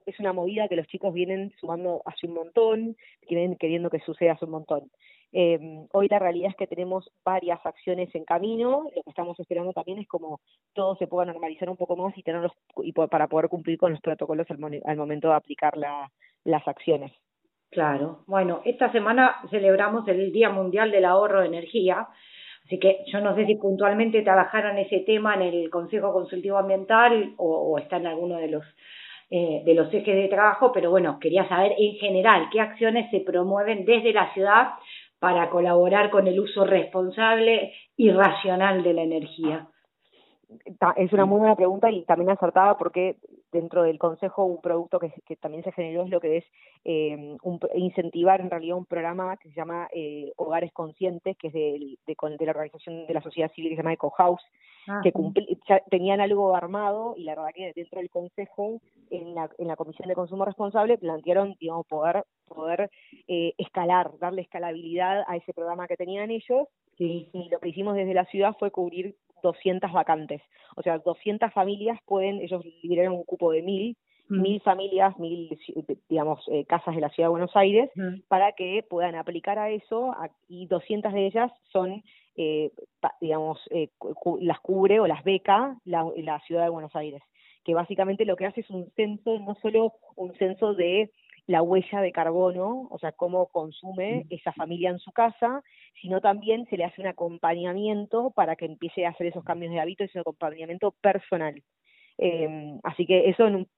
es 0.07 0.21
una 0.21 0.33
movida 0.33 0.69
que 0.69 0.77
los 0.77 0.87
chicos 0.87 1.13
vienen 1.13 1.53
sumando 1.61 2.03
hace 2.05 2.27
un 2.27 2.35
montón, 2.35 2.97
vienen 3.29 3.57
queriendo 3.57 3.91
que 3.91 3.99
suceda 4.01 4.33
hace 4.33 4.45
un 4.45 4.53
montón. 4.53 4.91
Eh, 5.33 5.59
hoy 5.93 6.07
la 6.09 6.21
realidad 6.21 6.51
es 6.51 6.57
que 6.57 6.69
tenemos 6.69 7.11
varias 7.25 7.59
acciones 7.67 8.15
en 8.15 8.25
camino, 8.25 8.89
lo 8.95 9.03
que 9.03 9.11
estamos 9.11 9.39
esperando 9.41 9.73
también 9.73 9.99
es 9.99 10.07
como 10.07 10.41
todo 10.73 10.95
se 10.97 11.09
pueda 11.09 11.27
normalizar 11.27 11.69
un 11.69 11.77
poco 11.77 11.97
más 11.97 12.17
y 12.17 12.23
tenerlos 12.23 12.53
y 12.77 12.93
para 12.93 13.27
poder 13.27 13.49
cumplir 13.49 13.77
con 13.77 13.91
los 13.91 14.01
protocolos 14.01 14.47
al, 14.51 14.83
al 14.85 14.97
momento 14.97 15.29
de 15.29 15.35
aplicar 15.35 15.77
la, 15.77 16.11
las 16.45 16.67
acciones. 16.69 17.13
Claro, 17.75 18.21
bueno, 18.29 18.61
esta 18.65 18.93
semana 18.93 19.35
celebramos 19.51 20.07
el 20.07 20.31
Día 20.31 20.49
Mundial 20.49 20.93
del 20.93 21.05
Ahorro 21.05 21.41
de 21.41 21.49
Energía, 21.49 22.07
así 22.65 22.79
que 22.79 23.01
yo 23.13 23.21
no 23.21 23.35
sé 23.35 23.47
si 23.47 23.57
puntualmente 23.57 24.23
trabajaron 24.23 24.79
ese 24.79 25.01
tema 25.01 25.35
en 25.35 25.43
el 25.43 25.71
Consejo 25.71 26.13
Consultivo 26.13 26.57
Ambiental 26.57 27.35
o, 27.37 27.77
está 27.81 27.97
en 27.97 28.07
alguno 28.07 28.37
de 28.37 28.47
los 28.47 28.65
eh, 29.29 29.63
de 29.65 29.75
los 29.75 29.93
ejes 29.93 30.15
de 30.15 30.29
trabajo, 30.29 30.71
pero 30.73 30.93
bueno, 30.93 31.19
quería 31.19 31.49
saber 31.49 31.73
en 31.77 31.97
general 31.97 32.49
qué 32.53 32.61
acciones 32.61 33.11
se 33.11 33.21
promueven 33.21 33.85
desde 33.85 34.13
la 34.13 34.33
ciudad 34.35 34.75
para 35.19 35.51
colaborar 35.51 36.11
con 36.11 36.29
el 36.29 36.39
uso 36.39 36.65
responsable 36.65 37.73
y 37.97 38.13
racional 38.13 38.85
de 38.85 38.95
la 38.95 39.03
energía. 39.03 39.67
Es 40.95 41.13
una 41.13 41.25
muy 41.25 41.41
buena 41.41 41.57
pregunta 41.57 41.91
y 41.91 42.05
también 42.05 42.31
acertada 42.31 42.79
porque 42.79 43.17
dentro 43.55 43.85
del 43.85 43.99
Consejo 43.99 44.45
un 44.45 44.61
producto 44.61 44.99
que, 44.99 45.13
que 45.27 45.37
también 45.37 45.63
se 45.63 45.73
generó 45.73 46.03
es 46.03 46.11
lo 46.11 46.21
que 46.21 46.39
es 46.39 46.45
eh, 46.85 47.37
un, 47.43 47.61
incentivar 47.75 48.41
en 48.41 48.51
realidad 48.51 48.77
un 48.77 48.85
programa 48.85 49.37
que 49.37 49.49
se 49.49 49.55
llama 49.55 49.89
eh, 49.95 50.33
Hogares 50.37 50.73
Conscientes, 50.73 51.37
que 51.39 51.47
es 51.47 51.53
de, 51.53 51.97
de, 52.07 52.45
la 52.45 52.51
organización 52.51 53.07
de 53.07 53.15
la 53.15 53.23
sociedad 53.23 53.53
civil 53.53 53.71
que 53.71 53.77
se 53.77 53.83
llama 53.83 53.93
Eco 53.93 54.11
House, 54.11 54.43
ah, 54.89 55.01
que 55.03 55.13
tenían 55.89 56.21
algo 56.21 56.55
armado 56.57 57.15
y 57.17 57.23
la 57.23 57.37
verdad 57.37 57.51
que 57.55 57.73
dentro 57.75 58.01
del 58.01 58.11
Consejo, 58.11 58.81
en 59.11 59.35
la, 59.35 59.49
en 59.59 59.69
la 59.69 59.77
Comisión 59.77 60.09
de 60.09 60.17
Consumo 60.17 60.45
Responsable, 60.45 60.99
plantearon, 60.99 61.55
digamos, 61.61 61.87
poder, 61.87 62.25
poder 62.49 62.91
eh, 63.29 63.55
escalar, 63.57 64.11
darle 64.19 64.43
escalabilidad 64.43 65.23
a 65.29 65.37
ese 65.37 65.55
programa 65.55 65.87
que 65.87 65.97
tenían 65.97 66.31
ellos. 66.33 66.67
Y 66.97 67.29
lo 67.51 67.59
que 67.59 67.69
hicimos 67.71 67.97
desde 67.97 68.15
la 68.15 68.25
ciudad 68.27 68.57
fue 68.59 68.71
cubrir 68.71 69.17
200 69.45 69.93
vacantes. 69.93 70.43
O 70.77 70.83
sea, 70.83 70.99
200 70.99 71.53
familias 71.53 71.99
pueden, 72.07 72.41
ellos 72.41 72.65
liberaron 72.83 73.15
un 73.15 73.25
cupo 73.25 73.53
de 73.53 73.63
mil, 73.63 73.97
mm. 74.29 74.41
mil 74.41 74.61
familias, 74.63 75.17
mil, 75.19 75.57
digamos, 76.09 76.41
eh, 76.49 76.65
casas 76.65 76.95
de 76.95 77.03
la 77.03 77.11
ciudad 77.11 77.29
de 77.29 77.33
Buenos 77.37 77.55
Aires, 77.55 77.91
mm. 77.95 78.23
para 78.27 78.53
que 78.53 78.85
puedan 78.89 79.15
aplicar 79.15 79.59
a 79.59 79.71
eso 79.71 80.17
y 80.49 80.67
200 80.67 81.13
de 81.13 81.27
ellas 81.27 81.53
son, 81.71 82.03
eh, 82.37 82.71
digamos, 83.21 83.61
eh, 83.71 83.91
las 84.41 84.61
cubre 84.61 84.99
o 84.99 85.07
las 85.07 85.23
beca 85.23 85.77
la, 85.85 86.05
la 86.17 86.41
ciudad 86.41 86.65
de 86.65 86.71
Buenos 86.71 86.97
Aires 86.97 87.23
que 87.65 87.73
básicamente 87.73 88.27
lo 88.27 88.37
que 88.37 88.45
hace 88.45 88.61
es 88.61 88.69
un 88.69 88.91
censo, 88.95 89.39
no 89.39 89.55
solo 89.63 89.95
un 90.17 90.35
censo 90.35 90.75
de 90.75 91.11
la 91.47 91.63
huella 91.63 92.01
de 92.01 92.13
carbono, 92.13 92.89
o 92.91 92.99
sea, 92.99 93.13
cómo 93.13 93.47
consume 93.49 94.27
esa 94.31 94.53
familia 94.53 94.91
en 94.91 94.99
su 94.99 95.13
casa, 95.13 95.63
sino 96.01 96.21
también 96.21 96.67
se 96.67 96.77
le 96.77 96.85
hace 96.85 97.03
un 97.03 97.09
acompañamiento 97.09 98.31
para 98.31 98.57
que 98.57 98.65
empiece 98.65 99.05
a 99.05 99.11
hacer 99.11 99.27
esos 99.27 99.45
cambios 99.45 99.73
de 99.73 99.81
hábito, 99.81 100.05
ese 100.05 100.19
acompañamiento 100.19 100.93
personal. 100.93 101.63
Eh, 102.19 102.79
así 102.83 103.07
que 103.07 103.29
eso, 103.29 103.47
en 103.47 103.57
un, 103.57 103.69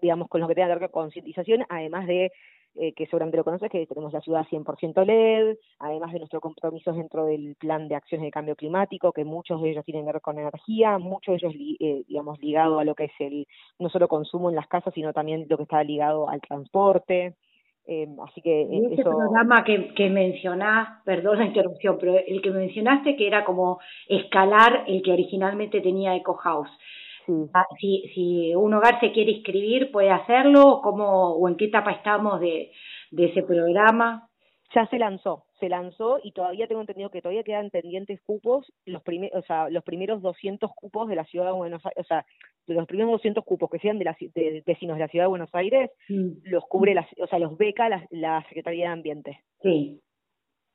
digamos, 0.00 0.28
con 0.28 0.40
lo 0.40 0.48
que 0.48 0.54
tenga 0.54 0.68
que 0.68 0.80
ver 0.80 0.90
con 0.90 1.04
concientización, 1.04 1.64
además 1.68 2.06
de 2.06 2.30
eh, 2.78 2.92
que 2.92 3.06
seguramente 3.06 3.36
lo 3.36 3.44
conoces, 3.44 3.70
que 3.70 3.86
tenemos 3.86 4.12
la 4.12 4.20
ciudad 4.20 4.46
100% 4.50 5.04
LED, 5.04 5.56
además 5.78 6.12
de 6.12 6.18
nuestros 6.18 6.42
compromisos 6.42 6.96
dentro 6.96 7.26
del 7.26 7.56
plan 7.56 7.88
de 7.88 7.94
acciones 7.94 8.24
de 8.24 8.30
cambio 8.30 8.56
climático, 8.56 9.12
que 9.12 9.24
muchos 9.24 9.62
de 9.62 9.70
ellos 9.70 9.84
tienen 9.84 10.04
que 10.04 10.12
ver 10.12 10.20
con 10.20 10.38
energía, 10.38 10.98
muchos 10.98 11.40
de 11.40 11.46
ellos, 11.46 11.54
eh, 11.80 12.04
digamos, 12.08 12.38
ligado 12.40 12.78
a 12.78 12.84
lo 12.84 12.94
que 12.94 13.04
es 13.04 13.12
el 13.18 13.46
no 13.78 13.88
solo 13.88 14.08
consumo 14.08 14.50
en 14.50 14.56
las 14.56 14.68
casas, 14.68 14.94
sino 14.94 15.12
también 15.12 15.46
lo 15.48 15.56
que 15.56 15.62
está 15.62 15.82
ligado 15.82 16.28
al 16.28 16.40
transporte. 16.40 17.34
Eh, 17.88 18.08
así 18.26 18.40
que 18.42 18.62
eh, 18.62 18.88
ese 18.90 19.02
programa 19.02 19.62
que, 19.64 19.94
que 19.94 20.10
mencionás, 20.10 21.02
perdón 21.04 21.38
la 21.38 21.46
interrupción, 21.46 21.96
pero 22.00 22.16
el 22.18 22.42
que 22.42 22.50
mencionaste 22.50 23.16
que 23.16 23.28
era 23.28 23.44
como 23.44 23.78
escalar 24.08 24.84
el 24.88 25.02
que 25.02 25.12
originalmente 25.12 25.80
tenía 25.80 26.16
Eco 26.16 26.34
House. 26.34 26.70
Ah, 27.54 27.66
si, 27.78 28.10
si 28.14 28.54
un 28.54 28.74
hogar 28.74 29.00
se 29.00 29.12
quiere 29.12 29.32
inscribir, 29.32 29.90
puede 29.90 30.10
hacerlo, 30.10 30.80
¿cómo, 30.82 31.34
o 31.34 31.48
en 31.48 31.56
qué 31.56 31.66
etapa 31.66 31.92
estamos 31.92 32.40
de, 32.40 32.70
de 33.10 33.26
ese 33.26 33.42
programa. 33.42 34.28
Ya 34.74 34.86
se 34.88 34.98
lanzó, 34.98 35.44
se 35.60 35.68
lanzó 35.68 36.18
y 36.22 36.32
todavía 36.32 36.66
tengo 36.66 36.80
entendido 36.80 37.10
que 37.10 37.22
todavía 37.22 37.44
quedan 37.44 37.70
pendientes 37.70 38.20
cupos, 38.22 38.70
los 38.84 39.02
primeros, 39.02 39.42
o 39.42 39.46
sea, 39.46 39.70
los 39.70 39.84
primeros 39.84 40.20
200 40.22 40.70
cupos 40.74 41.08
de 41.08 41.14
la 41.14 41.24
ciudad 41.24 41.46
de 41.46 41.52
Buenos 41.52 41.84
Aires, 41.86 41.98
o 41.98 42.04
sea, 42.04 42.26
los 42.66 42.86
primeros 42.86 43.12
200 43.12 43.44
cupos 43.44 43.70
que 43.70 43.78
sean 43.78 43.98
de, 43.98 44.04
la, 44.04 44.16
de 44.34 44.62
vecinos 44.66 44.96
de 44.96 45.00
la 45.00 45.08
ciudad 45.08 45.24
de 45.24 45.30
Buenos 45.30 45.54
Aires, 45.54 45.90
los 46.08 46.64
cubre, 46.64 46.94
la, 46.94 47.06
o 47.22 47.26
sea, 47.28 47.38
los 47.38 47.56
beca 47.56 47.88
la, 47.88 48.04
la 48.10 48.44
Secretaría 48.48 48.86
de 48.86 48.92
Ambiente. 48.92 49.40
Sí. 49.62 50.00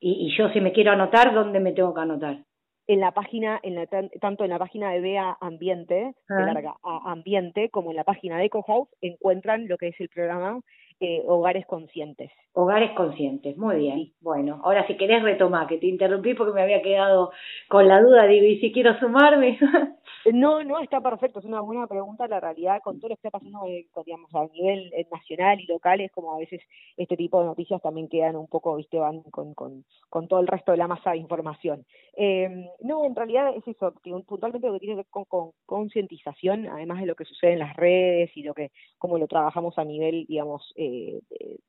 Y, 0.00 0.26
y 0.26 0.36
yo 0.36 0.48
si 0.48 0.60
me 0.60 0.72
quiero 0.72 0.92
anotar, 0.92 1.34
¿dónde 1.34 1.60
me 1.60 1.72
tengo 1.72 1.92
que 1.92 2.00
anotar? 2.00 2.38
En 2.86 3.00
la 3.00 3.12
página, 3.12 3.60
en 3.62 3.74
la, 3.76 3.86
tanto 3.86 4.44
en 4.44 4.50
la 4.50 4.58
página 4.58 4.90
de 4.90 5.00
Bea 5.00 5.36
Ambiente, 5.40 6.14
de 6.28 6.46
larga 6.46 6.74
a 6.82 7.12
Ambiente, 7.12 7.70
como 7.70 7.90
en 7.90 7.96
la 7.96 8.04
página 8.04 8.38
de 8.38 8.46
EcoHouse, 8.46 8.88
encuentran 9.00 9.68
lo 9.68 9.78
que 9.78 9.88
es 9.88 10.00
el 10.00 10.08
programa 10.08 10.60
eh, 11.02 11.22
Hogares 11.26 11.66
Conscientes. 11.66 12.30
Hogares 12.54 12.92
Conscientes, 12.92 13.56
muy 13.56 13.76
bien. 13.76 14.12
Bueno, 14.20 14.60
ahora 14.62 14.86
si 14.86 14.96
querés 14.96 15.22
retomar, 15.22 15.66
que 15.66 15.78
te 15.78 15.86
interrumpí 15.86 16.34
porque 16.34 16.52
me 16.52 16.62
había 16.62 16.80
quedado 16.80 17.32
con 17.68 17.88
la 17.88 18.00
duda, 18.00 18.26
digo, 18.26 18.46
¿y 18.46 18.60
si 18.60 18.72
quiero 18.72 18.98
sumarme? 18.98 19.58
No, 20.32 20.62
no, 20.62 20.78
está 20.78 21.00
perfecto, 21.00 21.40
es 21.40 21.44
una 21.46 21.60
buena 21.60 21.88
pregunta. 21.88 22.28
La 22.28 22.38
realidad, 22.38 22.80
con 22.82 23.00
todo 23.00 23.08
lo 23.08 23.16
que 23.16 23.26
está 23.26 23.30
pasando 23.30 23.66
eh, 23.66 23.86
digamos, 24.06 24.32
a 24.34 24.46
nivel 24.54 24.92
eh, 24.94 25.06
nacional 25.10 25.60
y 25.60 25.66
local, 25.66 26.00
es 26.00 26.12
como 26.12 26.32
a 26.32 26.38
veces 26.38 26.60
este 26.96 27.16
tipo 27.16 27.40
de 27.40 27.46
noticias 27.46 27.82
también 27.82 28.08
quedan 28.08 28.36
un 28.36 28.46
poco, 28.46 28.76
viste, 28.76 28.98
van 28.98 29.22
con, 29.22 29.54
con, 29.54 29.84
con 30.08 30.28
todo 30.28 30.38
el 30.38 30.46
resto 30.46 30.70
de 30.70 30.78
la 30.78 30.86
masa 30.86 31.10
de 31.10 31.16
información. 31.16 31.84
Eh, 32.14 32.68
no, 32.82 33.04
en 33.04 33.16
realidad 33.16 33.52
es 33.56 33.66
eso, 33.66 33.92
puntualmente 34.26 34.68
lo 34.68 34.74
que 34.74 34.80
tiene 34.80 34.94
que 34.94 35.02
ver 35.02 35.10
con, 35.10 35.24
con 35.24 35.50
concientización, 35.66 36.68
además 36.68 37.00
de 37.00 37.06
lo 37.06 37.16
que 37.16 37.24
sucede 37.24 37.54
en 37.54 37.58
las 37.58 37.74
redes 37.76 38.30
y 38.36 38.44
lo 38.44 38.54
que, 38.54 38.70
cómo 38.98 39.18
lo 39.18 39.26
trabajamos 39.26 39.76
a 39.78 39.84
nivel, 39.84 40.26
digamos, 40.26 40.72
eh, 40.76 40.91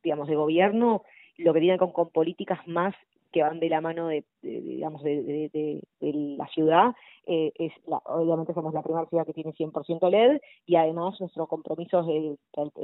digamos, 0.04 0.28
de 0.28 0.36
gobierno, 0.36 1.04
lo 1.38 1.54
que 1.54 1.60
tiene 1.60 1.78
con, 1.78 1.92
con 1.92 2.10
políticas 2.10 2.68
más 2.68 2.96
que 3.34 3.42
van 3.42 3.60
de 3.60 3.68
la 3.68 3.82
mano 3.82 4.08
de, 4.08 4.24
digamos 4.44 5.04
de, 5.04 5.24
de, 5.24 5.82
de, 6.00 6.14
la 6.38 6.48
ciudad 6.48 6.94
eh, 7.26 7.52
es 7.56 7.72
la, 7.88 7.98
obviamente 8.06 8.54
somos 8.54 8.74
la 8.74 8.84
primera 8.84 9.08
ciudad 9.08 9.26
que 9.26 9.34
tiene 9.34 9.54
100% 9.54 10.10
LED 10.10 10.42
y 10.66 10.76
además 10.76 11.20
nuestros 11.20 11.48
compromisos 11.48 12.06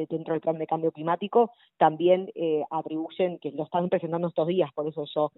dentro 0.09 0.33
del 0.33 0.41
plan 0.41 0.57
de 0.57 0.65
cambio 0.65 0.91
climático 0.91 1.51
también 1.77 2.31
eh, 2.35 2.63
atribuyen 2.71 3.37
que 3.39 3.51
lo 3.51 3.63
están 3.63 3.89
presentando 3.89 4.29
estos 4.29 4.47
días 4.47 4.71
por 4.73 4.87
eso 4.87 5.03
yo 5.13 5.31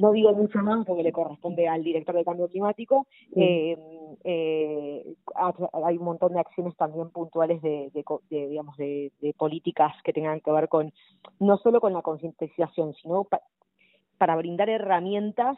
no, 0.00 0.12
digo 0.12 0.32
mucho 0.32 0.58
más 0.58 0.86
porque 0.86 1.02
le 1.02 1.12
corresponde 1.12 1.66
al 1.66 1.82
director 1.82 2.14
de 2.14 2.24
cambio 2.24 2.48
climático 2.48 3.06
eh, 3.34 3.76
eh, 4.24 5.14
hay 5.84 5.96
un 5.96 6.04
montón 6.04 6.34
de 6.34 6.40
acciones 6.40 6.76
también 6.76 7.10
puntuales 7.10 7.60
de, 7.62 7.90
de, 7.92 8.48
digamos 8.48 8.76
de, 8.76 9.12
de 9.20 9.34
políticas 9.34 9.92
que 10.04 10.12
tengan 10.12 10.40
que 10.40 10.52
ver 10.52 10.68
con 10.68 10.92
no 11.38 11.56
solo 11.58 11.80
con 11.80 11.94
la 11.94 12.02
concientización 12.02 12.94
sino 12.94 13.26
para 14.20 14.36
brindar 14.36 14.68
herramientas 14.68 15.56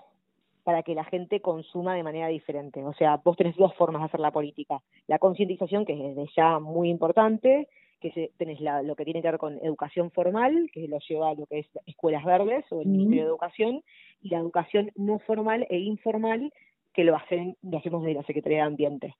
para 0.62 0.84
que 0.84 0.94
la 0.94 1.02
gente 1.02 1.40
consuma 1.40 1.96
de 1.96 2.04
manera 2.04 2.28
diferente. 2.28 2.84
O 2.84 2.94
sea, 2.94 3.16
vos 3.16 3.36
tenés 3.36 3.56
dos 3.56 3.74
formas 3.74 4.02
de 4.02 4.06
hacer 4.06 4.20
la 4.20 4.30
política. 4.30 4.80
La 5.08 5.18
concientización, 5.18 5.84
que 5.84 5.94
es 5.94 6.14
desde 6.14 6.30
ya 6.36 6.60
muy 6.60 6.88
importante, 6.88 7.66
que 8.00 8.30
tenés 8.36 8.60
la, 8.60 8.80
lo 8.82 8.94
que 8.94 9.04
tiene 9.04 9.20
que 9.20 9.32
ver 9.32 9.38
con 9.38 9.58
educación 9.64 10.12
formal, 10.12 10.70
que 10.72 10.86
lo 10.86 11.00
lleva 11.00 11.30
a 11.30 11.34
lo 11.34 11.46
que 11.46 11.58
es 11.58 11.66
escuelas 11.86 12.24
verdes 12.24 12.64
o 12.70 12.82
el 12.82 12.86
Ministerio 12.86 13.24
de 13.24 13.30
Educación, 13.30 13.82
y 14.20 14.28
la 14.28 14.38
educación 14.38 14.92
no 14.94 15.18
formal 15.18 15.66
e 15.68 15.80
informal, 15.80 16.52
que 16.94 17.02
lo 17.02 17.16
hacen, 17.16 17.56
lo 17.62 17.78
hacemos 17.78 18.04
de 18.04 18.14
la 18.14 18.22
Secretaría 18.22 18.58
de 18.58 18.64
Ambiente. 18.64 19.16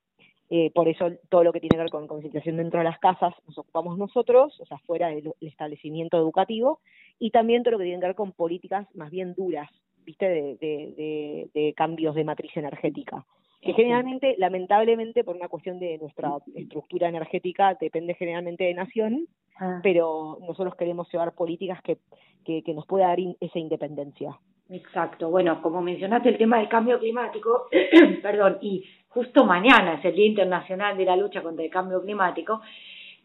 Eh, 0.54 0.70
por 0.74 0.86
eso 0.86 1.06
todo 1.30 1.44
lo 1.44 1.52
que 1.54 1.60
tiene 1.60 1.76
que 1.76 1.82
ver 1.82 1.90
con 1.90 2.06
concientización 2.06 2.58
dentro 2.58 2.78
de 2.80 2.84
las 2.84 2.98
casas 2.98 3.32
nos 3.46 3.56
ocupamos 3.56 3.96
nosotros, 3.96 4.60
o 4.60 4.66
sea, 4.66 4.76
fuera 4.80 5.08
del 5.08 5.32
establecimiento 5.40 6.18
educativo, 6.18 6.80
y 7.18 7.30
también 7.30 7.62
todo 7.62 7.72
lo 7.72 7.78
que 7.78 7.84
tiene 7.84 8.00
que 8.00 8.08
ver 8.08 8.14
con 8.14 8.32
políticas 8.32 8.86
más 8.94 9.10
bien 9.10 9.32
duras, 9.32 9.70
viste, 10.04 10.28
de, 10.28 10.56
de, 10.60 11.48
de, 11.54 11.72
cambios 11.72 12.14
de 12.14 12.24
matriz 12.24 12.54
energética 12.54 13.24
que 13.62 13.72
generalmente, 13.72 14.34
lamentablemente, 14.38 15.24
por 15.24 15.36
una 15.36 15.48
cuestión 15.48 15.78
de 15.78 15.96
nuestra 15.96 16.36
estructura 16.54 17.08
energética, 17.08 17.74
depende 17.80 18.14
generalmente 18.14 18.64
de 18.64 18.74
nación, 18.74 19.28
ah. 19.58 19.80
pero 19.82 20.36
nosotros 20.46 20.74
queremos 20.74 21.10
llevar 21.10 21.32
políticas 21.32 21.80
que, 21.80 21.96
que, 22.44 22.62
que 22.62 22.74
nos 22.74 22.86
pueda 22.86 23.06
dar 23.06 23.20
esa 23.40 23.58
independencia. 23.58 24.38
Exacto. 24.72 25.28
Bueno, 25.28 25.60
como 25.60 25.82
mencionaste 25.82 26.30
el 26.30 26.38
tema 26.38 26.58
del 26.58 26.68
cambio 26.68 26.98
climático, 26.98 27.68
perdón, 28.22 28.56
y 28.62 28.82
justo 29.08 29.44
mañana 29.44 29.94
es 29.94 30.04
el 30.06 30.14
Día 30.14 30.26
Internacional 30.26 30.96
de 30.96 31.04
la 31.04 31.16
Lucha 31.16 31.42
contra 31.42 31.62
el 31.62 31.70
Cambio 31.70 32.00
Climático, 32.00 32.62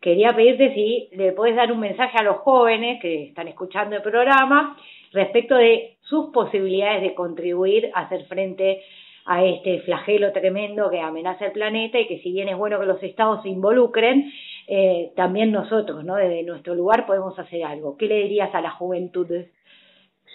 quería 0.01 0.35
pedirte 0.35 0.73
si 0.73 1.07
le 1.13 1.31
puedes 1.31 1.55
dar 1.55 1.71
un 1.71 1.79
mensaje 1.79 2.17
a 2.17 2.23
los 2.23 2.37
jóvenes 2.37 3.01
que 3.01 3.23
están 3.23 3.47
escuchando 3.47 3.95
el 3.95 4.01
programa 4.01 4.77
respecto 5.13 5.55
de 5.55 5.95
sus 6.01 6.31
posibilidades 6.31 7.01
de 7.01 7.15
contribuir 7.15 7.91
a 7.93 8.01
hacer 8.01 8.25
frente 8.25 8.83
a 9.25 9.43
este 9.45 9.79
flagelo 9.81 10.33
tremendo 10.33 10.89
que 10.89 10.99
amenaza 10.99 11.45
el 11.45 11.51
planeta 11.53 11.97
y 11.97 12.07
que 12.07 12.19
si 12.19 12.31
bien 12.33 12.49
es 12.49 12.57
bueno 12.57 12.77
que 12.79 12.85
los 12.85 13.01
estados 13.01 13.41
se 13.43 13.49
involucren, 13.49 14.31
eh, 14.67 15.13
también 15.15 15.53
nosotros, 15.53 16.03
¿no? 16.03 16.15
Desde 16.15 16.43
nuestro 16.43 16.75
lugar 16.75 17.05
podemos 17.05 17.39
hacer 17.39 17.63
algo. 17.63 17.95
¿Qué 17.97 18.07
le 18.07 18.23
dirías 18.23 18.53
a 18.53 18.61
la 18.61 18.71
juventud? 18.71 19.27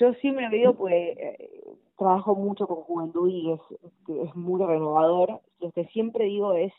Yo 0.03 0.15
siempre 0.15 0.49
digo, 0.51 0.75
pues 0.75 1.17
eh, 1.17 1.49
trabajo 1.97 2.35
mucho 2.35 2.67
con 2.67 2.79
juventud 2.79 3.31
y 3.31 3.53
es, 3.53 3.61
es 4.09 4.35
muy 4.35 4.61
renovador. 4.61 5.41
Lo 5.61 5.71
que 5.71 5.85
siempre 5.87 6.25
digo 6.25 6.55
es 6.55 6.73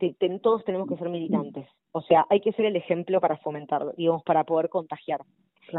que 0.00 0.16
todos 0.42 0.64
tenemos 0.64 0.88
que 0.88 0.96
ser 0.96 1.08
militantes. 1.08 1.68
O 1.92 2.02
sea, 2.02 2.26
hay 2.28 2.40
que 2.40 2.50
ser 2.50 2.64
el 2.64 2.74
ejemplo 2.74 3.20
para 3.20 3.36
fomentar, 3.36 3.94
digamos, 3.94 4.24
para 4.24 4.42
poder 4.42 4.70
contagiar. 4.70 5.20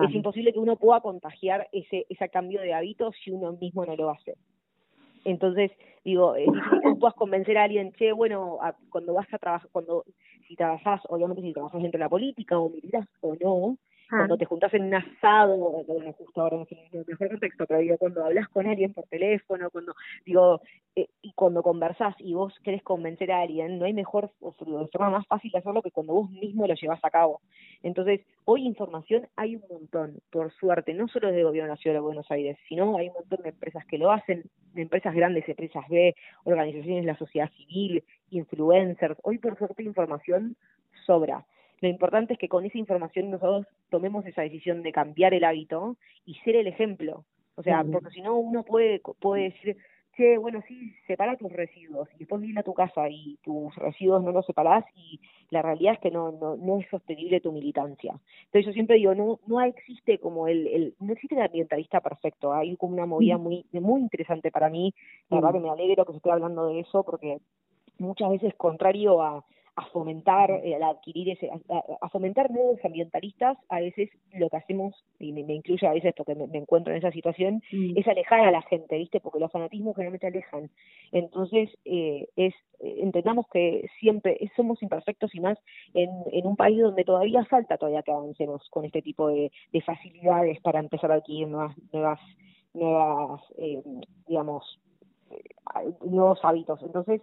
Es 0.08 0.16
imposible 0.16 0.54
que 0.54 0.60
uno 0.60 0.78
pueda 0.78 1.02
contagiar 1.02 1.68
ese, 1.74 2.06
ese 2.08 2.30
cambio 2.30 2.62
de 2.62 2.74
hábitos 2.74 3.14
si 3.22 3.32
uno 3.32 3.52
mismo 3.52 3.86
no 3.86 3.98
lo 3.98 4.10
hace. 4.12 4.36
Entonces, 5.26 5.72
digo, 6.06 6.36
es 6.36 6.46
difícil 6.46 6.80
que 6.82 6.96
puedas 6.98 7.16
convencer 7.16 7.58
a 7.58 7.64
alguien, 7.64 7.92
che, 7.92 8.14
bueno, 8.14 8.60
cuando 8.90 9.16
vas 9.16 9.28
a 9.34 9.38
trabajar, 9.38 9.70
cuando, 9.74 10.06
si 10.48 10.56
trabajas, 10.56 11.02
obviamente 11.10 11.42
si 11.42 11.52
trabajas 11.52 11.82
dentro 11.82 11.98
de 11.98 12.06
la 12.06 12.10
política 12.10 12.58
o 12.58 12.70
militas 12.70 13.06
o 13.20 13.36
no, 13.36 13.78
Cuando 14.18 14.38
te 14.38 14.46
juntas 14.46 14.74
en 14.74 14.84
un 14.84 14.96
asado, 14.96 15.84
bueno, 15.88 16.14
justo 16.14 16.42
ahora 16.42 16.58
no 16.58 16.66
sé 16.66 16.78
el 16.92 17.06
mejor 17.06 17.30
contexto, 17.30 17.66
pero 17.68 17.80
digo, 17.80 17.98
cuando 17.98 18.24
hablas 18.24 18.48
con 18.50 18.68
alguien 18.68 18.94
por 18.94 19.06
teléfono, 19.06 19.70
cuando, 19.70 19.94
digo, 20.26 20.62
eh, 20.96 21.08
y 21.22 21.34
cuando 21.34 21.62
conversás 21.62 22.16
y 22.20 22.34
vos 22.34 22.54
querés 22.64 22.84
convencer 22.84 23.32
a 23.32 23.42
alguien, 23.42 23.78
no 23.80 23.86
hay 23.86 23.94
mejor 23.94 24.32
o 24.40 24.54
forma 24.54 25.10
más 25.10 25.28
fácil 25.28 25.52
de 25.52 25.60
hacerlo 25.60 25.82
que 25.82 25.92
cuando 25.92 26.14
vos 26.14 26.30
mismo 26.32 26.68
lo 26.68 26.74
llevas 26.74 27.04
a 27.04 27.10
cabo. 27.10 27.42
Entonces, 27.84 28.22
hoy 28.46 28.66
información 28.66 29.28
hay 29.36 29.56
un 29.56 29.64
montón, 29.70 30.20
por 30.32 30.54
suerte, 30.54 30.94
no 30.94 31.08
solo 31.08 31.28
desde 31.28 31.42
el 31.42 31.48
gobierno 31.48 31.70
de 31.70 31.76
la 31.76 31.82
ciudad 31.82 31.96
de 31.96 32.02
Buenos 32.02 32.30
Aires, 32.32 32.58
sino 32.68 32.98
hay 32.98 33.10
un 33.10 33.16
montón 33.16 33.42
de 33.44 33.50
empresas 33.50 33.86
que 33.86 33.98
lo 33.98 34.12
hacen, 34.12 34.44
de 34.74 34.82
empresas 34.82 35.14
grandes, 35.14 35.48
empresas 35.48 35.88
B, 35.90 36.16
organizaciones 36.44 37.04
de 37.04 37.12
la 37.12 37.18
sociedad 37.18 37.50
civil, 37.52 38.04
influencers. 38.30 39.18
Hoy, 39.24 39.38
por 39.38 39.58
suerte, 39.58 39.84
información 39.84 40.56
sobra. 41.06 41.46
Lo 41.82 41.90
importante 41.90 42.34
es 42.34 42.40
que 42.40 42.50
con 42.50 42.66
esa 42.66 42.78
información 42.78 43.32
nosotros 43.32 43.68
tomemos 43.90 44.26
esa 44.26 44.42
decisión 44.42 44.82
de 44.82 44.92
cambiar 44.92 45.34
el 45.34 45.44
hábito 45.44 45.98
y 46.26 46.36
ser 46.36 46.56
el 46.56 46.68
ejemplo. 46.68 47.26
O 47.56 47.64
sea, 47.64 47.84
porque 47.84 48.10
si 48.10 48.22
no 48.22 48.36
uno 48.36 48.64
puede, 48.64 49.02
puede 49.20 49.44
decir, 49.44 49.78
che, 50.16 50.38
bueno, 50.38 50.62
sí, 50.68 50.94
separa 51.08 51.38
tus 51.38 51.52
residuos 51.52 52.08
y 52.16 52.20
después 52.20 52.42
viene 52.42 52.60
a 52.60 52.64
tu 52.64 52.74
casa 52.74 53.10
y 53.10 53.38
tus 53.44 53.74
residuos 53.76 54.24
no 54.24 54.32
los 54.32 54.46
separás 54.46 54.86
y 54.96 55.20
la 55.50 55.62
realidad 55.62 55.94
es 55.94 56.00
que 56.00 56.12
no, 56.12 56.32
no, 56.32 56.56
no 56.56 56.80
es 56.80 56.90
sostenible 56.90 57.42
tu 57.42 57.52
militancia. 57.52 58.20
Entonces 58.46 58.66
yo 58.66 58.72
siempre 58.74 58.98
digo, 58.98 59.14
no, 59.14 59.40
no 59.46 59.62
existe 59.62 60.20
como 60.20 60.48
el, 60.48 60.68
el 60.68 60.96
no 61.00 61.14
existe 61.14 61.36
el 61.36 61.42
ambientalista 61.42 62.02
perfecto, 62.02 62.54
hay 62.54 62.76
como 62.78 62.94
una 62.94 63.06
movida 63.06 63.38
muy, 63.38 63.66
muy 63.72 64.02
interesante 64.02 64.52
para 64.52 64.70
mí, 64.70 64.94
la 65.30 65.38
verdad 65.38 65.54
que 65.54 65.60
me 65.60 65.70
alegro 65.70 66.06
que 66.06 66.14
se 66.14 66.18
esté 66.18 66.32
hablando 66.32 66.68
de 66.68 66.80
eso 66.80 67.04
porque 67.04 67.40
muchas 67.98 68.30
veces 68.30 68.54
contrario 68.56 69.22
a, 69.22 69.46
a 69.78 69.86
fomentar, 69.88 70.52
eh, 70.52 70.82
a 70.82 70.88
adquirir 70.88 71.30
ese, 71.32 71.50
a, 71.50 72.10
fomentar 72.10 72.50
nuevos 72.50 72.80
ambientalistas, 72.84 73.58
a 73.68 73.80
veces 73.82 74.10
lo 74.34 74.50
que 74.50 74.58
hacemos, 74.58 74.96
y 75.20 75.34
me, 75.34 75.42
incluye 75.54 75.86
a 75.86 75.94
veces 75.94 76.14
porque 76.16 76.34
me, 76.34 76.58
encuentro 76.58 76.94
en 76.94 77.00
esa 77.00 77.12
situación, 77.12 77.62
mm. 77.72 77.98
es 77.98 78.08
alejar 78.08 78.40
a 78.42 78.52
la 78.52 78.62
gente, 78.64 78.98
¿viste? 78.98 79.20
Porque 79.20 79.40
los 79.40 79.52
fanatismos 79.52 79.96
generalmente 79.96 80.28
alejan. 80.28 80.70
Entonces, 81.12 81.70
eh, 81.86 82.28
es 82.36 82.54
entendamos 82.80 83.46
que 83.52 83.88
siempre 84.00 84.38
somos 84.56 84.82
imperfectos 84.84 85.34
y 85.34 85.40
más 85.40 85.58
en, 85.94 86.10
en 86.32 86.46
un 86.46 86.56
país 86.56 86.82
donde 86.82 87.04
todavía 87.06 87.46
falta 87.46 87.78
todavía 87.78 88.04
que 88.04 88.12
avancemos 88.12 88.68
con 88.70 88.86
este 88.86 89.02
tipo 89.02 89.30
de, 89.30 89.52
de 89.72 89.82
facilidades 89.82 90.60
para 90.62 90.80
empezar 90.80 91.12
a 91.12 91.16
adquirir 91.16 91.48
nuevas, 91.48 91.76
nuevas, 91.92 92.20
nuevas 92.74 93.42
eh, 93.58 93.82
digamos, 94.28 94.80
eh, 95.32 95.94
nuevos 96.06 96.40
hábitos. 96.44 96.82
Entonces, 96.84 97.22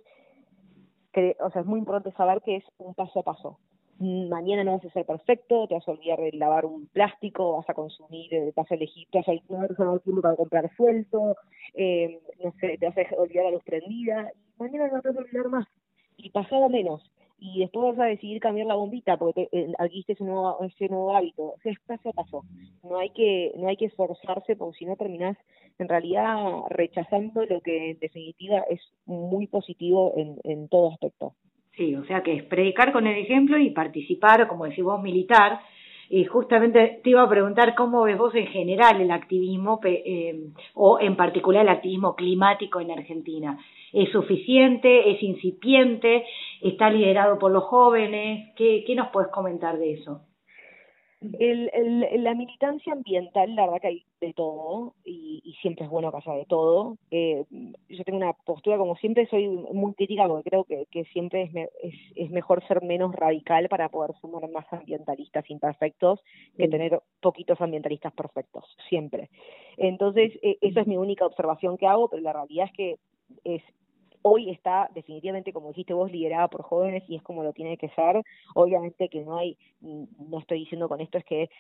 o 1.41 1.51
sea, 1.51 1.63
es 1.63 1.67
muy 1.67 1.79
importante 1.79 2.17
saber 2.17 2.43
que 2.43 2.57
es 2.57 2.65
un 2.79 2.95
paso 2.95 3.21
a 3.21 3.23
paso. 3.23 3.59
Mañana 3.99 4.65
no 4.65 4.73
vas 4.73 4.85
a 4.85 4.91
ser 4.91 5.07
perfecto, 5.07 5.69
te 5.69 5.75
vas 5.75 5.87
a 5.87 5.93
olvidar 5.93 6.19
de 6.19 6.33
lavar 6.33 6.65
un 6.65 6.87
plástico, 6.89 7.57
vas 7.59 7.69
a 7.71 7.75
consumir, 7.75 8.35
eh, 8.35 8.53
vas 8.57 8.71
a 8.71 8.75
elegir, 8.75 9.07
te 9.13 9.19
vas 9.19 9.29
a 9.29 9.33
elegir 9.33 9.49
tiempo 10.03 10.23
para 10.23 10.37
comprar 10.37 10.75
suelto, 10.75 11.37
eh, 11.75 12.21
no 12.43 12.53
sé, 12.61 12.79
te 12.79 12.89
vas 12.89 12.97
a 12.97 13.21
olvidar 13.21 13.47
a 13.47 13.51
luz 13.51 13.63
prendida, 13.63 14.33
y 14.35 14.63
mañana 14.63 14.89
no 14.89 15.01
te 15.03 15.09
vas 15.09 15.19
a 15.19 15.21
olvidar 15.21 15.49
más, 15.49 15.69
y 16.17 16.31
pasado 16.31 16.69
menos 16.69 17.09
y 17.45 17.59
después 17.59 17.97
vas 17.97 18.07
a 18.07 18.09
decidir 18.09 18.41
cambiar 18.41 18.69
la 18.69 18.77
bombita 18.77 19.17
porque 19.17 19.49
te, 19.51 19.59
eh, 19.59 19.73
adquiriste 19.77 20.13
ese 20.13 20.23
nuevo, 20.23 20.59
ese 20.65 20.89
nuevo 20.89 21.17
hábito. 21.17 21.43
O 21.57 21.59
sea, 21.63 21.73
es 21.73 21.81
paso 21.81 22.11
a. 22.11 22.89
No 22.89 22.99
hay 22.99 23.11
que, 23.11 23.53
no 23.57 23.69
hay 23.69 23.77
que 23.77 23.87
esforzarse 23.87 24.55
porque 24.55 24.79
si 24.79 24.85
no 24.85 24.95
terminás 24.97 25.37
en 25.79 25.89
realidad 25.89 26.37
rechazando 26.71 27.45
lo 27.45 27.61
que 27.61 27.91
en 27.91 27.99
definitiva 27.99 28.59
es 28.71 28.81
muy 29.07 29.49
positivo 29.49 30.13
en, 30.17 30.37
en 30.45 30.69
todo 30.69 30.93
aspecto. 30.93 31.35
Sí, 31.77 31.97
o 31.97 32.05
sea 32.05 32.23
que 32.23 32.35
es 32.35 32.45
predicar 32.45 32.93
con 32.93 33.07
el 33.07 33.19
ejemplo 33.19 33.59
y 33.59 33.71
participar, 33.71 34.47
como 34.47 34.67
decís 34.67 34.85
vos, 34.85 35.03
militar. 35.03 35.61
Y 36.11 36.25
justamente 36.25 37.01
te 37.03 37.11
iba 37.11 37.23
a 37.23 37.29
preguntar 37.29 37.75
cómo 37.75 38.03
ves 38.03 38.19
vos 38.19 38.35
en 38.35 38.47
general 38.47 39.01
el 39.01 39.11
activismo 39.11 39.81
eh, 39.83 40.51
o 40.75 41.01
en 41.01 41.17
particular 41.17 41.63
el 41.63 41.71
activismo 41.71 42.15
climático 42.15 42.81
en 42.81 42.91
Argentina 42.91 43.59
es 43.93 44.11
suficiente, 44.11 45.11
es 45.11 45.23
incipiente, 45.23 46.25
está 46.63 46.91
liderado 46.91 47.39
por 47.39 47.53
los 47.53 47.65
jóvenes. 47.65 48.55
¿Qué, 48.57 48.85
qué 48.87 48.95
nos 48.95 49.09
puedes 49.09 49.31
comentar 49.31 49.79
de 49.79 49.93
eso? 49.93 50.23
El, 51.39 51.71
el, 51.73 52.25
la 52.25 52.35
militancia 52.35 52.93
ambiental, 52.93 53.55
la 53.55 53.67
verdad 53.67 53.81
que 53.81 53.87
hay 53.87 54.05
de 54.21 54.33
todo 54.33 54.95
y, 55.05 55.41
y 55.45 55.53
siempre 55.61 55.85
es 55.85 55.91
bueno 55.91 56.11
que 56.11 56.17
haya 56.17 56.39
de 56.39 56.47
todo. 56.47 56.97
Eh, 57.11 57.45
yo 57.89 58.05
tengo 58.05 58.19
una 58.19 58.33
postura, 58.33 58.77
como 58.77 58.97
siempre, 58.97 59.27
soy 59.27 59.47
muy 59.49 59.95
crítica 59.95 60.27
porque 60.27 60.51
creo 60.51 60.65
que, 60.65 60.87
que 60.91 61.05
siempre 61.07 61.43
es, 61.43 61.55
es, 61.83 61.95
es, 62.17 62.31
mejor 62.31 62.67
ser 62.67 62.83
menos 62.83 63.15
radical 63.15 63.69
para 63.69 63.89
poder 63.89 64.17
sumar 64.21 64.51
más 64.51 64.67
ambientalistas 64.73 65.49
imperfectos 65.49 66.21
que 66.57 66.67
tener 66.67 67.01
poquitos 67.21 67.61
ambientalistas 67.61 68.13
perfectos, 68.15 68.65
siempre. 68.89 69.31
Entonces, 69.77 70.33
eh, 70.43 70.59
esa 70.61 70.81
es 70.81 70.87
mi 70.89 70.97
única 70.97 71.25
observación 71.25 71.79
que 71.79 71.87
hago, 71.87 72.09
pero 72.09 72.23
la 72.23 72.33
realidad 72.33 72.67
es 72.67 72.73
que 72.73 72.97
es 73.45 73.63
hoy 74.23 74.51
está 74.51 74.89
definitivamente, 74.95 75.53
como 75.53 75.69
dijiste 75.69 75.95
vos, 75.95 76.11
liderada 76.11 76.49
por 76.49 76.63
jóvenes 76.63 77.03
y 77.09 77.17
es 77.17 77.23
como 77.23 77.43
lo 77.43 77.53
tiene 77.53 77.77
que 77.77 77.89
ser. 77.91 78.23
Obviamente 78.55 79.09
que 79.09 79.23
no 79.23 79.37
hay, 79.37 79.57
no 79.81 80.39
estoy 80.39 80.61
diciendo 80.61 80.89
con 80.89 81.01
esto 81.01 81.19
es 81.19 81.25
que 81.25 81.51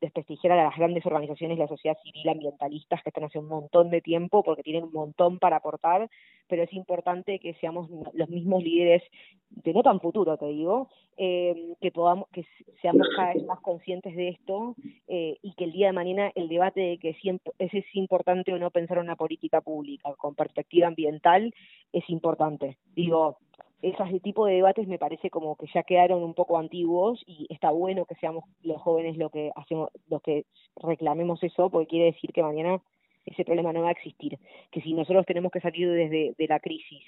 desprestigiar 0.00 0.52
a 0.58 0.64
las 0.64 0.76
grandes 0.76 1.06
organizaciones 1.06 1.58
la 1.58 1.68
sociedad 1.68 1.96
civil 2.02 2.28
ambientalistas 2.28 3.02
que 3.02 3.10
están 3.10 3.24
hace 3.24 3.38
un 3.38 3.48
montón 3.48 3.90
de 3.90 4.00
tiempo 4.00 4.42
porque 4.42 4.62
tienen 4.62 4.84
un 4.84 4.92
montón 4.92 5.38
para 5.38 5.56
aportar, 5.56 6.08
pero 6.48 6.62
es 6.62 6.72
importante 6.72 7.38
que 7.38 7.54
seamos 7.54 7.88
los 8.12 8.28
mismos 8.28 8.62
líderes 8.62 9.02
de 9.50 9.72
no 9.72 9.82
tan 9.82 10.00
futuro, 10.00 10.36
te 10.36 10.46
digo, 10.46 10.88
eh, 11.18 11.74
que 11.80 11.90
podamos, 11.92 12.28
que 12.32 12.46
seamos 12.80 13.06
cada 13.14 13.34
vez 13.34 13.44
más 13.44 13.60
conscientes 13.60 14.16
de 14.16 14.30
esto 14.30 14.74
eh, 15.08 15.36
y 15.42 15.52
que 15.54 15.64
el 15.64 15.72
día 15.72 15.88
de 15.88 15.92
mañana 15.92 16.32
el 16.34 16.48
debate 16.48 16.80
de 16.80 16.98
que 16.98 17.14
si 17.14 17.28
es 17.58 17.84
importante 17.94 18.52
o 18.52 18.58
no 18.58 18.70
pensar 18.70 18.96
en 18.96 19.04
una 19.04 19.16
política 19.16 19.60
pública 19.60 20.14
con 20.16 20.34
perspectiva 20.34 20.88
ambiental 20.88 21.54
es 21.92 22.08
importante. 22.08 22.78
Digo, 22.94 23.38
ese 23.82 24.20
tipo 24.20 24.46
de 24.46 24.54
debates 24.54 24.86
me 24.86 24.98
parece 24.98 25.28
como 25.28 25.56
que 25.56 25.66
ya 25.74 25.82
quedaron 25.82 26.22
un 26.22 26.34
poco 26.34 26.56
antiguos 26.56 27.20
y 27.26 27.46
está 27.50 27.70
bueno 27.70 28.04
que 28.04 28.14
seamos 28.14 28.44
los 28.62 28.80
jóvenes 28.80 29.16
lo 29.16 29.30
que 29.30 29.50
hacemos, 29.56 29.90
los 30.08 30.22
que 30.22 30.46
reclamemos 30.76 31.42
eso, 31.42 31.68
porque 31.68 31.88
quiere 31.88 32.04
decir 32.06 32.32
que 32.32 32.44
mañana 32.44 32.80
ese 33.26 33.44
problema 33.44 33.72
no 33.72 33.82
va 33.82 33.88
a 33.88 33.92
existir. 33.92 34.38
Que 34.70 34.80
si 34.80 34.94
nosotros 34.94 35.26
tenemos 35.26 35.50
que 35.50 35.60
salir 35.60 35.90
desde 35.90 36.34
de 36.38 36.46
la 36.46 36.60
crisis 36.60 37.02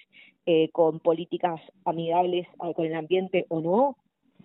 eh, 0.47 0.68
con 0.70 0.99
políticas 1.01 1.61
amigables 1.85 2.47
con 2.74 2.87
el 2.87 2.95
ambiente 2.95 3.47
o 3.49 3.61
no, 3.61 3.97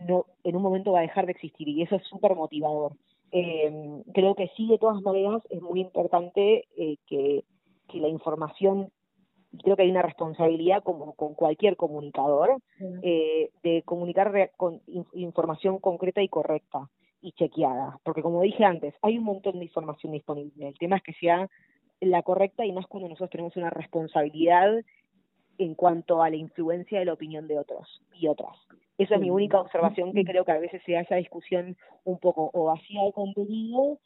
no 0.07 0.25
en 0.43 0.55
un 0.55 0.61
momento 0.61 0.91
va 0.91 0.99
a 0.99 1.03
dejar 1.03 1.25
de 1.25 1.31
existir 1.31 1.67
y 1.67 1.81
eso 1.81 1.95
es 1.95 2.03
súper 2.07 2.35
motivador. 2.35 2.93
Eh, 3.31 4.01
creo 4.13 4.35
que 4.35 4.49
sí, 4.55 4.67
de 4.67 4.77
todas 4.77 5.01
maneras, 5.01 5.41
es 5.49 5.61
muy 5.61 5.81
importante 5.81 6.67
eh, 6.77 6.97
que, 7.07 7.43
que 7.87 7.99
la 7.99 8.07
información 8.07 8.91
creo 9.63 9.75
que 9.75 9.83
hay 9.83 9.91
una 9.91 10.01
responsabilidad 10.01 10.83
como 10.83 11.13
con 11.13 11.33
cualquier 11.33 11.75
comunicador 11.75 12.61
eh, 13.01 13.49
de 13.63 13.81
comunicar 13.83 14.51
con 14.57 14.81
información 15.13 15.79
concreta 15.79 16.21
y 16.21 16.29
correcta 16.29 16.89
y 17.21 17.33
chequeada, 17.33 17.99
porque 18.03 18.21
como 18.21 18.41
dije 18.41 18.63
antes, 18.63 18.93
hay 19.01 19.17
un 19.17 19.25
montón 19.25 19.59
de 19.59 19.65
información 19.65 20.13
disponible. 20.13 20.67
El 20.67 20.77
tema 20.77 20.97
es 20.97 21.03
que 21.03 21.13
sea 21.13 21.49
la 21.99 22.23
correcta 22.23 22.65
y 22.65 22.71
más 22.71 22.87
cuando 22.87 23.09
nosotros 23.09 23.31
tenemos 23.31 23.57
una 23.57 23.69
responsabilidad 23.69 24.73
en 25.57 25.75
cuanto 25.75 26.23
a 26.23 26.29
la 26.29 26.37
influencia 26.37 26.99
de 26.99 27.05
la 27.05 27.13
opinión 27.13 27.47
de 27.47 27.59
otros 27.59 28.01
y 28.13 28.27
otras. 28.27 28.55
Esa 28.97 29.15
es 29.15 29.21
mi 29.21 29.29
única 29.29 29.59
observación 29.59 30.13
que 30.13 30.23
creo 30.23 30.45
que 30.45 30.51
a 30.51 30.59
veces 30.59 30.81
se 30.85 30.97
haya 30.97 31.17
discusión 31.17 31.77
un 32.05 32.17
poco 32.19 32.49
o 32.53 32.65
vacía 32.65 33.03
de 33.03 33.11
contenido 33.11 33.97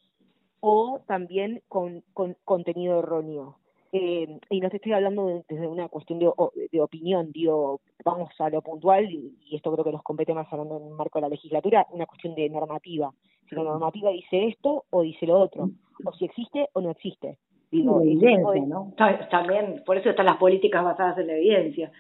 o 0.60 1.02
también 1.08 1.62
con, 1.68 2.04
con 2.14 2.36
contenido 2.44 3.00
erróneo. 3.00 3.58
Eh, 3.96 4.40
y 4.50 4.60
no 4.60 4.72
te 4.72 4.78
estoy 4.78 4.94
hablando 4.94 5.44
desde 5.48 5.68
una 5.68 5.88
cuestión 5.88 6.18
de, 6.18 6.28
de, 6.72 6.82
opinión, 6.82 7.32
digo, 7.32 7.80
vamos 8.04 8.32
a 8.40 8.50
lo 8.50 8.64
puntual, 8.64 9.06
y, 9.06 9.56
esto 9.56 9.72
creo 9.72 9.86
que 9.86 9.92
nos 9.92 10.02
compete 10.02 10.34
más 10.34 10.52
hablando 10.52 10.78
en 10.78 10.88
el 10.88 10.94
marco 10.96 11.20
de 11.20 11.22
la 11.22 11.30
legislatura, 11.30 11.86
una 11.92 12.08
cuestión 12.08 12.34
de 12.34 12.50
normativa. 12.50 13.12
Si 13.48 13.54
la 13.54 13.62
normativa 13.62 14.10
dice 14.10 14.48
esto 14.48 14.86
o 14.90 15.04
dice 15.04 15.28
lo 15.28 15.40
otro, 15.40 15.70
o 16.04 16.12
si 16.14 16.26
existe 16.26 16.70
o 16.74 16.82
no 16.82 16.90
existe. 16.90 17.38
Digo, 17.70 18.02
evidencia, 18.02 18.66
¿no? 18.66 18.94
También, 19.30 19.84
por 19.86 19.96
eso 19.98 20.10
están 20.10 20.26
las 20.26 20.38
políticas 20.38 20.84
basadas 20.84 21.20
en 21.20 21.28
la 21.28 21.34
evidencia. 21.34 21.92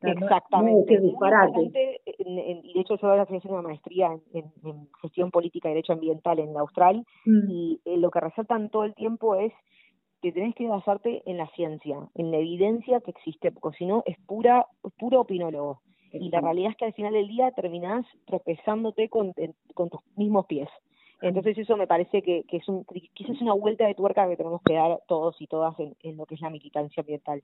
Exactamente. 0.00 0.94
y 2.18 2.72
de 2.72 2.80
hecho 2.80 2.96
yo 2.96 3.08
ahora 3.08 3.22
estoy 3.22 3.38
haciendo 3.38 3.58
una 3.58 3.68
maestría 3.68 4.16
en, 4.32 4.88
gestión 5.00 5.32
política 5.32 5.68
y 5.68 5.72
derecho 5.72 5.92
ambiental 5.92 6.38
en 6.38 6.54
la 6.54 6.60
Austral 6.60 7.04
mm. 7.24 7.50
y 7.50 7.80
eh, 7.84 7.96
lo 7.96 8.10
que 8.10 8.20
resaltan 8.20 8.68
todo 8.68 8.84
el 8.84 8.94
tiempo 8.94 9.36
es 9.36 9.52
que 10.22 10.32
tenés 10.32 10.54
que 10.54 10.68
basarte 10.68 11.22
en 11.26 11.36
la 11.36 11.48
ciencia, 11.48 11.98
en 12.14 12.30
la 12.30 12.38
evidencia 12.38 13.00
que 13.00 13.10
existe, 13.10 13.50
porque 13.50 13.78
si 13.78 13.86
no 13.86 14.02
es 14.06 14.16
pura, 14.26 14.66
puro 14.98 15.20
opinólogo. 15.20 15.80
Y 16.12 16.28
la 16.28 16.40
realidad 16.40 16.72
es 16.72 16.76
que 16.76 16.84
al 16.84 16.92
final 16.92 17.14
del 17.14 17.26
día 17.26 17.50
terminás 17.52 18.06
tropezándote 18.26 19.08
con, 19.08 19.32
con 19.74 19.88
tus 19.88 20.00
mismos 20.16 20.46
pies. 20.46 20.68
Entonces 21.22 21.56
eso 21.56 21.76
me 21.76 21.86
parece 21.86 22.22
que, 22.22 22.44
que 22.48 22.58
es 22.58 22.68
un, 22.68 22.84
quizás 23.14 23.40
una 23.40 23.54
vuelta 23.54 23.86
de 23.86 23.94
tuerca 23.94 24.28
que 24.28 24.36
tenemos 24.36 24.60
que 24.62 24.74
dar 24.74 24.98
todos 25.08 25.40
y 25.40 25.46
todas 25.46 25.78
en, 25.78 25.94
en 26.02 26.16
lo 26.16 26.26
que 26.26 26.34
es 26.34 26.40
la 26.40 26.50
militancia 26.50 27.00
ambiental. 27.00 27.42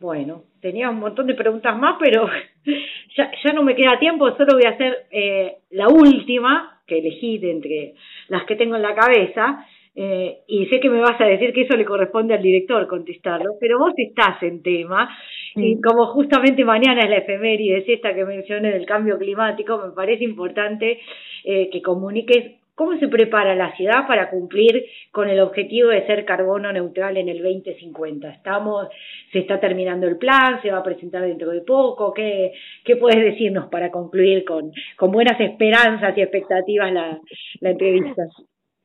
Bueno, 0.00 0.44
tenía 0.60 0.90
un 0.90 1.00
montón 1.00 1.26
de 1.26 1.34
preguntas 1.34 1.76
más, 1.76 1.96
pero 1.98 2.28
ya, 3.16 3.30
ya 3.44 3.52
no 3.52 3.64
me 3.64 3.74
queda 3.74 3.98
tiempo, 3.98 4.30
solo 4.36 4.54
voy 4.54 4.64
a 4.66 4.74
hacer 4.74 5.06
eh, 5.10 5.58
la 5.70 5.88
última 5.88 6.80
que 6.86 6.98
elegí 6.98 7.38
de 7.38 7.50
entre 7.50 7.94
las 8.28 8.44
que 8.44 8.54
tengo 8.54 8.76
en 8.76 8.82
la 8.82 8.94
cabeza, 8.94 9.66
eh, 10.00 10.42
y 10.46 10.66
sé 10.66 10.78
que 10.78 10.90
me 10.90 11.00
vas 11.00 11.20
a 11.20 11.24
decir 11.24 11.52
que 11.52 11.62
eso 11.62 11.76
le 11.76 11.84
corresponde 11.84 12.32
al 12.32 12.40
director 12.40 12.86
contestarlo, 12.86 13.54
pero 13.58 13.80
vos 13.80 13.92
estás 13.96 14.40
en 14.44 14.62
tema, 14.62 15.08
y 15.56 15.80
como 15.80 16.06
justamente 16.06 16.64
mañana 16.64 17.00
es 17.02 17.10
la 17.10 17.16
efeméride, 17.16 17.78
es 17.78 17.88
esta 17.88 18.14
que 18.14 18.24
mencioné 18.24 18.70
del 18.70 18.86
cambio 18.86 19.18
climático, 19.18 19.76
me 19.76 19.92
parece 19.92 20.22
importante 20.22 21.00
eh, 21.42 21.68
que 21.72 21.82
comuniques 21.82 22.60
cómo 22.76 22.96
se 23.00 23.08
prepara 23.08 23.56
la 23.56 23.74
ciudad 23.76 24.06
para 24.06 24.30
cumplir 24.30 24.86
con 25.10 25.28
el 25.28 25.40
objetivo 25.40 25.88
de 25.88 26.06
ser 26.06 26.24
carbono 26.24 26.72
neutral 26.72 27.16
en 27.16 27.28
el 27.28 27.42
2050. 27.42 28.30
Estamos, 28.30 28.86
se 29.32 29.40
está 29.40 29.58
terminando 29.58 30.06
el 30.06 30.16
plan, 30.16 30.62
se 30.62 30.70
va 30.70 30.78
a 30.78 30.84
presentar 30.84 31.22
dentro 31.22 31.50
de 31.50 31.62
poco, 31.62 32.14
¿qué, 32.14 32.52
qué 32.84 32.94
puedes 32.94 33.20
decirnos 33.20 33.68
para 33.68 33.90
concluir 33.90 34.44
con, 34.44 34.70
con 34.96 35.10
buenas 35.10 35.40
esperanzas 35.40 36.16
y 36.16 36.22
expectativas 36.22 36.92
la, 36.92 37.18
la 37.62 37.70
entrevista? 37.70 38.22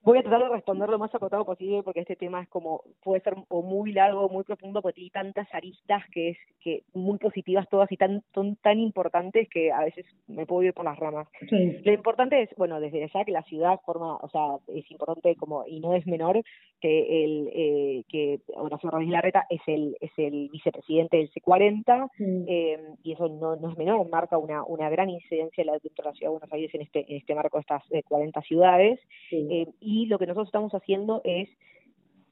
Voy 0.04 0.18
a 0.18 0.22
tratar 0.22 0.44
de 0.44 0.50
responder 0.50 0.90
lo 0.90 1.00
más 1.00 1.14
acotado 1.16 1.46
posible 1.46 1.82
porque 1.82 2.02
este 2.02 2.16
tema 2.16 2.42
es 2.42 2.50
como, 2.50 2.84
puede 3.02 3.22
ser 3.22 3.36
o 3.48 3.62
muy 3.62 3.94
largo 3.94 4.26
o 4.26 4.30
muy 4.30 4.44
profundo 4.44 4.82
porque 4.82 4.96
tiene 4.96 5.12
tantas 5.12 5.48
aristas 5.54 6.04
que 6.12 6.32
es 6.32 6.38
que 6.62 6.84
muy 6.94 7.18
positivas 7.18 7.68
todas 7.70 7.92
y 7.92 7.98
tan, 7.98 8.22
son 8.34 8.56
tan 8.58 8.80
importantes 8.80 9.48
que 9.50 9.72
a 9.72 9.82
veces 9.84 10.06
me 10.28 10.46
puedo 10.46 10.64
ir 10.64 10.74
por 10.74 10.86
las 10.86 10.98
ramas. 10.98 11.28
Lo 11.50 11.94
importante 11.94 12.42
es, 12.42 12.50
bueno, 12.58 12.80
desde 12.80 13.10
ya 13.14 13.24
que 13.24 13.32
la 13.32 13.44
ciudad 13.44 13.80
forma, 13.86 14.18
o 14.18 14.30
sea, 14.30 14.58
es 14.68 14.90
importante 14.92 15.36
como, 15.36 15.66
y 15.68 15.80
no 15.80 15.94
es 15.94 16.06
menor, 16.06 16.42
que 16.82 17.24
el, 17.24 17.50
eh, 17.54 18.04
que 18.10 18.40
Horacio 18.56 18.90
Rodríguez 18.90 19.14
Larreta 19.14 19.46
es 19.50 19.62
el, 19.68 19.96
es 20.02 20.12
el 20.18 20.50
vicepresidente 20.50 21.18
del 21.18 21.32
C40, 21.32 22.10
eh, 22.48 22.80
y 23.04 23.14
eso 23.14 23.30
no, 23.30 23.56
no 23.56 23.72
es 23.72 23.78
menor, 23.78 24.08
marca 24.10 24.38
una, 24.38 24.64
una 24.64 24.90
gran 24.90 25.10
incidencia 25.10 25.64
dentro 25.64 26.04
de 26.04 26.04
la 26.04 26.14
ciudad 26.14 26.32
de 26.32 26.38
Buenos 26.40 26.54
Aires 26.54 26.74
en 26.74 26.82
este, 26.82 27.06
en 27.10 27.18
este 27.18 27.36
marco 27.36 27.58
de 27.58 27.62
estas 27.62 27.84
40 28.06 28.40
eh, 28.40 28.44
ciudades. 28.44 29.00
Eh, 29.32 29.68
y 29.80 29.93
lo 30.06 30.18
que 30.20 30.28
nosotros 30.28 30.48
estamos 30.48 30.74
haciendo 30.74 31.22
es 31.24 31.50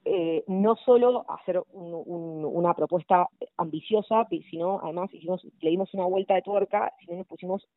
eh, 0.04 0.44
no 0.48 0.76
solo 0.78 1.26
hacer 1.30 1.62
una 1.74 2.74
propuesta 2.74 3.28
ambiciosa, 3.58 4.28
sino 4.50 4.80
además 4.82 5.14
hicimos, 5.14 5.46
le 5.62 5.70
dimos 5.70 5.94
una 5.94 6.06
vuelta 6.06 6.34
de 6.34 6.42
tuerca, 6.42 6.92
sino 7.00 7.18
nos 7.18 7.28
pusimos 7.28 7.68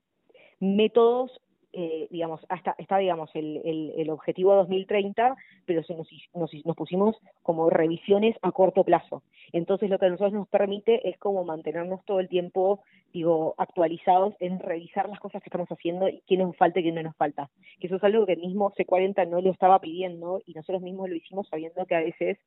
métodos 0.59 1.30
eh, 1.77 2.09
digamos, 2.11 2.41
hasta 2.49 2.75
está, 2.79 2.99
digamos, 2.99 3.31
el, 3.35 3.61
el, 3.64 3.93
el 3.97 4.11
objetivo 4.11 4.55
2030, 4.55 5.37
pero 5.66 5.83
se 5.83 5.95
nos, 5.95 6.09
nos, 6.35 6.51
nos 6.64 6.77
pusimos 6.77 7.16
como 7.43 7.70
revisiones 7.70 8.37
a 8.43 8.53
corto 8.53 8.85
plazo. 8.85 9.22
Entonces, 9.53 9.91
lo 9.91 9.99
que 9.99 10.07
a 10.07 10.11
nosotros 10.11 10.33
nos 10.33 10.49
permite 10.49 11.09
es 11.09 11.18
como 11.18 11.45
mantenernos 11.45 12.05
todo 12.05 12.20
el 12.20 12.29
tiempo, 12.29 12.81
digo, 13.12 13.55
actualizados 13.59 14.35
en 14.41 14.61
revisar 14.61 15.09
las 15.09 15.20
cosas 15.20 15.43
que 15.43 15.49
estamos 15.49 15.68
haciendo 15.68 16.09
y 16.09 16.22
qué 16.27 16.37
nos 16.37 16.57
falta 16.57 16.81
y 16.81 16.85
qué 16.85 16.93
no 16.93 17.03
nos 17.03 17.16
falta. 17.16 17.51
Que 17.81 17.89
eso 17.89 17.97
es 17.97 18.05
algo 18.05 18.27
que 18.27 18.37
mismo 18.37 18.72
C40 18.72 19.29
no 19.29 19.41
lo 19.41 19.51
estaba 19.51 19.81
pidiendo 19.81 20.41
y 20.47 20.55
nosotros 20.55 20.83
mismos 20.83 21.09
lo 21.09 21.16
hicimos 21.16 21.49
sabiendo 21.49 21.87
que 21.87 21.95
a 21.95 22.01
veces 22.01 22.39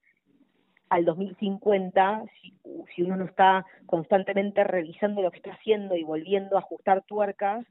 al 0.90 1.04
2050, 1.06 2.24
si, 2.42 2.54
si 2.96 3.02
uno 3.02 3.18
no 3.18 3.26
está 3.26 3.66
constantemente 3.86 4.64
revisando 4.64 5.22
lo 5.22 5.32
que 5.32 5.38
está 5.38 5.52
haciendo 5.52 5.96
y 5.96 6.04
volviendo 6.04 6.56
a 6.56 6.60
ajustar 6.60 7.04
tuercas, 7.04 7.66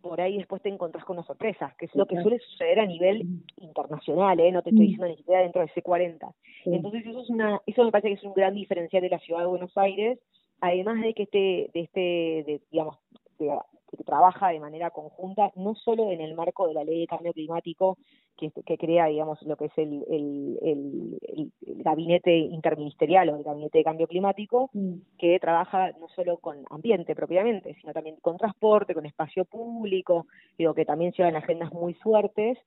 por 0.00 0.20
ahí 0.20 0.38
después 0.38 0.62
te 0.62 0.68
encontrás 0.68 1.04
con 1.04 1.16
una 1.16 1.26
sorpresa, 1.26 1.74
que 1.78 1.86
es 1.86 1.94
lo 1.94 2.06
que 2.06 2.20
suele 2.22 2.38
suceder 2.38 2.80
a 2.80 2.86
nivel 2.86 3.26
internacional, 3.56 4.38
¿eh? 4.40 4.52
no 4.52 4.62
te 4.62 4.70
estoy 4.70 4.86
diciendo 4.86 5.08
ni 5.08 5.16
siquiera 5.16 5.42
dentro 5.42 5.60
de 5.60 5.68
C40. 5.68 6.32
Entonces 6.66 7.06
eso 7.06 7.20
es 7.20 7.30
una, 7.30 7.60
eso 7.66 7.84
me 7.84 7.90
parece 7.90 8.08
que 8.08 8.14
es 8.14 8.24
un 8.24 8.34
gran 8.34 8.54
diferencial 8.54 9.02
de 9.02 9.10
la 9.10 9.18
ciudad 9.18 9.40
de 9.40 9.46
Buenos 9.46 9.76
Aires, 9.76 10.18
además 10.60 11.00
de 11.00 11.14
que 11.14 11.22
este, 11.24 11.70
de 11.72 11.80
este, 11.80 12.00
de, 12.00 12.60
digamos, 12.70 12.96
que 13.38 14.04
trabaja 14.04 14.48
de 14.48 14.60
manera 14.60 14.90
conjunta, 14.90 15.50
no 15.56 15.74
solo 15.74 16.10
en 16.10 16.20
el 16.20 16.34
marco 16.34 16.66
de 16.66 16.74
la 16.74 16.84
ley 16.84 17.00
de 17.00 17.06
cambio 17.06 17.32
climático 17.32 17.96
que, 18.36 18.50
que 18.50 18.76
crea, 18.76 19.06
digamos, 19.06 19.40
lo 19.42 19.56
que 19.56 19.66
es 19.66 19.78
el, 19.78 20.04
el, 20.08 21.18
el, 21.22 21.52
gabinete 21.82 22.36
interministerial 22.36 23.30
o 23.30 23.36
el 23.36 23.42
gabinete 23.42 23.78
de 23.78 23.84
cambio 23.84 24.06
climático, 24.06 24.70
mm. 24.72 24.94
que 25.18 25.38
trabaja 25.40 25.92
no 25.92 26.08
solo 26.08 26.36
con 26.38 26.64
ambiente 26.70 27.14
propiamente, 27.14 27.74
sino 27.80 27.92
también 27.92 28.16
con 28.20 28.36
transporte, 28.36 28.94
con 28.94 29.06
espacio 29.06 29.44
público, 29.44 30.26
digo 30.56 30.74
que 30.74 30.84
también 30.84 31.12
llevan 31.12 31.36
agendas 31.36 31.72
muy 31.72 31.94
fuertes. 31.94 32.58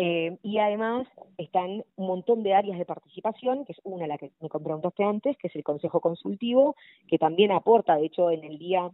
Eh, 0.00 0.38
y 0.44 0.58
además 0.58 1.08
están 1.38 1.82
un 1.96 2.06
montón 2.06 2.44
de 2.44 2.54
áreas 2.54 2.78
de 2.78 2.84
participación, 2.84 3.64
que 3.64 3.72
es 3.72 3.80
una 3.82 4.06
la 4.06 4.16
que 4.16 4.30
me 4.40 4.48
preguntaste 4.48 5.02
antes, 5.02 5.36
que 5.38 5.48
es 5.48 5.56
el 5.56 5.64
Consejo 5.64 6.00
Consultivo, 6.00 6.76
que 7.08 7.18
también 7.18 7.50
aporta, 7.50 7.96
de 7.96 8.06
hecho, 8.06 8.30
en 8.30 8.44
el 8.44 8.58
día 8.58 8.92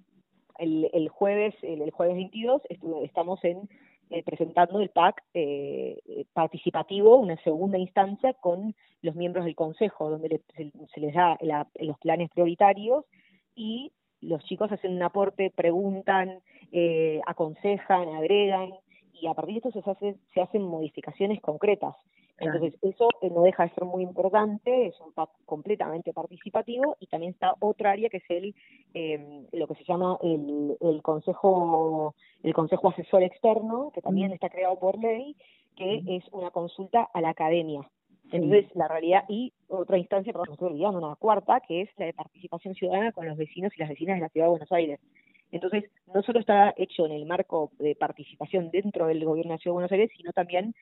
el, 0.58 0.90
el 0.92 1.08
jueves, 1.08 1.54
el, 1.62 1.90
jueves 1.90 2.16
22, 2.16 2.62
estamos 3.02 3.42
en 3.44 3.68
eh, 4.10 4.22
presentando 4.22 4.80
el 4.80 4.90
PAC 4.90 5.22
eh, 5.32 6.26
participativo, 6.34 7.16
una 7.16 7.36
segunda 7.42 7.78
instancia 7.78 8.34
con 8.34 8.74
los 9.00 9.14
miembros 9.14 9.46
del 9.46 9.56
Consejo, 9.56 10.10
donde 10.10 10.42
se, 10.54 11.00
les 11.00 11.14
da 11.14 11.38
los 11.80 11.98
planes 11.98 12.30
prioritarios 12.30 13.06
y 13.56 13.92
los 14.20 14.44
chicos 14.44 14.70
hacen 14.70 14.92
un 14.92 15.02
aporte, 15.02 15.50
preguntan, 15.50 16.40
eh, 16.70 17.20
aconsejan, 17.26 18.08
agregan 18.10 18.74
y 19.14 19.26
a 19.26 19.34
partir 19.34 19.62
de 19.62 19.68
esto 19.68 19.82
se, 19.82 19.90
hace, 19.90 20.16
se 20.34 20.40
hacen 20.42 20.62
modificaciones 20.62 21.40
concretas. 21.40 21.96
Entonces, 22.38 22.74
eso 22.82 23.08
eh, 23.22 23.30
no 23.30 23.42
deja 23.42 23.64
de 23.64 23.74
ser 23.74 23.84
muy 23.84 24.02
importante, 24.02 24.86
es 24.86 25.00
un 25.00 25.12
PAC 25.12 25.30
completamente 25.46 26.12
participativo 26.12 26.96
y 26.98 27.06
también 27.06 27.32
está 27.32 27.54
otra 27.60 27.92
área 27.92 28.08
que 28.08 28.16
es 28.16 28.24
el 28.28 28.54
eh, 28.94 29.46
lo 29.52 29.68
que 29.68 29.74
se 29.76 29.84
llama 29.84 30.18
el, 30.20 30.76
el 30.80 31.02
consejo 31.02 32.14
el 32.42 32.52
consejo 32.52 32.88
asesor 32.88 33.22
externo 33.22 33.92
que 33.94 34.02
también 34.02 34.32
está 34.32 34.48
creado 34.48 34.78
por 34.78 34.98
ley 34.98 35.36
que 35.76 36.02
es 36.06 36.24
una 36.32 36.50
consulta 36.50 37.08
a 37.12 37.20
la 37.20 37.30
academia. 37.30 37.88
Entonces 38.32 38.66
la 38.74 38.88
realidad 38.88 39.24
y 39.28 39.52
otra 39.68 39.98
instancia 39.98 40.32
perdón 40.32 40.48
me 40.48 40.54
estoy 40.54 40.70
olvidando 40.70 40.98
una 40.98 41.16
cuarta 41.16 41.60
que 41.60 41.82
es 41.82 41.90
la 41.98 42.06
de 42.06 42.14
participación 42.14 42.74
ciudadana 42.74 43.12
con 43.12 43.28
los 43.28 43.36
vecinos 43.36 43.72
y 43.76 43.80
las 43.80 43.88
vecinas 43.88 44.16
de 44.16 44.22
la 44.22 44.28
ciudad 44.28 44.46
de 44.46 44.50
Buenos 44.50 44.72
Aires. 44.72 45.00
Entonces 45.52 45.84
no 46.12 46.22
solo 46.22 46.40
está 46.40 46.74
hecho 46.76 47.06
en 47.06 47.12
el 47.12 47.26
marco 47.26 47.70
de 47.78 47.94
participación 47.94 48.70
dentro 48.70 49.06
del 49.06 49.24
gobierno 49.24 49.50
de 49.50 49.54
la 49.56 49.58
ciudad 49.58 49.72
de 49.72 49.74
Buenos 49.74 49.92
Aires 49.92 50.10
sino 50.16 50.32
también 50.32 50.74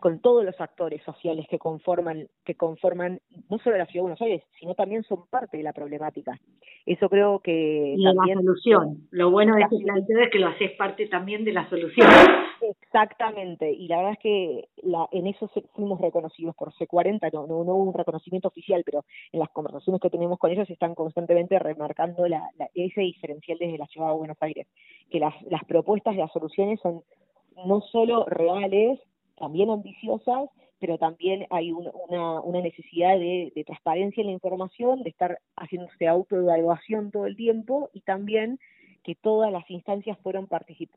con 0.00 0.20
todos 0.20 0.44
los 0.44 0.60
actores 0.60 1.02
sociales 1.02 1.46
que 1.50 1.58
conforman, 1.58 2.28
que 2.44 2.54
conforman 2.54 3.20
no 3.50 3.58
solo 3.58 3.76
la 3.76 3.86
ciudad 3.86 4.00
de 4.00 4.10
Buenos 4.10 4.22
Aires, 4.22 4.42
sino 4.58 4.74
también 4.74 5.02
son 5.02 5.26
parte 5.28 5.56
de 5.56 5.64
la 5.64 5.72
problemática. 5.72 6.38
Eso 6.86 7.08
creo 7.08 7.40
que 7.40 7.94
y 7.96 8.04
también... 8.04 8.38
la 8.38 8.42
solución. 8.42 9.08
Lo 9.10 9.32
bueno 9.32 9.56
de 9.56 9.62
este 9.62 9.78
planteo 9.78 10.20
es 10.20 10.30
que 10.30 10.38
lo 10.38 10.48
haces 10.48 10.70
parte 10.72 11.08
también 11.08 11.44
de 11.44 11.52
la 11.52 11.68
solución. 11.68 12.06
Exactamente, 12.60 13.72
y 13.72 13.88
la 13.88 13.96
verdad 13.96 14.12
es 14.12 14.18
que 14.20 14.68
la, 14.82 15.08
en 15.10 15.26
eso 15.26 15.50
fuimos 15.74 16.00
reconocidos 16.00 16.54
por 16.54 16.72
C40, 16.72 17.32
no, 17.32 17.46
no, 17.46 17.56
hubo 17.56 17.84
un 17.84 17.94
reconocimiento 17.94 18.48
oficial, 18.48 18.82
pero 18.84 19.04
en 19.32 19.40
las 19.40 19.48
conversaciones 19.50 20.00
que 20.00 20.10
tenemos 20.10 20.38
con 20.38 20.50
ellos 20.50 20.70
están 20.70 20.94
constantemente 20.94 21.58
remarcando 21.58 22.26
la, 22.28 22.42
ese 22.74 23.00
diferencial 23.00 23.58
desde 23.58 23.78
la 23.78 23.86
ciudad 23.86 24.08
de 24.08 24.16
Buenos 24.16 24.38
Aires, 24.40 24.66
que 25.10 25.18
las, 25.18 25.34
las 25.50 25.64
propuestas 25.64 26.14
y 26.14 26.18
las 26.18 26.32
soluciones 26.32 26.80
son 26.80 27.02
no 27.66 27.80
solo 27.80 28.24
reales, 28.26 29.00
también 29.38 29.70
ambiciosas, 29.70 30.50
pero 30.80 30.98
también 30.98 31.46
hay 31.50 31.72
una, 31.72 32.40
una 32.40 32.60
necesidad 32.60 33.18
de, 33.18 33.52
de, 33.54 33.64
transparencia 33.64 34.20
en 34.20 34.28
la 34.28 34.32
información, 34.32 35.02
de 35.02 35.10
estar 35.10 35.38
haciéndose 35.56 36.06
autoevaluación 36.06 37.10
todo 37.10 37.26
el 37.26 37.36
tiempo 37.36 37.90
y 37.92 38.00
también 38.02 38.60
que 39.08 39.14
todas 39.14 39.50
las 39.50 39.64
instancias 39.70 40.18
fueron 40.18 40.46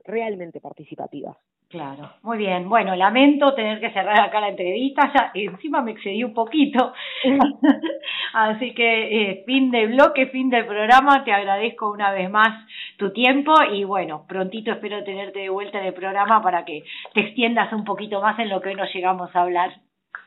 realmente 0.03 0.59
participativas. 0.59 1.37
Claro, 1.69 2.09
muy 2.23 2.39
bien. 2.39 2.67
Bueno, 2.67 2.93
lamento 2.93 3.55
tener 3.55 3.79
que 3.79 3.93
cerrar 3.93 4.19
acá 4.19 4.41
la 4.41 4.49
entrevista, 4.49 5.09
ya 5.15 5.31
encima 5.33 5.81
me 5.81 5.91
excedí 5.91 6.21
un 6.21 6.33
poquito. 6.33 6.91
Así 8.33 8.73
que 8.73 8.89
eh, 9.31 9.43
fin 9.45 9.71
de 9.71 9.87
bloque, 9.87 10.27
fin 10.27 10.49
del 10.49 10.65
programa, 10.65 11.23
te 11.23 11.31
agradezco 11.31 11.89
una 11.89 12.11
vez 12.11 12.29
más 12.29 12.67
tu 12.97 13.13
tiempo 13.13 13.53
y 13.71 13.85
bueno, 13.85 14.25
prontito 14.27 14.73
espero 14.73 15.05
tenerte 15.05 15.39
de 15.39 15.49
vuelta 15.49 15.79
en 15.79 15.85
el 15.85 15.93
programa 15.93 16.41
para 16.41 16.65
que 16.65 16.83
te 17.13 17.21
extiendas 17.21 17.71
un 17.71 17.85
poquito 17.85 18.19
más 18.19 18.37
en 18.39 18.49
lo 18.49 18.59
que 18.59 18.69
hoy 18.69 18.75
nos 18.75 18.93
llegamos 18.93 19.33
a 19.33 19.43
hablar. 19.43 19.71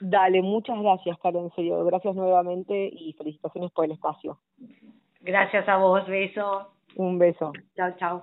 Dale, 0.01 0.41
muchas 0.41 0.81
gracias, 0.81 1.19
Carlos, 1.19 1.45
en 1.45 1.51
serio. 1.55 1.85
Gracias 1.85 2.15
nuevamente 2.15 2.89
y 2.91 3.13
felicitaciones 3.13 3.71
por 3.73 3.85
el 3.85 3.91
espacio. 3.91 4.39
Gracias 5.21 5.69
a 5.69 5.77
vos, 5.77 6.07
beso. 6.07 6.71
Un 6.97 7.19
beso. 7.19 7.53
Chao, 7.77 7.91
chao. 7.99 8.23